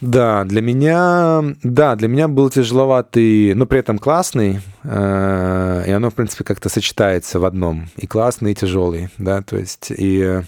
Да, 0.00 0.44
для 0.44 0.62
меня, 0.62 1.42
да, 1.62 1.94
для 1.94 2.08
меня 2.08 2.26
был 2.26 2.48
тяжеловатый, 2.48 3.54
но 3.54 3.66
при 3.66 3.80
этом 3.80 3.98
классный, 3.98 4.60
э, 4.82 5.84
и 5.86 5.90
оно, 5.90 6.10
в 6.10 6.14
принципе, 6.14 6.44
как-то 6.44 6.68
сочетается 6.68 7.38
в 7.38 7.44
одном. 7.44 7.88
И 7.96 8.06
классный, 8.06 8.52
и 8.52 8.54
тяжелый, 8.54 9.10
да, 9.18 9.42
то 9.42 9.58
есть, 9.58 9.92
и 9.94 10.40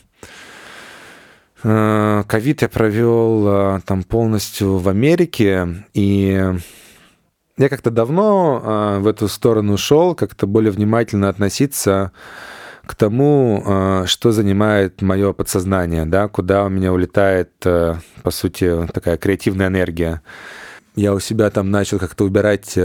Э, 1.65 2.25
ковид 2.27 2.63
я 2.63 2.69
провел 2.69 3.47
э, 3.47 3.81
там 3.87 4.03
полностью 4.03 4.79
в 4.79 4.89
Америке, 4.89 5.85
и 5.95 6.55
я 7.57 7.69
как-то 7.69 7.91
давно 7.91 8.61
э, 8.63 8.99
в 8.99 9.07
эту 9.07 9.29
сторону 9.29 9.77
шел, 9.77 10.15
как-то 10.15 10.47
более 10.47 10.73
внимательно 10.73 11.29
относиться 11.29 12.11
к 12.87 12.95
тому, 12.95 14.05
что 14.07 14.33
занимает 14.33 15.03
мое 15.03 15.33
подсознание, 15.33 16.05
да, 16.05 16.29
куда 16.29 16.65
у 16.65 16.69
меня 16.69 16.93
улетает, 16.93 17.51
по 17.61 18.31
сути, 18.31 18.87
такая 18.93 19.17
креативная 19.17 19.69
энергия. 19.69 20.23
Я 20.97 21.15
у 21.15 21.21
себя 21.21 21.51
там 21.51 21.71
начал 21.71 21.99
как-то 21.99 22.25
убирать 22.25 22.77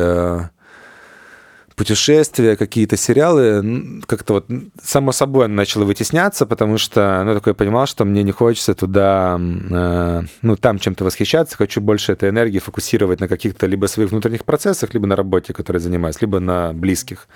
путешествия, 1.77 2.55
какие-то 2.57 2.97
сериалы, 2.97 4.01
как-то 4.07 4.33
вот 4.33 4.47
само 4.81 5.11
собой 5.11 5.47
начало 5.47 5.85
вытесняться, 5.85 6.47
потому 6.47 6.79
что, 6.79 7.21
ну, 7.23 7.35
такой 7.35 7.53
понимал, 7.53 7.85
что 7.85 8.03
мне 8.03 8.23
не 8.23 8.31
хочется 8.31 8.73
туда, 8.73 9.39
э, 9.39 10.21
ну, 10.41 10.55
там 10.55 10.79
чем-то 10.79 11.05
восхищаться, 11.05 11.55
хочу 11.55 11.79
больше 11.79 12.13
этой 12.13 12.29
энергии 12.29 12.57
фокусировать 12.57 13.19
на 13.19 13.27
каких-то 13.27 13.67
либо 13.67 13.85
своих 13.85 14.09
внутренних 14.09 14.43
процессах, 14.43 14.95
либо 14.95 15.05
на 15.05 15.15
работе, 15.15 15.53
которой 15.53 15.77
занимаюсь, 15.77 16.19
либо 16.19 16.39
на 16.39 16.73
близких. 16.73 17.27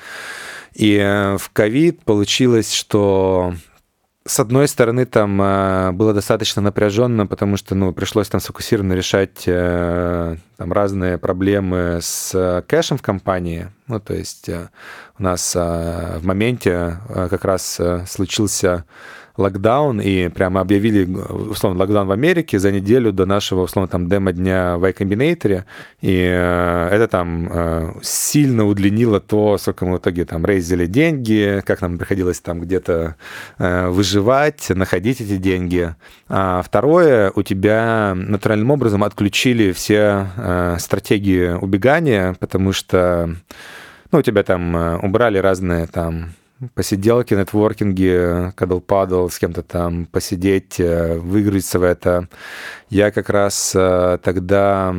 И 0.73 0.95
э, 0.97 1.37
в 1.37 1.49
ковид 1.51 2.03
получилось, 2.03 2.73
что 2.73 3.53
с 4.23 4.39
одной 4.39 4.67
стороны, 4.67 5.05
там 5.05 5.41
э, 5.41 5.91
было 5.91 6.13
достаточно 6.13 6.61
напряженно, 6.61 7.27
потому 7.27 7.57
что 7.57 7.75
ну, 7.75 7.91
пришлось 7.91 8.29
там 8.29 8.39
сфокусированно 8.39 8.93
решать 8.93 9.43
э, 9.47 10.37
там, 10.57 10.71
разные 10.71 11.17
проблемы 11.17 11.99
с 12.01 12.63
кэшем 12.67 12.97
в 12.97 13.01
компании. 13.01 13.69
Ну, 13.87 13.99
то 13.99 14.13
есть 14.13 14.47
у 14.49 15.23
нас 15.23 15.53
в 15.55 16.21
моменте 16.21 16.97
как 17.07 17.43
раз 17.43 17.79
случился 18.07 18.85
локдаун 19.41 19.99
и 19.99 20.29
прямо 20.29 20.61
объявили, 20.61 21.05
условно, 21.05 21.79
локдаун 21.79 22.07
в 22.07 22.11
Америке 22.11 22.59
за 22.59 22.71
неделю 22.71 23.11
до 23.11 23.25
нашего, 23.25 23.63
условно, 23.63 23.87
там, 23.87 24.07
демо-дня 24.07 24.77
в 24.77 24.85
iCombinator, 24.85 25.63
и 26.01 26.29
э, 26.31 26.89
это 26.91 27.07
там 27.07 27.49
э, 27.51 27.91
сильно 28.01 28.65
удлинило 28.65 29.19
то, 29.19 29.57
сколько 29.57 29.85
мы 29.85 29.97
в 29.97 29.99
итоге 29.99 30.25
там 30.25 30.45
рейзили 30.45 30.85
деньги, 30.85 31.61
как 31.65 31.81
нам 31.81 31.97
приходилось 31.97 32.39
там 32.39 32.61
где-то 32.61 33.15
э, 33.57 33.87
выживать, 33.89 34.69
находить 34.69 35.21
эти 35.21 35.37
деньги. 35.37 35.95
А 36.29 36.61
второе, 36.61 37.31
у 37.35 37.43
тебя 37.43 38.13
натуральным 38.15 38.71
образом 38.71 39.03
отключили 39.03 39.71
все 39.71 40.27
стратегии 40.79 41.51
убегания, 41.51 42.35
потому 42.39 42.71
что 42.71 43.35
ну, 44.11 44.19
у 44.19 44.21
тебя 44.21 44.43
там 44.43 45.03
убрали 45.03 45.37
разные 45.37 45.87
там 45.87 46.31
посиделки, 46.73 47.33
нетворкинги, 47.33 48.51
кадл-падл, 48.55 49.29
с 49.29 49.39
кем-то 49.39 49.63
там 49.63 50.05
посидеть, 50.05 50.79
э, 50.79 51.17
выиграться 51.17 51.79
в 51.79 51.83
это. 51.83 52.27
Я 52.89 53.11
как 53.11 53.29
раз 53.29 53.73
э, 53.75 54.17
тогда 54.23 54.95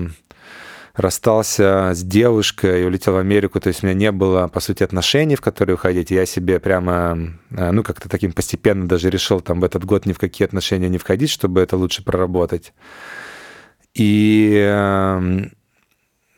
расстался 0.94 1.92
с 1.94 2.02
девушкой 2.02 2.82
и 2.82 2.84
улетел 2.84 3.14
в 3.14 3.18
Америку, 3.18 3.60
то 3.60 3.68
есть 3.68 3.82
у 3.82 3.86
меня 3.86 3.94
не 3.94 4.12
было, 4.12 4.48
по 4.48 4.60
сути, 4.60 4.82
отношений, 4.82 5.36
в 5.36 5.40
которые 5.40 5.74
уходить. 5.74 6.10
Я 6.10 6.26
себе 6.26 6.60
прямо, 6.60 7.36
э, 7.50 7.70
ну, 7.70 7.82
как-то 7.82 8.08
таким 8.08 8.32
постепенно 8.32 8.86
даже 8.86 9.10
решил 9.10 9.40
там 9.40 9.60
в 9.60 9.64
этот 9.64 9.84
год 9.84 10.06
ни 10.06 10.12
в 10.12 10.18
какие 10.18 10.46
отношения 10.46 10.88
не 10.88 10.98
входить, 10.98 11.30
чтобы 11.30 11.60
это 11.60 11.76
лучше 11.76 12.04
проработать. 12.04 12.72
И 13.94 14.54
эм, 14.66 15.52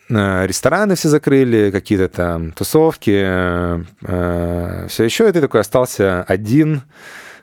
рестораны 0.08 0.94
все 0.94 1.08
закрыли, 1.08 1.70
какие-то 1.70 2.08
там 2.08 2.52
тусовки, 2.52 3.22
э, 3.22 4.86
все 4.88 5.04
еще, 5.04 5.28
и 5.28 5.32
ты 5.32 5.40
такой 5.40 5.60
остался 5.60 6.22
один 6.24 6.82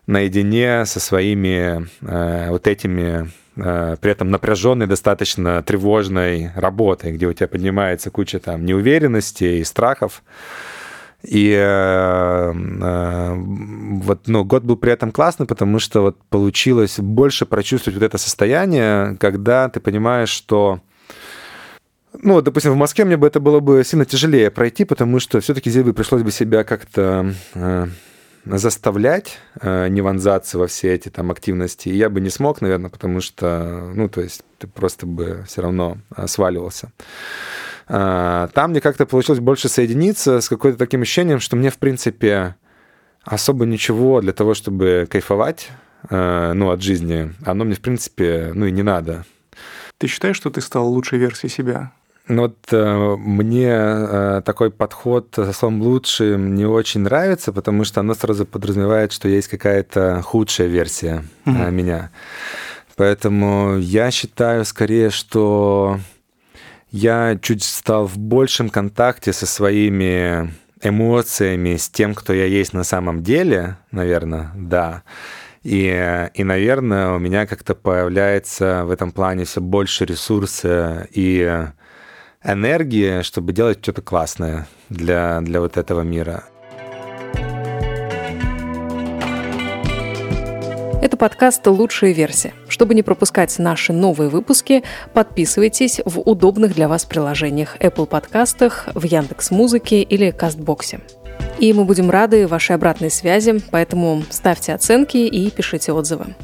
наедине 0.07 0.85
со 0.85 0.99
своими 0.99 1.87
э, 2.01 2.49
вот 2.49 2.67
этими 2.67 3.31
при 3.53 4.09
этом 4.09 4.31
напряженной, 4.31 4.87
достаточно 4.87 5.61
тревожной 5.61 6.51
работой, 6.55 7.11
где 7.11 7.27
у 7.27 7.33
тебя 7.33 7.49
поднимается 7.49 8.09
куча 8.09 8.39
там 8.39 8.65
неуверенности 8.65 9.43
и 9.43 9.63
страхов. 9.65 10.23
И 11.23 11.51
э, 11.55 12.53
э, 12.53 13.33
вот, 13.35 14.27
ну, 14.27 14.43
год 14.43 14.63
был 14.63 14.75
при 14.75 14.91
этом 14.91 15.11
классный, 15.11 15.45
потому 15.45 15.77
что 15.77 16.01
вот 16.01 16.17
получилось 16.29 16.99
больше 16.99 17.45
прочувствовать 17.45 17.99
вот 17.99 18.05
это 18.05 18.17
состояние, 18.17 19.17
когда 19.19 19.69
ты 19.69 19.79
понимаешь, 19.79 20.29
что 20.29 20.79
ну, 22.13 22.41
допустим, 22.41 22.71
в 22.73 22.75
Москве 22.75 23.05
мне 23.05 23.17
бы 23.17 23.27
это 23.27 23.39
было 23.39 23.59
бы 23.59 23.83
сильно 23.83 24.05
тяжелее 24.05 24.51
пройти, 24.51 24.85
потому 24.85 25.19
что 25.19 25.39
все-таки 25.39 25.69
здесь 25.69 25.83
бы 25.83 25.93
пришлось 25.93 26.23
бы 26.23 26.31
себя 26.31 26.63
как-то 26.63 27.33
э, 27.53 27.87
заставлять 28.45 29.37
э, 29.61 29.87
не 29.87 30.01
вонзаться 30.01 30.57
во 30.57 30.67
все 30.67 30.93
эти 30.93 31.09
там 31.09 31.31
активности. 31.31 31.89
И 31.89 31.95
я 31.95 32.09
бы 32.09 32.19
не 32.21 32.29
смог, 32.29 32.61
наверное, 32.61 32.89
потому 32.89 33.21
что, 33.21 33.91
ну, 33.95 34.09
то 34.09 34.21
есть 34.21 34.43
ты 34.57 34.67
просто 34.67 35.05
бы 35.05 35.43
все 35.47 35.61
равно 35.61 35.97
э, 36.15 36.27
сваливался. 36.27 36.91
Э, 37.87 38.47
там 38.53 38.71
мне 38.71 38.81
как-то 38.81 39.05
получилось 39.05 39.39
больше 39.39 39.69
соединиться 39.69 40.41
с 40.41 40.49
какой-то 40.49 40.77
таким 40.77 41.01
ощущением, 41.01 41.39
что 41.39 41.55
мне, 41.55 41.69
в 41.69 41.77
принципе, 41.77 42.55
особо 43.23 43.65
ничего 43.65 44.21
для 44.21 44.33
того, 44.33 44.53
чтобы 44.53 45.07
кайфовать, 45.09 45.69
э, 46.09 46.53
ну, 46.53 46.71
от 46.71 46.81
жизни, 46.81 47.33
оно 47.45 47.63
мне, 47.63 47.75
в 47.75 47.81
принципе, 47.81 48.51
ну, 48.53 48.65
и 48.65 48.71
не 48.71 48.83
надо. 48.83 49.25
Ты 49.97 50.07
считаешь, 50.07 50.35
что 50.35 50.49
ты 50.49 50.61
стал 50.61 50.87
лучшей 50.87 51.19
версией 51.19 51.51
себя? 51.51 51.91
Ну 52.31 52.43
вот 52.43 52.59
э, 52.71 53.15
мне 53.17 53.67
э, 53.69 54.41
такой 54.45 54.71
подход 54.71 55.33
со 55.35 55.51
словом 55.51 55.81
«лучший» 55.81 56.37
не 56.37 56.65
очень 56.65 57.01
нравится, 57.01 57.51
потому 57.51 57.83
что 57.83 57.99
оно 57.99 58.13
сразу 58.13 58.45
подразумевает, 58.45 59.11
что 59.11 59.27
есть 59.27 59.49
какая-то 59.49 60.21
худшая 60.21 60.67
версия 60.67 61.25
mm-hmm. 61.43 61.67
э, 61.67 61.71
меня. 61.71 62.11
Поэтому 62.95 63.75
я 63.77 64.11
считаю 64.11 64.63
скорее, 64.63 65.09
что 65.09 65.99
я 66.89 67.37
чуть 67.41 67.65
стал 67.65 68.07
в 68.07 68.17
большем 68.17 68.69
контакте 68.69 69.33
со 69.33 69.45
своими 69.45 70.53
эмоциями, 70.81 71.75
с 71.75 71.89
тем, 71.89 72.15
кто 72.15 72.31
я 72.31 72.45
есть 72.45 72.71
на 72.71 72.85
самом 72.85 73.23
деле, 73.23 73.75
наверное, 73.91 74.51
да. 74.55 75.03
И, 75.63 76.29
и, 76.33 76.43
наверное, 76.45 77.11
у 77.11 77.19
меня 77.19 77.45
как-то 77.45 77.75
появляется 77.75 78.85
в 78.85 78.89
этом 78.89 79.11
плане 79.11 79.43
все 79.43 79.59
больше 79.59 80.05
ресурса 80.05 81.09
и 81.11 81.67
энергии, 82.43 83.21
чтобы 83.21 83.53
делать 83.53 83.79
что-то 83.81 84.01
классное 84.01 84.67
для, 84.89 85.41
для 85.41 85.59
вот 85.59 85.77
этого 85.77 86.01
мира. 86.01 86.43
Это 91.01 91.17
подкаст 91.17 91.65
«Лучшая 91.65 92.11
версия». 92.11 92.53
Чтобы 92.67 92.93
не 92.93 93.01
пропускать 93.01 93.57
наши 93.57 93.91
новые 93.91 94.29
выпуски, 94.29 94.83
подписывайтесь 95.13 95.99
в 96.05 96.19
удобных 96.19 96.75
для 96.75 96.87
вас 96.87 97.05
приложениях 97.05 97.75
Apple 97.79 98.05
подкастах, 98.05 98.87
в 98.93 99.03
Яндекс 99.03 99.49
Музыке 99.49 100.03
или 100.03 100.29
Кастбоксе. 100.29 100.99
И 101.59 101.73
мы 101.73 101.85
будем 101.85 102.11
рады 102.11 102.47
вашей 102.47 102.75
обратной 102.75 103.09
связи, 103.09 103.61
поэтому 103.71 104.23
ставьте 104.29 104.73
оценки 104.73 105.17
и 105.17 105.49
пишите 105.49 105.91
отзывы. 105.91 106.35